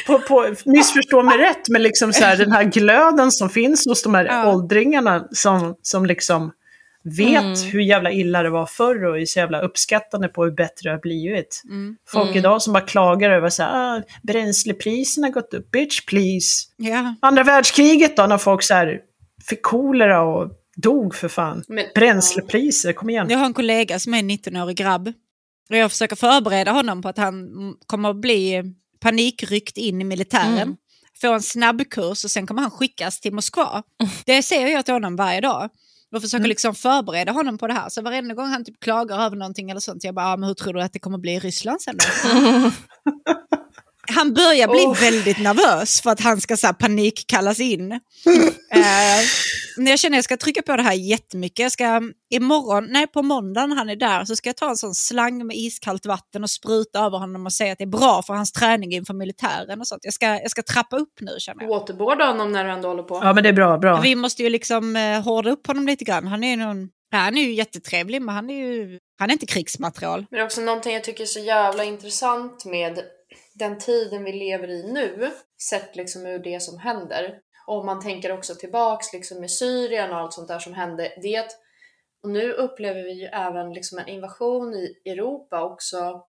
[0.10, 4.03] på, på, missförstå mig rätt, men liksom så här, den här glöden som finns hos
[4.03, 4.53] de här Ja.
[4.53, 6.52] åldringarna som, som liksom
[7.03, 7.72] vet Mm.
[7.72, 10.90] hur jävla illa det var förr och är så jävla uppskattande på hur bättre det
[10.90, 11.61] har blivit.
[11.69, 11.95] Mm.
[12.10, 12.38] Folk Mm.
[12.38, 16.65] idag som bara klagar över så här, ah, bränslepriserna har gått upp, bitch please.
[16.77, 17.15] Ja.
[17.22, 18.99] Andra världskriget då, när folk så här
[19.49, 21.64] fick kolera och dog för fan.
[21.68, 23.27] Men, Bränslepriser, kom igen.
[23.30, 25.07] Jag har en kollega som är en 19-årig grabb.
[25.69, 28.64] Och jag försöker förbereda honom på att han mm, kommer att bli
[28.99, 30.53] panikryckt in i militären.
[30.57, 30.76] Mm.
[31.21, 33.84] Få en snabbkurs och sen kommer han skickas till Moskva.
[34.26, 35.69] Det säger jag till honom varje dag.
[36.15, 36.49] Och försöker Mm.
[36.49, 37.89] liksom förbereda honom på det här.
[37.89, 40.53] Så varenda gång han typ klagar över någonting eller sånt, jag bara, ah, men hur
[40.53, 42.71] tror du att det kommer bli i Ryssland sen då?
[44.15, 45.02] Han börjar bli Oh.
[45.02, 47.91] väldigt nervös för att han ska så här, panikkallas in.
[48.72, 48.80] eh,
[49.77, 51.60] när jag känner att jag ska trycka på det här jättemycket.
[51.60, 54.95] Jag ska imorgon, nej på måndagen han är där så ska jag ta en sån
[54.95, 58.34] slang med iskallt vatten och spruta över honom och säga att det är bra för
[58.34, 60.02] hans träning inför militären och sånt.
[60.03, 61.69] Jag ska, jag ska trappa upp nu känner jag.
[61.69, 63.19] Waterboarda honom när du ändå håller på.
[63.23, 64.02] Ja, men det är bra, bra.
[64.02, 66.27] Vi måste ju liksom eh, hårda upp honom lite grann.
[66.27, 69.45] Han är, någon, ja, han är ju jättetrevlig men han är ju han är inte
[69.45, 70.19] krigsmaterial.
[70.19, 72.99] Men det är också någonting jag tycker är så jävla intressant med
[73.53, 75.31] den tiden vi lever i nu,
[75.69, 77.39] sett liksom ur det som händer.
[77.67, 81.13] Och om man tänker också tillbaks liksom med Syrien och allt sånt där som hände,
[81.21, 81.51] det är att,
[82.23, 86.23] och nu upplever vi ju även liksom en invasion i Europa också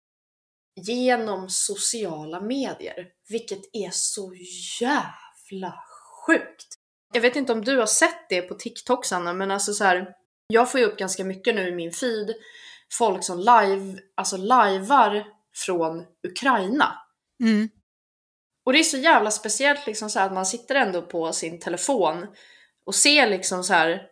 [0.86, 4.32] genom sociala medier, vilket är så
[4.80, 5.74] jävla
[6.26, 6.66] sjukt.
[7.12, 10.14] Jag vet inte om du har sett det på TikTok Sanna, men alltså så här,
[10.48, 12.34] jag får ju upp ganska mycket nu i min feed
[12.98, 15.26] folk som live, alltså livear
[15.66, 16.98] från Ukraina.
[17.40, 17.68] Mm.
[18.64, 21.60] Och det är så jävla speciellt liksom så här att man sitter ändå på sin
[21.60, 22.26] telefon
[22.86, 24.02] och ser liksom så här,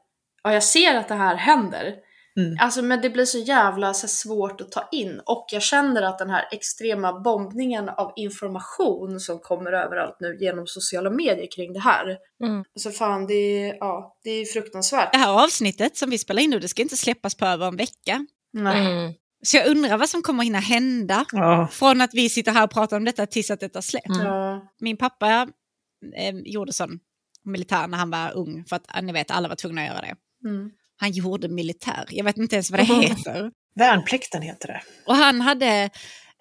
[0.43, 1.95] ja jag ser att det här händer.
[2.37, 2.57] Mm.
[2.61, 6.19] Alltså men det blir så jävla så svårt att ta in och jag känner att
[6.19, 11.81] den här extrema bombningen av information som kommer överallt nu genom sociala medier kring det
[11.81, 12.19] här.
[12.45, 12.65] Mm.
[12.75, 15.13] Så fan det är, ja, det är fruktansvärt.
[15.13, 17.77] Det här avsnittet som vi spelar in nu det ska inte släppas på över en
[17.77, 18.27] vecka.
[18.53, 18.87] Nej.
[18.87, 19.13] Mm.
[19.43, 21.69] Så jag undrar vad som kommer hinna hända Ja.
[21.73, 24.09] från att vi sitter här och pratar om detta tills att detta släpps.
[24.11, 24.27] Mm.
[24.27, 24.73] Ja.
[24.81, 25.49] Min pappa
[26.17, 26.99] eh, gjorde sån
[27.45, 30.01] militär när han var ung för att eh, ni vet alla var tvungna att göra
[30.01, 30.15] det.
[30.49, 30.71] Mm.
[30.97, 32.05] Han gjorde militär.
[32.11, 33.01] Jag vet inte ens vad det Mhm.
[33.01, 33.51] heter.
[33.75, 34.83] Värnplikten heter det.
[35.07, 35.91] Och han hade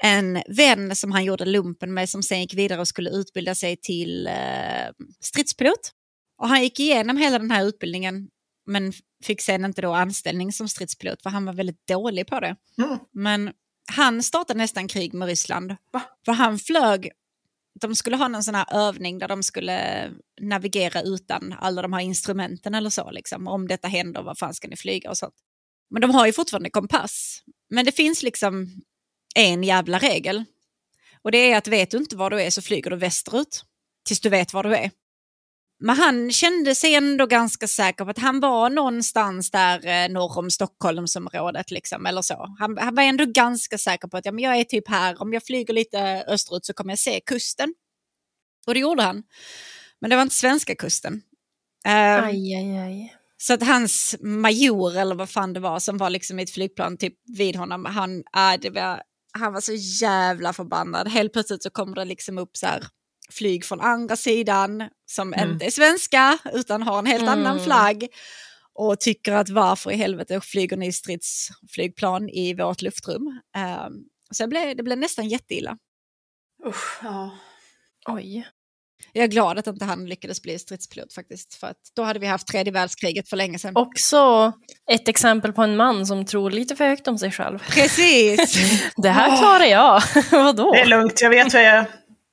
[0.03, 3.77] en vän som han gjorde lumpen med som sen gick vidare och skulle utbilda sig
[3.77, 4.33] till eh,
[5.21, 5.91] stridspilot.
[6.41, 8.27] Och han gick igenom hela den här utbildningen
[8.67, 12.55] men fick sen inte då anställning som stridspilot för han var väldigt dålig på det.
[12.77, 12.99] Mm.
[13.11, 13.53] Men
[13.91, 15.75] han startade nästan krig med Ryssland.
[16.25, 17.11] För han flög,
[17.81, 20.09] de skulle ha någon sån här övning där de skulle
[20.41, 23.11] navigera utan alla de här instrumenten eller så.
[23.11, 23.47] Liksom.
[23.47, 25.35] Om detta händer, vad fan ska ni flyga och sånt.
[25.89, 27.43] Men de har ju fortfarande kompass.
[27.69, 28.81] Men det finns liksom
[29.35, 30.43] en jävla regel.
[31.21, 33.63] Och det är att vet du inte var du är så flyger du västerut.
[34.07, 34.91] Tills du vet var du är.
[35.79, 40.37] Men han kände sig ändå ganska säker på att han var någonstans där eh, norr
[40.37, 41.71] om Stockholmsområdet.
[41.71, 42.55] Liksom, eller så.
[42.59, 45.33] Han, han var ändå ganska säker på att ja, men jag är typ här, om
[45.33, 47.73] jag flyger lite österut så kommer jag se kusten.
[48.67, 49.23] Och det gjorde han.
[50.01, 51.21] Men det var inte svenska kusten.
[51.85, 53.15] Eh, Aj, aj, aj.
[53.37, 56.97] så att hans major eller vad fan det var som var liksom i ett flygplan
[56.97, 59.01] typ vid honom, han, äh, det var,
[59.31, 61.07] han var så jävla förbannad.
[61.07, 62.83] Helt plötsligt så kommer det liksom upp så här
[63.31, 65.51] flyg från andra sidan som Mm.
[65.51, 67.63] inte är svenska utan har en helt annan Mm.
[67.63, 68.07] flagg
[68.73, 73.27] och tycker att varför i helvete flyger ni stridsflygplan i vårt luftrum?
[73.87, 73.93] Um,
[74.31, 75.77] så det blev, det blev nästan jätteilla.
[76.67, 77.31] Usch, ja.
[78.07, 78.47] Oj.
[79.13, 82.27] Jag är glad att inte han lyckades bli stridspilot faktiskt, för att då hade vi
[82.27, 83.75] haft tredje världskriget för länge sedan.
[83.77, 84.51] Också
[84.91, 87.59] ett exempel på en man som tror lite för högt om sig själv.
[87.69, 88.53] Precis!
[88.97, 90.01] Det här klarar jag.
[90.31, 90.71] Vadå?
[90.71, 91.85] Det är lugnt, jag vet vad jag...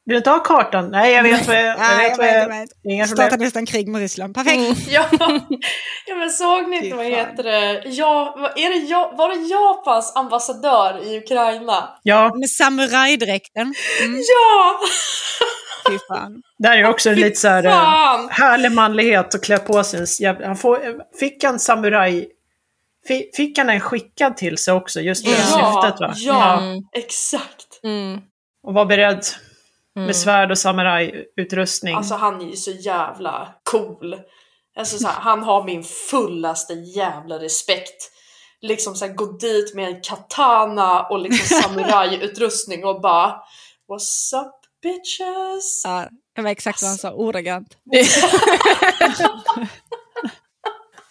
[0.07, 0.91] Vill du inte ha kartan?
[0.91, 1.65] Nej, jag vet vad jag...
[1.65, 2.49] Jag Nej, vet jag jag...
[2.49, 3.45] vet, Inga Startade problem.
[3.47, 4.35] nästan krig med Ryssland.
[4.35, 4.57] Perfekt!
[4.57, 4.75] Mm.
[4.89, 5.07] Ja.
[6.07, 7.83] ja men såg ni inte vad heter det?
[7.89, 11.89] Ja, är det ja, var det Japans ambassadör i Ukraina?
[12.03, 13.75] Ja, Med samurajdräkten.
[14.05, 14.81] Mm, Ja!
[15.89, 16.43] fy fan.
[16.59, 17.63] där är också lite så här...
[17.63, 18.29] Fan!
[18.31, 20.07] Härlig manlighet att klä på sig.
[20.45, 20.81] Han får,
[21.21, 22.29] fick han samuraj...
[23.09, 26.13] fi- Fick han en skickad till sig också, just för det Ja, syftet va?
[26.17, 26.59] ja.
[26.61, 26.83] Mm.
[26.97, 27.81] Exakt.
[27.85, 28.21] Mm.
[28.67, 29.25] Och var beredd
[29.97, 30.07] Mm.
[30.07, 31.95] med svärd och samurajutrustning.
[31.95, 34.17] Alltså han är ju så jävla cool.
[34.77, 38.11] Alltså så här, han har min fullaste jävla respekt.
[38.61, 43.31] Liksom så här, gå dit med en katana och liksom samurajutrustning och bara
[43.89, 45.83] What's up bitches?
[45.85, 47.77] Ja, det var exakt vad han sa, ordagrant.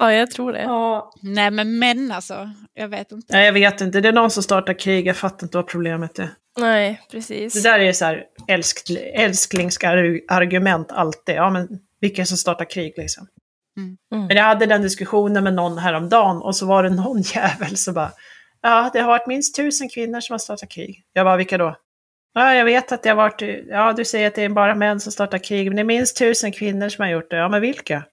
[0.04, 0.62] Ja, jag tror det.
[0.62, 3.34] Ja, Nej men män alltså, jag vet inte.
[3.34, 4.02] Nej, jag vet inte.
[4.02, 5.08] Det är någon som startar krig.
[5.08, 6.30] Jag fattar inte vad problemet är.
[6.60, 7.54] Nej, precis.
[7.54, 11.36] Det där är så här älsk, älsklingsargument alltid.
[11.36, 11.68] Ja, men
[12.02, 13.28] vilka som startar krig liksom.
[13.78, 13.98] Mm.
[14.14, 14.28] Mm.
[14.28, 17.94] Men jag hade den diskussionen med någon häromdagen och så var det någon jävel som
[17.94, 18.12] bara
[18.62, 21.04] Ja, det har varit minst tusen kvinnor som har startat krig.
[21.14, 21.76] Jag bara, vilka då?
[22.34, 25.00] Ja, jag vet att det har varit, ja du säger att det är bara män
[25.00, 27.36] som startar krig, men det är minst tusen kvinnor som har gjort det.
[27.38, 28.04] Ja, men vilka?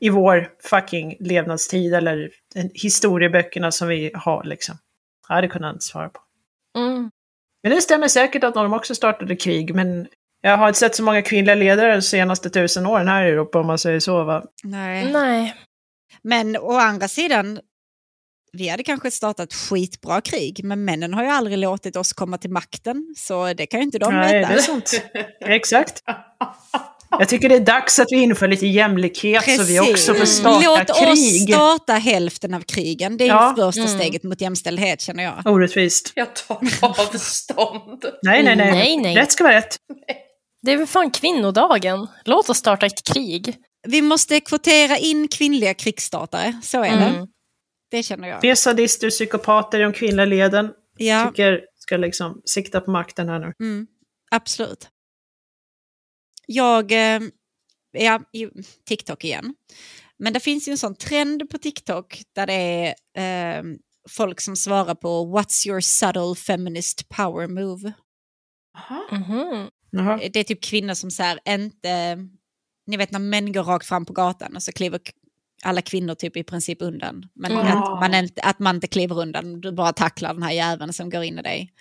[0.00, 2.30] I vår fucking levnadstid eller
[2.74, 4.74] historieböckerna som vi har liksom.
[5.28, 6.20] Ja, det kunde han inte svara på.
[6.78, 7.10] Mm.
[7.62, 10.06] Men det stämmer säkert att de också startade krig, men
[10.40, 13.60] jag har inte sett så många kvinnliga ledare de senaste tusen åren här i Europa
[13.60, 14.44] om man säger så va.
[14.62, 15.12] Nej.
[15.12, 15.54] Nej.
[16.22, 17.60] Men å andra sidan,
[18.52, 22.50] vi hade kanske startat skitbra krig, men männen har ju aldrig låtit oss komma till
[22.50, 24.52] makten, så det kan ju inte de Nej, veta.
[24.52, 25.02] det är sant.
[25.40, 26.02] Exakt.
[27.10, 30.60] Jag tycker det är dags att vi inför lite jämlikhet så vi också får starta
[30.64, 31.54] Låt oss krig.
[31.54, 33.16] starta hälften av krigen.
[33.16, 33.54] Det är Ja.
[33.56, 33.98] ju första Mm.
[33.98, 35.46] steget mot jämställdhet känner jag.
[35.46, 36.12] Orättvist.
[36.14, 38.04] jag tar avstånd.
[38.22, 38.72] Nej, nej, nej.
[38.72, 39.16] Nej, nej.
[39.16, 39.76] Rätt ska vara rätt.
[40.62, 42.06] Det är väl fan kvinnodagen.
[42.24, 43.56] Låt oss starta ett krig.
[43.86, 47.04] Vi måste kvotera in kvinnliga krigsstartare, så är det.
[47.04, 47.26] Mm.
[47.90, 48.40] Det känner jag.
[48.40, 53.28] Fler sadister och psykopater i de kvinnliga leden Ja, tycker ska liksom sikta på makten
[53.28, 53.52] här nu.
[53.60, 53.86] mm,
[54.30, 54.88] absolut.
[56.50, 57.20] Jag, eh,
[57.92, 58.48] ja, i-
[58.88, 59.54] TikTok igen.
[60.18, 63.64] Men det finns ju en sån trend på TikTok där det är eh,
[64.10, 67.92] folk som svarar på What's your subtle feminist power move?
[68.76, 69.08] Aha.
[69.12, 69.68] Mhm.
[69.90, 70.20] Jaha.
[70.32, 72.18] Det är typ kvinnor som så här inte...
[72.86, 75.00] Ni vet när män går rakt fram på gatan och så kliver
[75.62, 77.28] alla kvinnor typ i princip undan.
[77.34, 77.66] Men Mm.
[77.66, 81.10] att, man inte, att man inte kliver undan, du bara tacklar den här jäveln som
[81.10, 81.72] går in i dig.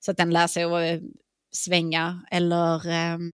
[0.00, 1.08] Så att den lär sig att eh,
[1.52, 2.20] svänga.
[2.30, 3.32] Eller ehm,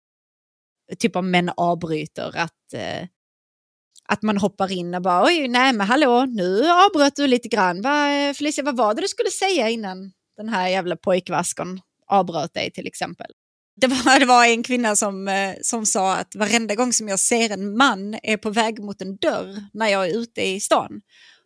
[1.00, 3.08] typ om män avbryter, att, eh,
[4.08, 7.82] att man hoppar in och bara oj, nej men hallå, nu avbröt du lite grann.
[7.82, 12.54] Va, eh, Felicia, vad var det du skulle säga innan den här jävla pojkvaskon avbröt
[12.54, 13.32] dig till exempel?
[13.82, 17.20] Det var, det var en kvinna som, eh, som sa att varenda gång som jag
[17.20, 21.02] ser en man är på väg mot en dörr när jag är ute i stan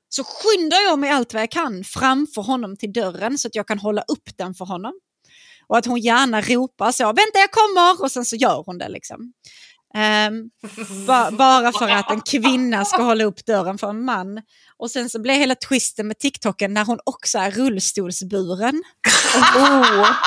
[0.10, 3.68] så skyndar jag mig allt vad jag kan framför honom till dörren så att jag
[3.68, 4.94] kan hålla upp den för honom.
[5.70, 8.90] Och att hon gärna ropar så, vänta jag kommer, och sen så gör hon det
[8.90, 9.34] liksom.
[9.96, 10.50] Ehm,
[11.08, 14.42] ba, bara för att en kvinna ska hålla upp dörren för en man.
[14.78, 18.84] Och sen så blev hela twisten med TikToken när hon också är rullstolsburen.
[19.56, 20.10] Oh.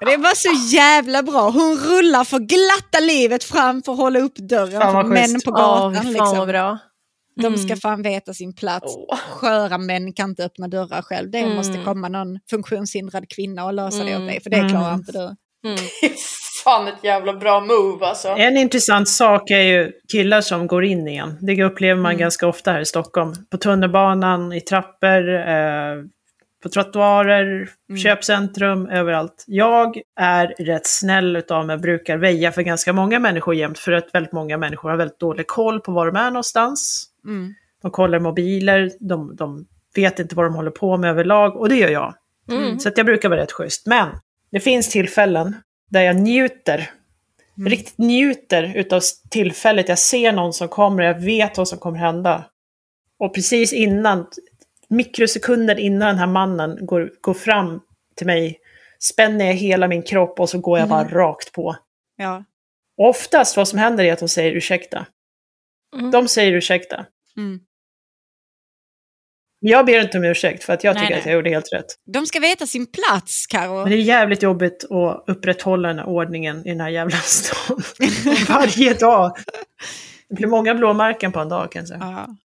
[0.00, 1.50] Det var så jävla bra.
[1.50, 5.94] Hon rullar för glatta livet fram för att hålla upp dörren för män på gatan.
[5.94, 6.38] fan liksom.
[6.38, 6.78] vad bra.
[7.42, 7.76] De ska Mm.
[7.78, 8.94] fan veta sin plats.
[9.30, 11.30] Sköra män kan inte öppna dörrar själv.
[11.30, 11.56] Det Mm.
[11.56, 14.26] måste komma någon funktionshindrad kvinna och lösa det åt Mm.
[14.26, 14.94] dig, för det klarar Mm.
[14.94, 15.24] inte du.
[15.68, 15.78] Mm.
[16.64, 18.28] Fan ett jävla bra move alltså.
[18.28, 21.38] En intressant sak är ju killar som går in igen.
[21.40, 22.20] Det upplever man Mm.
[22.20, 23.32] ganska ofta här i Stockholm.
[23.50, 25.94] På tunnelbanan, i trappor, eh,
[26.62, 27.98] på trottoarer, Mm.
[28.02, 29.44] köpcentrum, överallt.
[29.46, 34.08] Jag är rätt snäll utav mig, brukar väja för ganska många människor jämt, för att
[34.14, 37.06] väldigt många människor har väldigt dålig koll på var de är någonstans.
[37.24, 37.54] Mm.
[37.82, 41.76] De kollar mobiler, de, de vet inte vad de håller på med överlag, och det
[41.76, 42.14] gör jag.
[42.50, 42.78] Mm.
[42.78, 43.86] Så att jag brukar vara rätt schysst.
[43.86, 44.08] Men
[44.50, 45.56] det finns tillfällen
[45.90, 46.90] där jag njuter,
[47.58, 47.70] Mm.
[47.70, 49.88] riktigt njuter utav tillfället.
[49.88, 52.44] Jag ser någon som kommer, jag vet vad som kommer hända.
[53.18, 54.26] Och precis innan,
[54.88, 57.80] mikrosekunder innan den här mannen går, går fram
[58.16, 58.58] till mig,
[58.98, 61.76] spänner jag hela min kropp och så går jag bara rakt på.
[62.16, 62.44] Ja.
[62.96, 65.06] Oftast vad som händer är att de säger ursäkta.
[65.96, 66.10] Mm.
[66.10, 67.06] De säger ursäkta.
[67.38, 67.60] Mm.
[69.66, 71.20] Jag ber inte om ursäkt för att jag Nej, tycker nej.
[71.20, 71.86] att jag gjorde helt rätt.
[72.12, 73.80] De ska veta sin plats, Karo.
[73.82, 77.82] Men det är jävligt jobbigt att upprätthålla den här ordningen i den här jävla stan.
[78.48, 79.36] Varje dag.
[80.28, 81.98] Det blir många blåmärken på en dag kan jag säga.
[82.00, 82.36] Ja.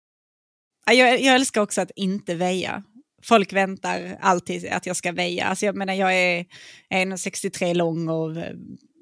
[0.85, 2.83] Ja, Jag, jag älskar också att inte väja.
[3.23, 5.45] Folk väntar alltid att jag ska väja.
[5.45, 6.45] Alltså jag menar, jag är
[6.93, 8.37] 1,63 lång och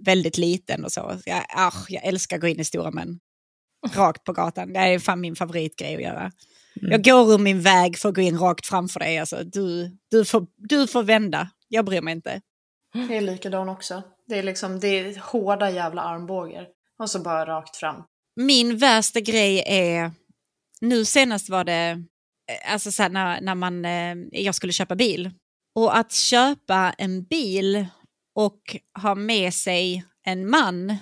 [0.06, 1.18] väldigt liten och så.
[1.26, 3.20] Jag, ah, jag älskar att gå in i stora män.
[3.96, 4.74] Rakt på gatan.
[4.74, 6.32] Det är fan min favoritgrej att göra.
[6.82, 6.92] Mm.
[6.92, 9.18] Jag går ur min väg för att gå in rakt framför dig.
[9.18, 11.50] Alltså, du, du, får, du får vända.
[11.68, 12.42] Jag bryr mig inte.
[13.08, 14.04] Det är likadan också.
[14.28, 16.68] Det är liksom, det är hårda jävla armbågar.
[17.00, 18.04] Och så bara rakt fram.
[18.36, 20.12] Min värsta grej är,
[20.82, 22.04] nu senast var det,
[22.72, 25.32] alltså så här, när, när man, eh, jag skulle köpa bil.
[25.76, 27.86] Och att köpa en bil
[28.36, 30.98] och ha med sig en man,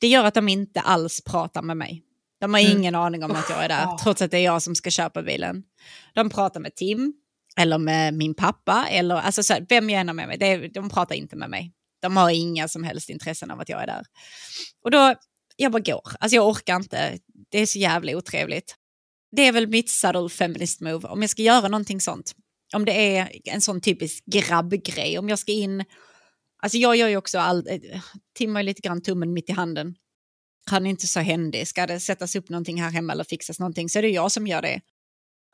[0.00, 2.02] det gör att de inte alls pratar med mig.
[2.40, 2.76] De har Mm.
[2.78, 5.22] ingen aning om att jag är där, trots att det är jag som ska köpa
[5.22, 5.62] bilen.
[6.14, 7.12] De pratar med Tim,
[7.56, 10.38] eller med min pappa, eller alltså så vem jag än har med mig.
[10.38, 11.72] Det, de pratar inte med mig.
[12.02, 14.04] De har inga som helst intressen av att jag är där.
[14.84, 15.14] Och då,
[15.56, 16.02] jag bara går.
[16.20, 17.18] Alltså jag orkar inte.
[17.50, 18.74] Det är så jävla otrevligt.
[19.36, 21.08] Det är väl mitt subtle feminist move.
[21.08, 22.32] Om jag ska göra någonting sånt.
[22.74, 25.18] Om det är en sån typisk grabbgrej.
[25.18, 25.84] Om jag ska in...
[26.62, 27.66] Alltså jag gör ju också all...
[27.68, 28.00] eh,
[28.34, 29.94] Tim har ju lite grann tummen mitt i handen.
[30.70, 31.68] Han är inte så händig.
[31.68, 34.46] Ska det sättas upp någonting här hemma eller fixas någonting så är det jag som
[34.46, 34.80] gör det.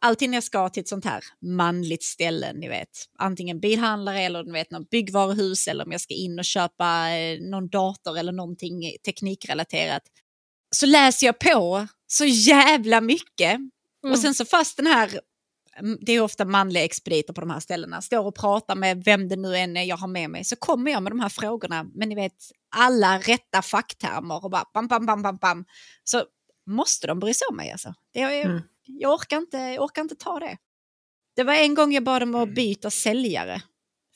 [0.01, 4.44] Alltid när jag ska till ett sånt här manligt ställe, ni vet, antingen bilhandlare eller
[4.44, 8.32] ni vet, något byggvaruhus eller om jag ska in och köpa eh, någon dator eller
[8.32, 10.02] någonting teknikrelaterat,
[10.76, 13.59] så läser jag på så jävla mycket.
[14.10, 15.20] Och sen så fast den här, mm,
[16.01, 19.37] det är ofta manliga expediter på de här ställena, står och pratar med vem det
[19.37, 22.09] nu än är jag har med mig, så kommer jag med de här frågorna, men
[22.09, 22.33] ni vet,
[22.77, 25.65] alla rätta facktermer och bara bam, bam, bam, bam, bam.
[26.05, 26.25] Så
[26.67, 27.95] måste de bry sig om mig alltså.
[28.13, 28.63] Det är, Mm.
[28.85, 30.57] jag, orkar inte, jag orkar inte ta det.
[31.37, 33.63] Det var en gång jag bad dem att byta säljare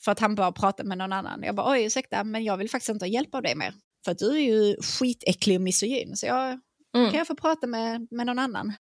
[0.01, 1.43] för att han bara pratade med någon annan.
[1.43, 3.73] Jag bara oj ursäkta men jag vill faktiskt inte ha hjälp av dig mer.
[4.05, 6.59] För att du är ju skitäcklig och misogyn så jag,
[6.95, 7.09] Mm.
[7.11, 8.73] kan jag få prata med, med någon annan.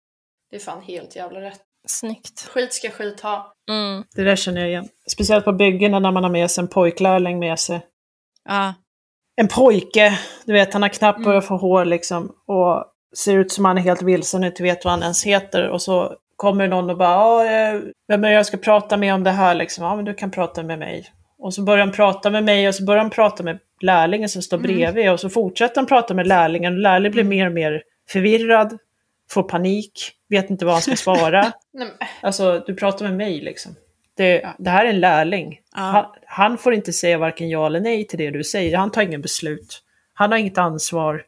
[0.50, 1.62] Det är fan helt jävla rätt.
[1.90, 2.42] Snyggt.
[2.50, 3.54] Skit ska skit ha.
[3.70, 4.04] Mm.
[4.16, 4.88] Det där känner jag igen.
[5.12, 7.82] Speciellt på byggena när man har med sig en pojklärling med sig.
[8.50, 8.74] Ja,
[9.42, 11.26] En pojke, du vet han har knappt Mm.
[11.26, 12.32] börjat få hår liksom.
[12.48, 12.86] Och
[13.18, 15.70] ser ut som han är helt vilsen och inte vet vad han ens heter.
[15.70, 19.24] Och så kommer någon och bara, "Ja, eh, vem är jag ska prata med om
[19.24, 19.84] det här liksom?
[19.84, 21.06] Ja men du kan prata med mig.
[21.40, 24.42] Och så börjar han prata med mig och så börjar han prata med lärlingen som
[24.42, 24.76] står Mm.
[24.76, 25.12] bredvid.
[25.12, 28.78] Och så fortsätter han prata med lärlingen och lärlingen blir mer och mer förvirrad.
[29.32, 31.52] Får panik, vet inte vad han ska svara.
[32.22, 33.76] Alltså, du pratar med mig liksom.
[34.18, 35.60] Det, det här är en lärling.
[35.76, 35.82] Ja.
[35.82, 38.78] Han, han får inte säga varken ja eller nej till det du säger.
[38.78, 39.84] Han tar ingen beslut.
[40.14, 41.24] Han har inget ansvar.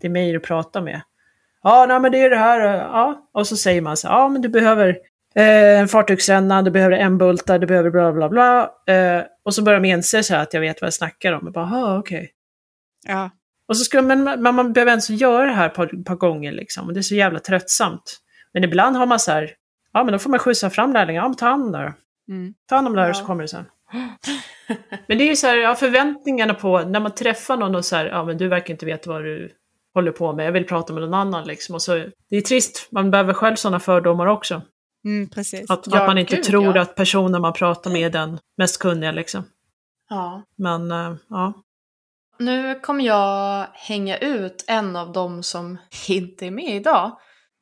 [0.00, 1.00] Det är mig du pratar med.
[1.62, 2.60] Ja, nej, men det är det här.
[2.60, 3.28] Ja.
[3.32, 4.88] Och så säger man så ja men du behöver
[5.34, 8.70] eh, en fartygsränna, du behöver en bultar, du behöver bla bla bla.
[8.94, 11.40] Eh, och så börjar de inse så här att jag vet vad jag snackar om.
[11.44, 12.30] Jag bara, "Aha, okej.
[13.06, 13.30] ja.
[13.68, 16.52] Och så ska men, man, man behöver ens göra det här ett par, par gånger
[16.52, 16.86] liksom.
[16.86, 18.20] Och det är så jävla tröttsamt.
[18.52, 19.50] Men ibland har man så här,
[19.92, 21.22] ja men då får man skjutsa fram lärlingen.
[21.22, 21.94] Ja men ta hand om det.
[22.28, 22.54] Mm.
[22.68, 23.14] Ta hand om det här Ja.
[23.14, 23.64] så kommer det sen.
[25.08, 27.96] men det är ju så här, ja, förväntningarna på när man träffar någon och så
[27.96, 29.50] här, ja men du verkar inte veta vad du
[29.94, 30.46] håller på med.
[30.46, 31.74] Jag vill prata med någon annan liksom.
[31.74, 31.92] Och så,
[32.30, 34.62] det är trist, man behöver själv sådana fördomar också.
[35.04, 35.28] Mm.
[35.68, 36.82] Att, Ja, att man inte gud, tror ja.
[36.82, 39.44] att personen man pratar med är den mest kunniga liksom.
[40.10, 40.42] ja.
[40.56, 41.52] Men eh, ja.
[42.38, 45.78] Nu kommer jag hänga ut en av dem som
[46.08, 47.18] inte är med idag.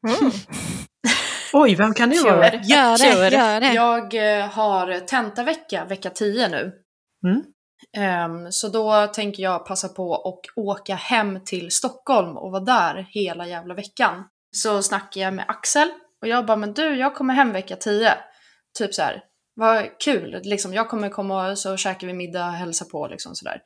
[1.52, 2.54] Oj, vem kan det vara?
[2.54, 3.72] Gör det, gör det.
[3.72, 6.72] Jag eh, har tentavecka, vecka 10 nu.
[7.26, 7.42] Mm.
[7.96, 13.06] Ehm, så då tänker jag passa på att åka hem till Stockholm och vara där
[13.10, 14.24] hela jävla veckan.
[14.56, 15.88] Så snackar jag med Axel
[16.20, 18.14] och jag bara, men du, jag kommer hem vecka 10.
[18.78, 19.22] Typ så här,
[19.54, 23.34] vad kul, liksom, jag kommer komma och så käkar vi middag och hälsa på liksom
[23.34, 23.62] sådär.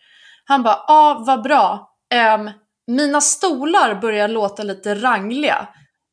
[0.48, 1.90] Han bara, ja, vad bra.
[2.14, 2.50] Ehm,
[2.86, 5.68] mina stolar börjar låta lite rangliga.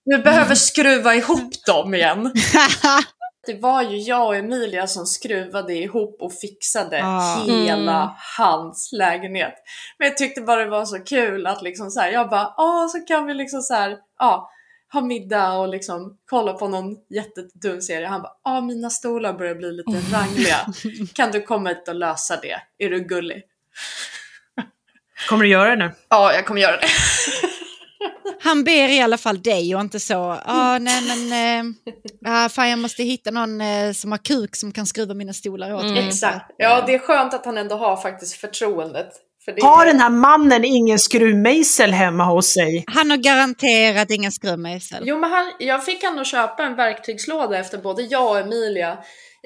[0.06, 2.32] Du behöver skruva ihop dem igen.
[3.46, 7.44] Det var ju jag och Emilia som skruvade ihop och fixade Ah.
[7.46, 8.10] hela Mm.
[8.38, 9.54] hans lägenhet.
[10.00, 12.90] Men jag tyckte bara det var så kul att liksom så här, jag bara, ja
[12.92, 14.50] så kan vi liksom så här, ja,
[14.94, 18.08] ha middag och liksom kolla på någon jättedum serie.
[18.08, 20.58] Han bara, ja mina stolar börjar bli lite rangliga.
[21.14, 22.58] Kan du komma hit och lösa det?
[22.78, 23.42] Är du gullig?
[25.30, 25.92] Kommer du göra det nu?
[26.10, 26.88] Ja, jag kommer göra det.
[28.42, 31.76] Han ber i alla fall dig och inte så, ah, nej men,
[32.26, 35.74] ah, fan jag måste hitta någon eh, som har kuk som kan skruva mina stolar
[35.74, 35.94] åt Mm.
[35.94, 36.08] mig.
[36.08, 36.46] Exakt.
[36.58, 39.08] Ja, det är skönt att han ändå har faktiskt förtroendet.
[39.46, 42.84] För det Har den här mannen ingen skruvmejsel hemma hos sig?
[42.88, 45.04] Han har garanterat ingen skruvmejsel.
[45.06, 48.98] Jo, men han, jag fick han att köpa en verktygslåda efter både jag och Emilia.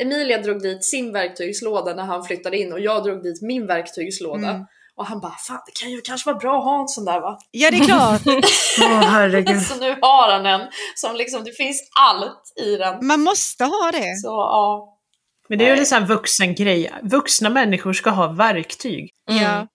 [0.01, 4.49] Emilia drog dit sin verktygslåda när han flyttade in och jag drog dit min verktygslåda.
[4.49, 4.65] Mm.
[4.97, 7.19] Och han bara, fan det kan ju kanske vara bra att ha en sån där
[7.21, 7.37] va?
[7.51, 8.21] Ja det är klart,
[8.81, 9.61] Åh herregud.
[9.61, 13.07] Så nu har han en som liksom, det finns allt i den.
[13.07, 14.15] man måste ha det.
[14.15, 14.93] Så ja.
[15.49, 16.91] Men det är ju en sån här vuxen grej.
[17.03, 19.11] Vuxna människor ska ha verktyg.
[19.29, 19.43] Mm.
[19.43, 19.67] Ja.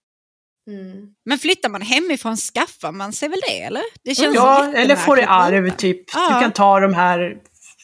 [0.69, 1.07] Mm.
[1.25, 3.83] Men flyttar man hemifrån skaffar man sig väl det eller?
[4.03, 6.03] Det känns Ja, eller får i arv typ.
[6.13, 6.33] Ja.
[6.33, 7.37] Du kan ta de här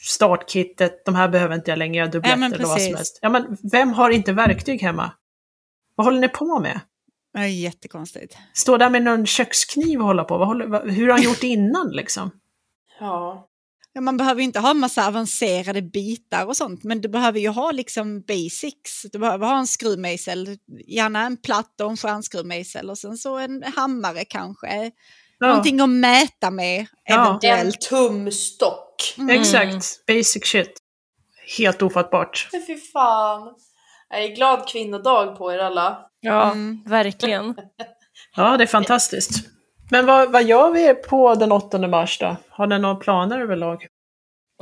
[0.05, 2.95] startkittet, de här behöver inte jag längre, jag har Ja, dubbletter men eller vad som
[2.95, 3.19] helst.
[3.21, 5.11] Ja men vem har inte verktyg hemma?
[5.95, 6.79] Vad håller ni på med?
[7.33, 8.37] Ja, jättekonstigt.
[8.53, 10.37] Stå där med någon kökskniv och hålla på.
[10.37, 12.31] Vad håller, vad, hur har han gjort innan liksom?
[12.99, 13.45] Ja.
[13.93, 17.39] Ja, man behöver ju inte ha en massa avancerade bitar och sånt, men du behöver
[17.39, 19.05] ju ha liksom basics.
[19.11, 20.57] Du behöver ha en skruvmejsel,
[20.87, 24.91] gärna en platt och en stjärnskruvmejsel och sen så en hammare kanske.
[25.39, 27.15] Ja, Någonting att mäta med Ja.
[27.15, 27.81] En eventuellt.
[27.81, 29.15] tumstock.
[29.17, 29.29] Mm.
[29.41, 30.77] Exakt, basic shit.
[31.57, 32.49] Helt ofattbart.
[32.67, 33.55] Fy fan.
[34.09, 35.97] Jag är glad kvinnodag på er alla.
[36.19, 36.83] Ja, Mm.
[36.85, 37.55] verkligen.
[38.35, 39.47] Ja, det är fantastiskt.
[39.91, 42.35] Men vad, vad gör vi på den 8 mars då?
[42.49, 43.85] Har ni några planer överlag?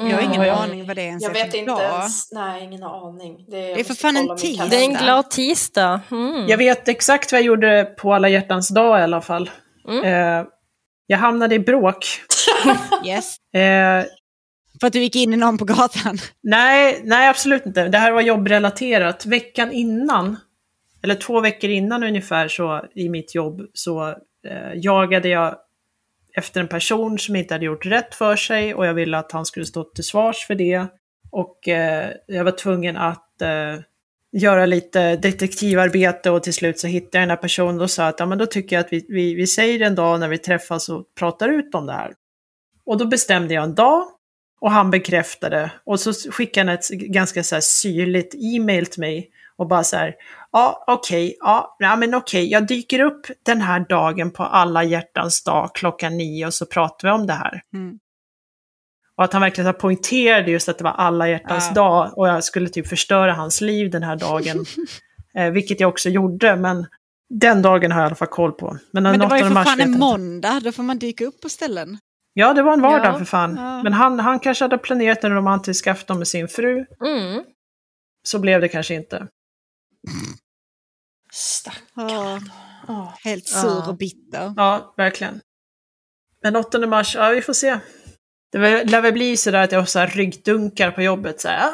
[0.01, 0.55] Jag har ingen Mm.
[0.57, 1.81] aning vad det ens Jag är vet för inte dag.
[1.81, 2.31] ens.
[2.31, 3.45] Nej, ingen aning.
[3.47, 4.67] Det är, är för fan en tisdag.
[4.69, 6.01] Det är en glad tisdag.
[6.11, 6.47] Mm.
[6.47, 9.49] Jag vet exakt vad jag gjorde på alla hjärtans dag i alla fall.
[9.87, 10.03] Mm.
[10.39, 10.45] Eh,
[11.07, 12.05] jag hamnade i bråk.
[13.05, 13.35] Yes.
[13.53, 14.05] Eh,
[14.79, 16.17] för att du gick in i någon på gatan.
[16.43, 17.87] nej, nej, absolut inte.
[17.87, 19.25] Det här var jobbrelaterat.
[19.25, 20.37] Veckan innan,
[21.03, 24.09] eller två veckor innan ungefär, så i mitt jobb så
[24.47, 25.55] eh, jagade jag
[26.35, 29.45] efter en person som inte hade gjort rätt för sig och jag ville att han
[29.45, 30.85] skulle stå till svars för det.
[31.31, 33.81] Och eh, jag var tvungen att eh,
[34.31, 38.19] göra lite detektivarbete och till slut så hittade jag den här personen och sa att
[38.19, 40.89] ja, men då tycker jag att vi, vi, vi säger en dag när vi träffas
[40.89, 42.13] och pratar ut om det här.
[42.85, 44.07] Och då bestämde jag en dag
[44.61, 45.71] och han bekräftade.
[45.85, 49.95] Och så skickade han ett ganska så här syrligt e-mail till mig och bara så
[49.97, 50.15] här,
[50.51, 55.43] ja okej, ja, ja men okej, jag dyker upp den här dagen på alla hjärtans
[55.43, 57.61] dag klockan nio och så pratar vi om det här.
[57.73, 57.99] Mm.
[59.17, 61.73] Och att han verkligen poängterade just att det var alla hjärtans Ja.
[61.73, 64.65] dag och jag skulle typ förstöra hans liv den här dagen.
[65.37, 66.85] eh, vilket jag också gjorde, men
[67.29, 68.77] den dagen har jag i alla fall koll på.
[68.91, 71.41] Men, Men det var ju 8 för fan en måndag, då får man dyka upp
[71.41, 71.97] på ställen.
[72.39, 73.55] Ja, det var en vardag Ja, för fan.
[73.55, 73.83] ja.
[73.83, 76.85] Men han, han kanske hade planerat en romantisk afton med sin fru.
[77.05, 77.43] Mm.
[78.27, 79.27] Så blev det kanske inte.
[81.33, 82.51] Stackarn.
[82.87, 84.53] Ja, helt sur och bitter.
[84.55, 85.41] Ja, verkligen.
[86.43, 87.79] Men 8 mars, ja vi får se.
[88.51, 91.41] Det lär väl bli sådär att jag har så här ryggdunkar på jobbet.
[91.41, 91.71] Så här,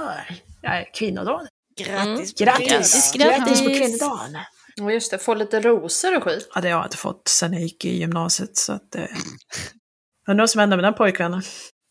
[0.63, 1.47] ah, kvinnodagen.
[1.77, 2.33] Grattis!
[2.33, 2.69] Grattis!
[2.69, 4.37] Grattis, Grattis på kvinnodagen!
[4.81, 6.49] Och just det, få lite rosor och skit.
[6.55, 8.57] Ja, det har jag inte fått sen jag gick i gymnasiet.
[8.57, 9.05] Så att, eh...
[10.27, 11.41] Undrar vad som hände med den pojkvännen.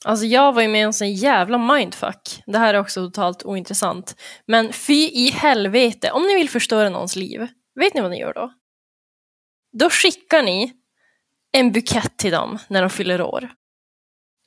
[0.05, 2.43] Alltså jag var ju med i en sån jävla mindfuck.
[2.47, 4.17] Det här är också totalt ointressant.
[4.47, 7.47] Men fy i helvete, om ni vill förstöra någons liv,
[7.81, 8.53] vet ni vad ni gör då?
[9.79, 10.73] Då skickar ni
[11.53, 13.53] en bukett till dem när de fyller år.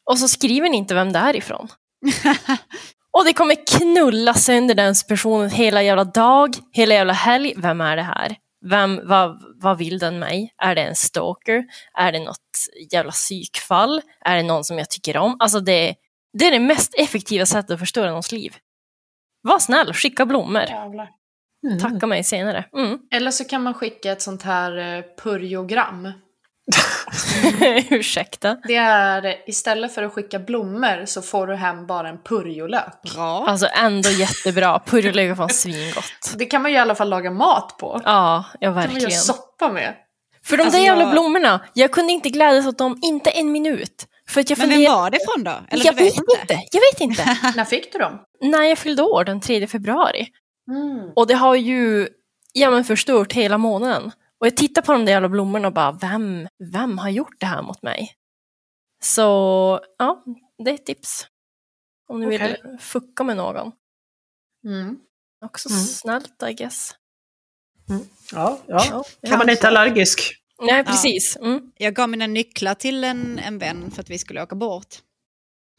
[0.10, 1.68] Och så skriver ni inte vem det är ifrån.
[3.12, 7.53] Och det kommer knulla sönder den personen hela jävla dag, hela jävla helg.
[7.57, 8.36] Vem är det här?
[8.70, 10.54] Vem, vad, vad vill den mig?
[10.58, 11.66] Är det en stalker?
[11.94, 12.38] Är det något
[12.92, 14.02] jävla psykfall?
[14.22, 15.38] Är det någon som jag tycker om?
[15.40, 15.96] Alltså det,
[16.34, 18.56] det är det mest effektiva sättet att förstöra någons liv.
[19.42, 20.62] Var snäll, skicka blommor.
[20.62, 21.10] Jävlar.
[21.82, 22.66] tacka mig senare.
[22.74, 23.00] Mm.
[23.12, 26.12] Eller så kan man skicka ett sånt här eh, purjogram.
[27.90, 28.58] Ursäkta.
[28.68, 33.02] Det är istället för att skicka blommor så får du hem bara en purjolök.
[33.16, 33.46] Bra.
[33.48, 34.80] Alltså ändå jättebra.
[34.86, 36.34] Purjolök är fan svingott.
[36.38, 38.02] Det kan man ju i alla fall laga mat på.
[38.06, 39.12] Ja, ja Det kan man göra verkligen.
[39.22, 39.94] soppa med.
[40.44, 43.52] För de Alltså, där jävla jag- blommorna, jag kunde inte glädjas åt dem, inte en
[43.52, 44.08] minut.
[44.30, 45.52] För att jag Men vem var det från då?
[45.70, 46.60] Eller jag vet inte.
[46.72, 47.24] jag vet inte.
[47.56, 48.20] När fick du dem?
[48.42, 50.28] När jag fyllde år den 3 februari.
[50.72, 51.12] Mm.
[51.16, 52.08] Och det har ju
[52.54, 54.12] ja, men förstört hela månaden.
[54.45, 57.45] Och jag tittar på de där jävla blommorna och bara, vem, vem har gjort det
[57.45, 58.13] här mot mig?
[59.03, 59.22] Så
[59.97, 60.23] ja,
[60.63, 61.27] det är ett tips.
[62.07, 62.61] Om ni Okej.
[62.63, 63.72] vill fucka med någon.
[64.65, 64.99] Mm.
[65.45, 65.81] Också Mm.
[65.81, 66.95] snällt I guess.
[68.31, 68.85] Ja, ja.
[68.89, 70.19] Ja, Kan man inte allergisk?
[70.61, 71.38] Nej, precis.
[71.38, 71.72] Mm.
[71.77, 74.95] Jag gav mina nycklar till en, en vän för att vi skulle åka bort.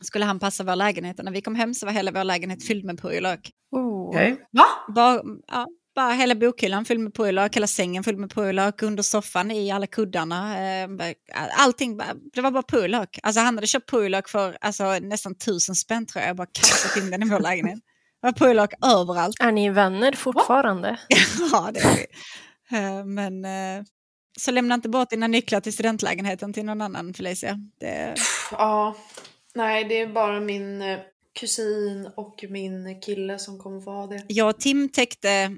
[0.02, 2.66] Skulle han passa vår lägenhet och när vi kom hem så var hela vår lägenhet
[2.66, 3.50] fylld med purjolök.
[3.70, 4.08] Oh.
[4.08, 4.46] Okej.
[4.50, 4.66] Va?
[4.94, 5.66] Bara, ja,
[5.96, 9.86] bara hela bokhyllan fylld med purjolök, hela sängen fylld med purjolök, under soffan i alla
[9.86, 10.58] kuddarna.
[10.82, 10.88] Eh,
[11.58, 13.18] allting, bara- det var bara purjolök.
[13.22, 16.96] Alltså han hade köpt purjolök för alltså, nästan tusen spänn tror jag, jag bara kastat
[16.96, 17.78] in den i vår lägenhet.
[18.22, 19.36] Det var purjolök överallt.
[19.40, 20.98] Är ni vänner fortfarande?
[21.52, 22.06] ja, det är vi.
[22.76, 23.84] Eh, Men eh,
[24.38, 27.58] så lämna inte bort dina nycklar till studentlägenheten till någon annan Felicia.
[27.80, 28.14] Det,
[28.52, 28.96] Ja,
[29.54, 30.82] nej det är bara min
[31.40, 34.22] kusin och min kille som kommer få ha det.
[34.28, 35.56] jag och Tim täckte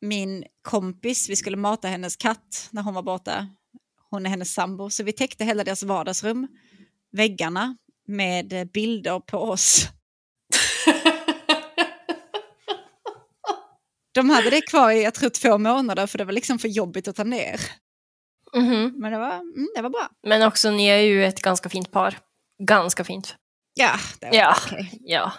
[0.00, 3.48] min kompis, vi skulle mata hennes katt när hon var borta.
[4.10, 6.48] Hon är hennes sambo, så vi täckte hela deras vardagsrum,
[7.12, 7.76] väggarna
[8.08, 9.88] med bilder på oss.
[14.14, 17.08] De hade det kvar i, jag tror, två månader för det var liksom för jobbigt
[17.08, 17.60] att ta ner.
[18.56, 18.92] Mhm.
[18.96, 20.08] Men det var, mm, det var bra.
[20.26, 22.18] Men också, ni är ju ett ganska fint par.
[22.62, 23.36] Ganska fint.
[23.74, 23.90] Ja,
[24.20, 24.98] det var Ja, okej.
[25.00, 25.32] ja.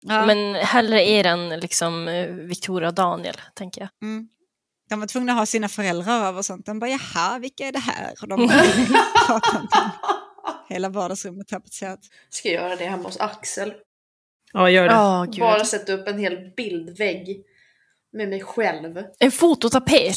[0.00, 0.26] Ja.
[0.26, 3.90] Men hellre er än liksom eh, Victoria och Daniel, tänker jag.
[4.02, 4.28] Mm.
[4.88, 6.66] De var tvungna att ha sina föräldrar över och sånt.
[6.66, 8.14] De bara, jaha, vilka är det här?
[8.22, 8.62] Och de bara,
[10.68, 12.00] hela vardagsrummet tapetserat.
[12.30, 13.74] Ska göra det hemma hos Axel.
[14.52, 15.32] Ja, gör det.
[15.32, 15.40] Gud.
[15.40, 17.44] Bara sätta upp en hel bildvägg
[18.12, 19.02] med mig själv.
[19.18, 20.14] En fototapet.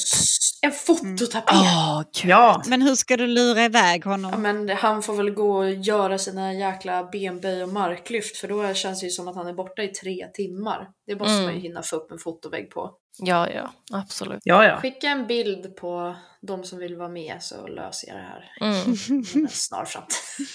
[0.62, 1.54] En fototapet!
[1.56, 2.32] Åh, gud.
[2.32, 4.42] Ja, Men hur ska du lura iväg Ja, honom?
[4.42, 9.00] men han får väl gå och göra sina jäkla benböj och marklyft för då känns
[9.00, 10.88] det ju som att han är borta i tre timmar.
[11.08, 11.46] Det måste Mm.
[11.46, 12.92] man ju hinna få upp en fotovägg på.
[13.18, 14.40] Ja, ja, absolut.
[14.44, 14.80] ja, ja.
[14.82, 19.24] Skicka en bild på de som vill vara med så löser jag det här Mm.
[19.44, 20.48] en snar framtid.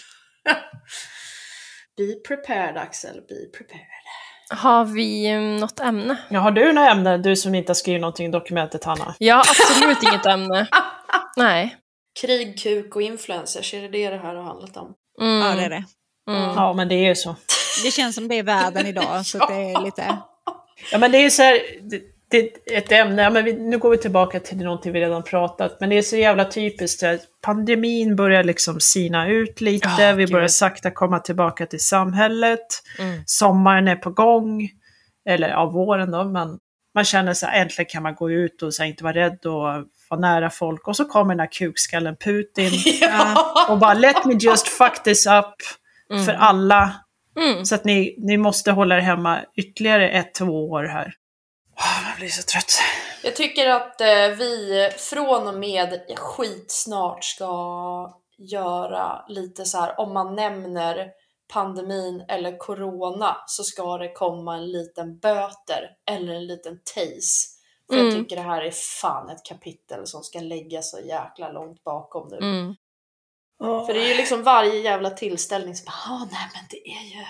[1.96, 4.04] Be prepared Axel, be prepared.
[4.50, 6.16] Har vi eh, något ämne?
[6.28, 6.40] ja.
[6.40, 9.14] Har du några ämnen, du som inte har skrivit någonting i dokumentet, Hanna?
[9.18, 10.66] Jag har absolut inget ämne.
[11.36, 11.76] Nej.
[12.20, 14.94] Krig, kuk och influencers, är det det det här har handlat om?
[15.20, 15.46] Mm.
[15.46, 15.84] Ja, det är det.
[16.30, 16.42] Mm.
[16.56, 17.36] Ja, men det är ju så.
[17.84, 20.16] Det känns som det är världen idag, så det är lite...
[20.92, 21.60] Ja, men det är så här,
[22.30, 25.76] det, ett ämne, ja, men vi, nu går vi tillbaka till någonting vi redan pratat,
[25.80, 30.26] men det är så jävla typiskt, att pandemin börjar liksom sina ut lite, Ja, vi
[30.26, 32.66] börjar sakta komma tillbaka till samhället,
[32.98, 33.22] Mm.
[33.26, 34.68] sommaren är på gång,
[35.28, 36.58] eller ja, våren då, men
[36.94, 39.62] man känner sig äntligen kan man gå ut och så här, inte vara rädd och
[40.10, 42.70] vara nära folk, och så kommer den här kukskallen Putin.
[43.68, 45.54] Och bara let me just fuck this up
[46.10, 46.24] Mm.
[46.24, 46.92] för alla,
[47.36, 47.64] Mm.
[47.64, 51.12] så att ni, ni måste hålla er hemma ytterligare ett, två år här.
[51.78, 52.72] Åh, jag blir så trött.
[53.22, 60.12] Jag tycker att eh, vi från och med skitsnart ska göra lite så här om
[60.14, 61.10] man nämner
[61.52, 67.48] pandemin eller corona så ska det komma en liten böter eller en liten tase.
[67.90, 68.14] För jag Mm.
[68.22, 72.36] tycker det här är fan ett kapitel som ska läggas så jäkla långt bakom nu.
[72.36, 72.74] Mm.
[73.86, 77.04] För det är ju liksom varje jävla tillställning som bara, ah, nej men det är
[77.18, 77.24] ju,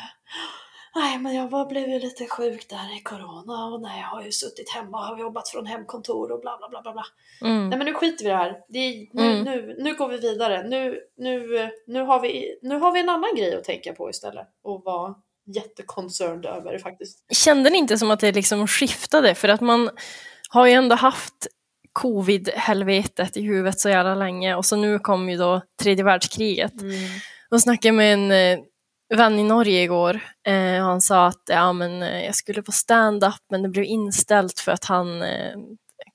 [0.94, 4.22] nej men jag bara blev ju lite sjuk där i corona och nej jag har
[4.22, 7.04] ju suttit hemma och jobbat från hemkontor och bla bla bla bla bla.
[7.48, 7.68] Mm.
[7.68, 8.56] Nej men nu skiter vi i det här.
[8.68, 9.44] Det är, nu, Mm.
[9.44, 10.68] nu, nu går vi vidare.
[10.68, 14.46] Nu, nu, nu, har vi, nu har vi en annan grej att tänka på istället
[14.64, 15.14] och vara
[15.54, 17.34] jätteconcerned över faktiskt.
[17.34, 19.34] Kände ni inte som att det liksom skiftade?
[19.34, 19.90] För att man
[20.50, 21.46] har ju ändå haft
[21.92, 26.72] covid-helvetet i huvudet så jävla länge och så nu kom ju då tredje världskriget.
[27.50, 28.64] Och snackade med en eh,
[29.16, 33.42] vän i Norge igår eh, han sa att ja, men, eh, jag skulle på stand-up
[33.50, 35.56] men det blev inställt för att han, eh,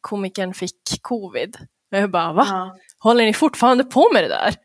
[0.02, 1.58] komikern fick covid.
[1.92, 2.46] Och jag bara, va?
[2.50, 2.76] Ja.
[3.00, 4.56] Håller ni fortfarande på med det där?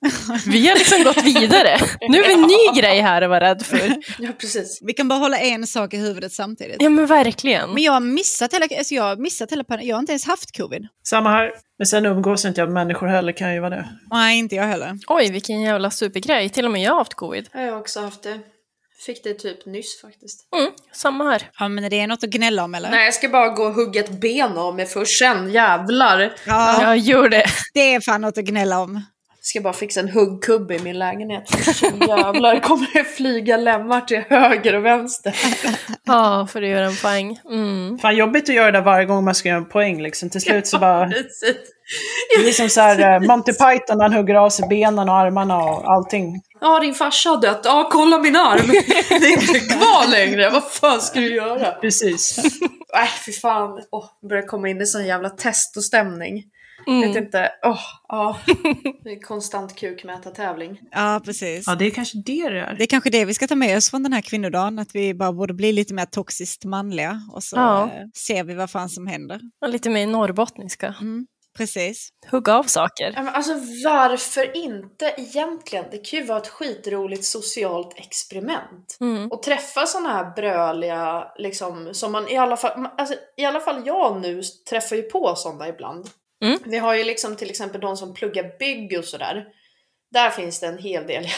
[0.46, 1.78] Vi har liksom gått vidare.
[2.08, 3.78] Nu är vi en ny grej här att vara rädd för.
[4.18, 4.78] ja precis.
[4.82, 6.76] Vi kan bara hålla en sak i huvudet samtidigt.
[6.82, 7.70] Ja men verkligen.
[7.74, 9.64] Men jag har missat hela, alltså jag har missat hela.
[9.82, 10.86] Jag har inte ens haft covid.
[11.04, 11.52] Samma här.
[11.78, 13.88] Men sen umgås inte jag med människor heller, kan ju vara det.
[14.10, 14.98] Nej, inte jag heller.
[15.06, 16.48] Oj, vilken jävla supergrej.
[16.48, 17.48] Till och med jag har haft covid.
[17.52, 18.38] Jag har också haft det.
[19.06, 20.48] Fick det typ nyss faktiskt.
[20.56, 21.50] Mm, samma här.
[21.58, 22.90] Ja, men det är något att gnälla om eller?
[22.90, 26.32] Nej, jag ska bara gå och hugga ett ben av mig först sen, jävlar.
[26.46, 27.46] Ja, Jag gör det.
[27.74, 29.02] det är fan något att gnälla om.
[29.48, 31.42] Ska bara fixa en huggkubbe i min lägenhet.
[32.08, 35.34] Jävlar kommer det flyga lemmar till höger och vänster.
[36.04, 37.38] Ja, för att göra en poäng.
[37.50, 37.98] Mm.
[37.98, 40.30] Fan jobbigt att göra det varje gång man ska göra en poäng liksom.
[40.30, 41.06] Till slut så bara...
[42.36, 45.56] Det är som så här eh, Monty Python, han hugger av sig benen och armarna
[45.56, 46.40] och allting.
[46.60, 47.60] Ja, din farsa har dött.
[47.64, 48.66] Ja, kolla min arm.
[49.08, 50.50] Det är inte kvar längre.
[50.50, 51.70] Vad fan ska du göra?
[51.70, 52.40] Precis.
[52.94, 53.70] Nej, fy fan.
[53.90, 56.44] Åh, oh, börjar komma in i sån jävla testostämning.
[56.88, 57.08] Mm.
[57.08, 57.50] Vet inte.
[57.66, 58.38] Åh, ja.
[59.04, 60.80] Det är konstant kukmätartävling.
[60.90, 61.64] Ja, precis.
[61.66, 62.74] Ja, det är kanske det det är.
[62.78, 65.14] Det är kanske det vi ska ta med oss från den här kvinnodagen, att vi
[65.14, 67.82] bara borde bli lite mer toxiskt manliga och så Ja.
[67.84, 69.40] eh, ser vi vad fan som händer.
[69.62, 70.94] Och Lite mer norrbottniska.
[71.00, 71.26] Mm,
[71.58, 72.08] precis.
[72.30, 73.12] Hugga av saker.
[73.16, 73.54] Ja, men alltså
[73.84, 75.84] varför inte egentligen?
[75.90, 78.96] Det kan ju vara ett skitroligt socialt experiment.
[79.00, 79.28] Mm.
[79.30, 83.82] Och träffa sådana här bröliga, liksom, som man i alla fall, alltså, i alla fall
[83.86, 86.06] jag nu träffar ju på sådana ibland.
[86.44, 86.58] Mm.
[86.64, 89.44] Vi har ju liksom till exempel de som pluggar bygg och sådär.
[90.10, 91.26] Där finns det en hel del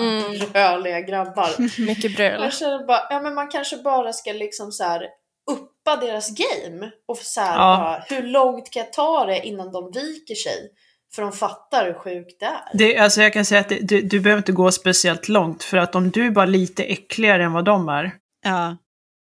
[0.00, 0.50] Mm.
[0.52, 1.80] bröliga grabbar.
[1.86, 2.42] Mycket bröl.
[2.42, 5.02] Jag känner bara, ja men man kanske bara ska liksom så här
[5.50, 6.90] uppa deras game.
[7.08, 7.76] Och så här, Ja.
[7.76, 10.70] bara, hur långt kan jag ta det innan de viker sig?
[11.14, 12.70] För de fattar hur sjukt det är.
[12.74, 15.64] det alltså jag kan säga att det, du, du behöver inte gå speciellt långt.
[15.64, 18.12] För att om du är bara lite äckligare än vad de är,
[18.44, 18.76] Ja.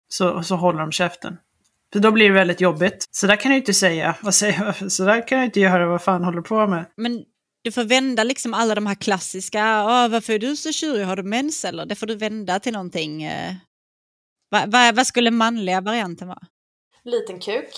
[0.09, 1.37] så, så håller de käften.
[1.95, 3.05] För då blir det väldigt jobbigt.
[3.11, 4.17] Så där kan du inte säga.
[4.23, 4.93] Vad säger jag?
[4.93, 5.87] Så där kan du inte göra.
[5.87, 6.85] Vad fan håller du på med?
[6.97, 7.25] Men
[7.65, 11.17] du får vända liksom alla de här klassiska, "Åh, varför är du så tjurig, har
[11.17, 11.87] du mens eller?
[11.87, 13.23] Det får du vända till någonting.
[13.23, 13.55] Eh,
[14.49, 16.43] vad, vad, vad skulle manliga varianten vara?
[17.05, 17.71] Liten kuk.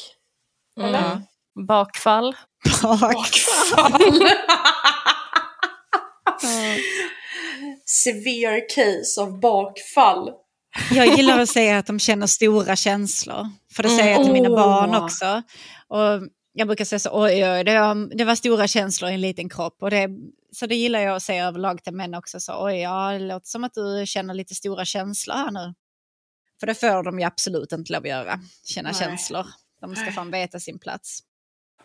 [0.81, 0.89] Mm.
[0.95, 1.23] Eller?
[1.67, 2.37] Bakfall.
[2.83, 4.03] Bakfall.
[7.85, 10.31] Severe case av bakfall.
[10.91, 13.51] Jag gillar att säga att de känner stora känslor.
[13.73, 14.57] För det säger jag till mina Åh.
[14.57, 15.43] barn också.
[15.89, 19.21] Och jag brukar säga så, oj, oj, det var, det var stora känslor i en
[19.21, 19.77] liten kropp.
[19.81, 20.09] Och det,
[20.53, 22.41] så det gillar jag att säga överlag till män också.
[22.41, 25.75] Så, oj, ja, det låter som att du känner lite stora känslor här nu.
[26.61, 29.01] För det får de ju absolut inte lov att göra, känna Nej.
[29.01, 29.47] känslor.
[29.81, 31.21] De ska fan veta sin plats.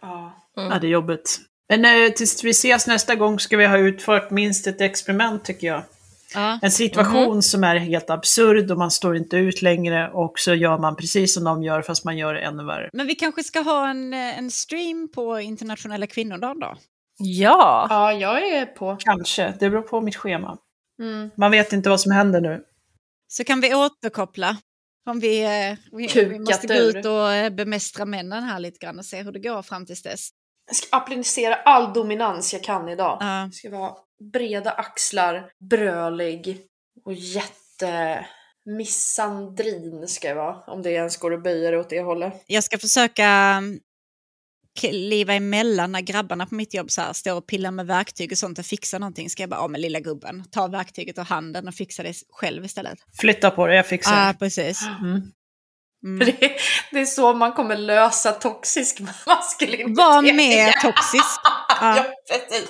[0.01, 0.35] Ja.
[0.55, 1.39] Ja, det är jobbigt.
[1.69, 5.67] Men eh, tills vi ses nästa gång ska vi ha utfört minst ett experiment tycker
[5.67, 5.83] jag.
[6.33, 6.59] Ja.
[6.61, 10.77] En situation som är helt absurd och man står inte ut längre och så gör
[10.77, 12.89] man precis som de gör fast man gör det ännu värre.
[12.93, 16.75] Men vi kanske ska ha en, eh, en stream på internationella kvinnodagen då?
[17.17, 17.87] Ja!
[17.89, 18.97] ja, jag är på.
[18.99, 20.57] Kanske, det beror på mitt schema.
[21.01, 21.29] Mm.
[21.37, 22.63] Man vet inte vad som händer nu.
[23.27, 24.57] Så kan vi återkoppla.
[25.09, 28.99] Om vi, eh, vi, vi måste gå ut och eh, bemästra männen här lite grann
[28.99, 30.29] och se hur det går fram tills dess.
[30.67, 33.17] Jag ska applicera all dominans jag kan idag.
[33.19, 33.41] Ja.
[33.41, 33.93] Jag ska vara
[34.33, 36.57] breda axlar, brölig
[37.05, 38.25] och jätte...
[38.65, 40.55] Missandrin ska jag vara.
[40.67, 42.43] Om det ens går att böja det åt det hållet.
[42.47, 43.79] Jag ska försaka mm,
[44.79, 48.37] kliva emellan när grabbarna på mitt jobb så här, står och pillar med verktyg och
[48.37, 49.29] sånt och fixar någonting.
[49.29, 52.65] Ska jag bara, ja men lilla gubben, ta verktyget och handen och fixa det själv
[52.65, 52.99] istället.
[53.19, 54.39] Flytta på det, jag fixar Ja, det.
[54.39, 54.81] precis.
[55.01, 55.21] Mm.
[56.03, 56.19] Mm.
[56.39, 56.51] Det,
[56.91, 59.97] det är så man kommer lösa toxisk maskulinitet.
[59.97, 61.39] Var mer toxisk.
[61.81, 62.03] Ja, Ja,
[62.49, 62.69] precis.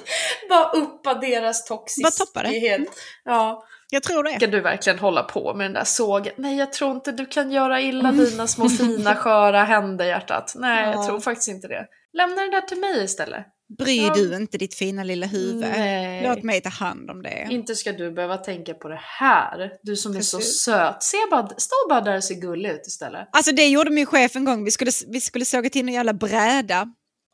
[0.49, 1.79] Bara uppa deras Bara
[2.11, 2.47] toppa det.
[2.49, 2.81] toxiskhet.
[3.25, 3.63] Ja.
[3.89, 4.35] jag tror det.
[4.35, 6.33] Ska du verkligen hålla på med den där sågen?
[6.37, 10.53] Nej, jag tror inte du kan göra illa dina små fina sköra händer hjärtat.
[10.55, 11.07] Nej, jag Ja.
[11.07, 11.85] tror faktiskt inte det.
[12.13, 13.45] Lämna det där till mig istället.
[13.77, 14.13] Bryr Ja.
[14.13, 15.59] du inte ditt fina lilla huvud?
[15.61, 16.23] Nej.
[16.27, 17.47] Låt mig ta hand om det.
[17.51, 19.71] Inte ska du behöva tänka på det här.
[19.83, 20.61] Du som är så Precis.
[20.61, 21.03] söt.
[21.03, 23.27] Se bara, stå bara där och se gullig ut istället.
[23.31, 24.63] Alltså det gjorde min chef en gång.
[24.63, 26.87] Vi skulle, vi skulle såga till en jävla bräda.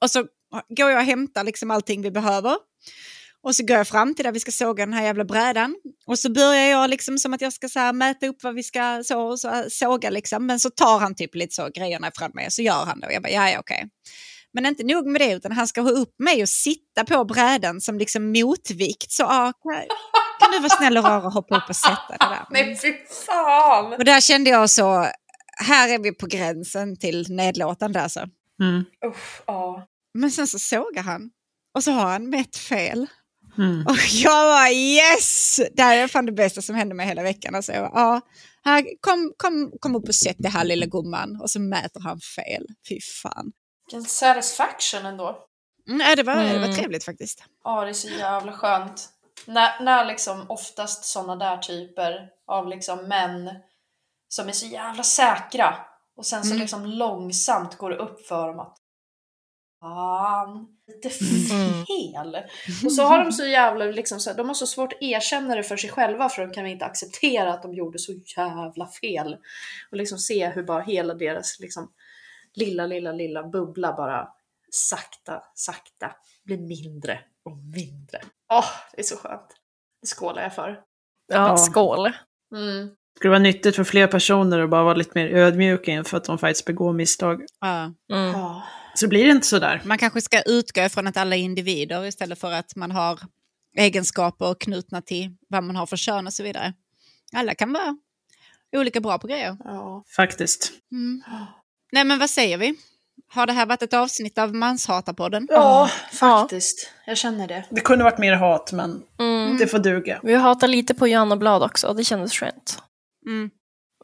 [0.03, 0.25] Och så
[0.77, 2.55] går jag och hämtar liksom allting vi behöver.
[3.43, 5.75] Och så går jag fram till där vi ska såga den här jävla brädan.
[6.07, 8.63] Och så börjar jag liksom som att jag ska så här mäta upp vad vi
[8.63, 10.45] ska så, så, såga liksom.
[10.45, 13.07] Men så tar han typ lite så grejerna ifrån mig och så gör han det.
[13.07, 13.89] Och jag bara, ja, ja okej.
[14.53, 17.81] Men inte nog med det, utan han ska ha upp mig och sitta på brädan
[17.81, 19.11] som liksom motvikt.
[19.11, 19.73] Så ja, kan,
[20.39, 22.45] kan du vara snäll och rara och hoppa upp och sätta det där?
[22.49, 22.93] Nej, fy
[23.25, 23.93] fan!
[23.93, 25.07] Och där kände jag så,
[25.57, 28.19] här är vi på gränsen till nedlåtande alltså.
[28.61, 28.85] Mm.
[29.05, 29.87] Usch, ja.
[30.13, 31.29] Men sen så sågar han
[31.75, 33.07] och så har han mätt fel.
[33.57, 33.85] Mm.
[33.85, 35.59] Och jag var yes!
[35.75, 37.55] Det här är fan det bästa som hände mig hela veckan.
[37.55, 38.21] Alltså jag bara,
[38.63, 41.41] här, kom, kom, kom upp och sätt det här lilla gumman.
[41.41, 42.65] Och så mäter han fel.
[42.89, 43.51] Fy fan.
[43.87, 45.43] Vilken satisfaction ändå.
[45.87, 46.75] Mm, ja, det, var, det var Mm.
[46.75, 47.43] trevligt faktiskt.
[47.63, 49.09] Ja, det är så jävla skönt.
[49.45, 53.49] När, när liksom oftast sådana där typer av liksom män
[54.29, 55.75] som är så jävla säkra
[56.17, 56.61] och sen så Mm.
[56.61, 58.77] liksom långsamt går det upp för dem att
[59.79, 62.37] fan, lite fel.
[62.85, 65.63] Och så har de så jävla, liksom, så de har så svårt att erkänna det
[65.63, 69.37] för sig själva för de kan inte acceptera att de gjorde så jävla fel.
[69.91, 71.91] Och liksom se hur bara hela deras liksom,
[72.57, 74.27] lilla, lilla, lilla bubbla bara
[74.71, 76.11] sakta, sakta
[76.45, 78.19] blir mindre och mindre.
[78.53, 79.47] Åh, det är så skönt.
[80.01, 80.69] Det skålar jag för.
[81.27, 81.57] Ja, Ja.
[81.57, 82.11] skål.
[82.55, 82.87] Mm.
[82.87, 86.23] Det skulle vara nyttigt för fler personer att bara vara lite mer ödmjuka inför att
[86.23, 87.45] de faktiskt begår misstag.
[87.61, 87.83] Ja.
[87.83, 87.95] Mm.
[88.31, 88.63] Ja.
[88.95, 89.81] Så blir det inte sådär.
[89.85, 93.19] Man kanske ska utgå ifrån att alla är individer istället för att man har
[93.77, 96.73] egenskaper knutna till vad man har för kön och så vidare.
[97.33, 97.97] Alla kan vara
[98.75, 99.57] olika bra på grejer.
[99.63, 100.03] Ja.
[100.15, 100.71] Faktiskt.
[100.91, 101.23] Mm.
[101.91, 102.73] Nej men vad säger vi?
[103.29, 105.47] Har det här varit ett avsnitt av Manshatarpodden?
[105.51, 106.89] ja, faktiskt.
[107.05, 107.63] Jag känner det.
[107.69, 109.57] Det kunde varit mer hat, men Mm.
[109.57, 110.19] det får duga.
[110.23, 112.77] Vi hatar lite på Johanna Blad också, det kändes skönt.
[113.27, 113.49] Mm.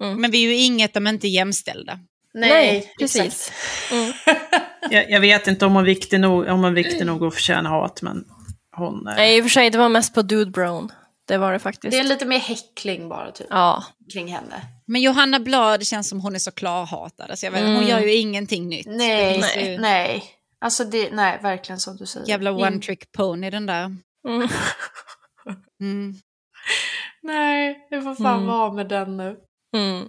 [0.02, 0.22] Mm.
[0.22, 2.00] Men vi är ju inget om inte jämställda.
[2.34, 3.22] Nej, precis.
[3.22, 3.92] exakt.
[3.92, 4.14] Mm.
[4.90, 7.34] Jag, jag vet inte om hon är viktig nog, om hon är viktig nog att
[7.34, 8.26] förtjäna hat, men
[8.76, 9.08] hon...
[9.08, 10.92] eh, Nej, i och för sig, det var mest på Dude Brown.
[11.28, 11.92] Det var det faktiskt.
[11.92, 13.84] Det är lite mer häckling bara typ, Ja,
[14.14, 14.62] kring henne.
[14.86, 17.40] Men Johanna Blad känns som hon är så klarhatad.
[17.40, 17.88] Så jag vet, Hon Mm.
[17.88, 18.88] gör ju ingenting nytt.
[18.88, 19.72] Nej, nej.
[19.72, 20.24] ju nej.
[20.62, 22.28] Alltså det, nej, verkligen som du säger.
[22.30, 23.84] Jävla one trick pony den där.
[24.28, 24.48] mm.
[25.82, 26.14] Mm.
[27.22, 28.48] Nej, det får fan Mm.
[28.48, 29.36] vara med den nu.
[29.76, 30.08] Mm.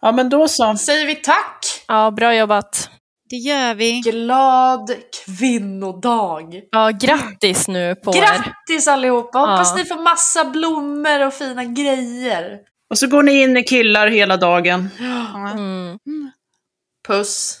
[0.00, 0.76] Ja, men då så.
[0.76, 1.64] Säger vi tack!
[1.88, 2.90] ja bra jobbat.
[3.30, 4.00] Det gör vi.
[4.00, 4.90] Glad
[5.26, 6.62] kvinnodag!
[6.70, 8.20] Ja, grattis nu på er.
[8.20, 9.38] Grattis allihopa!
[9.38, 9.76] Hoppas Ja.
[9.76, 12.58] ni får massa blommor och fina grejer.
[12.90, 14.88] Och så går ni in i killar hela dagen.
[14.98, 15.50] Ja.
[15.52, 15.98] Mm.
[17.06, 17.60] Puss!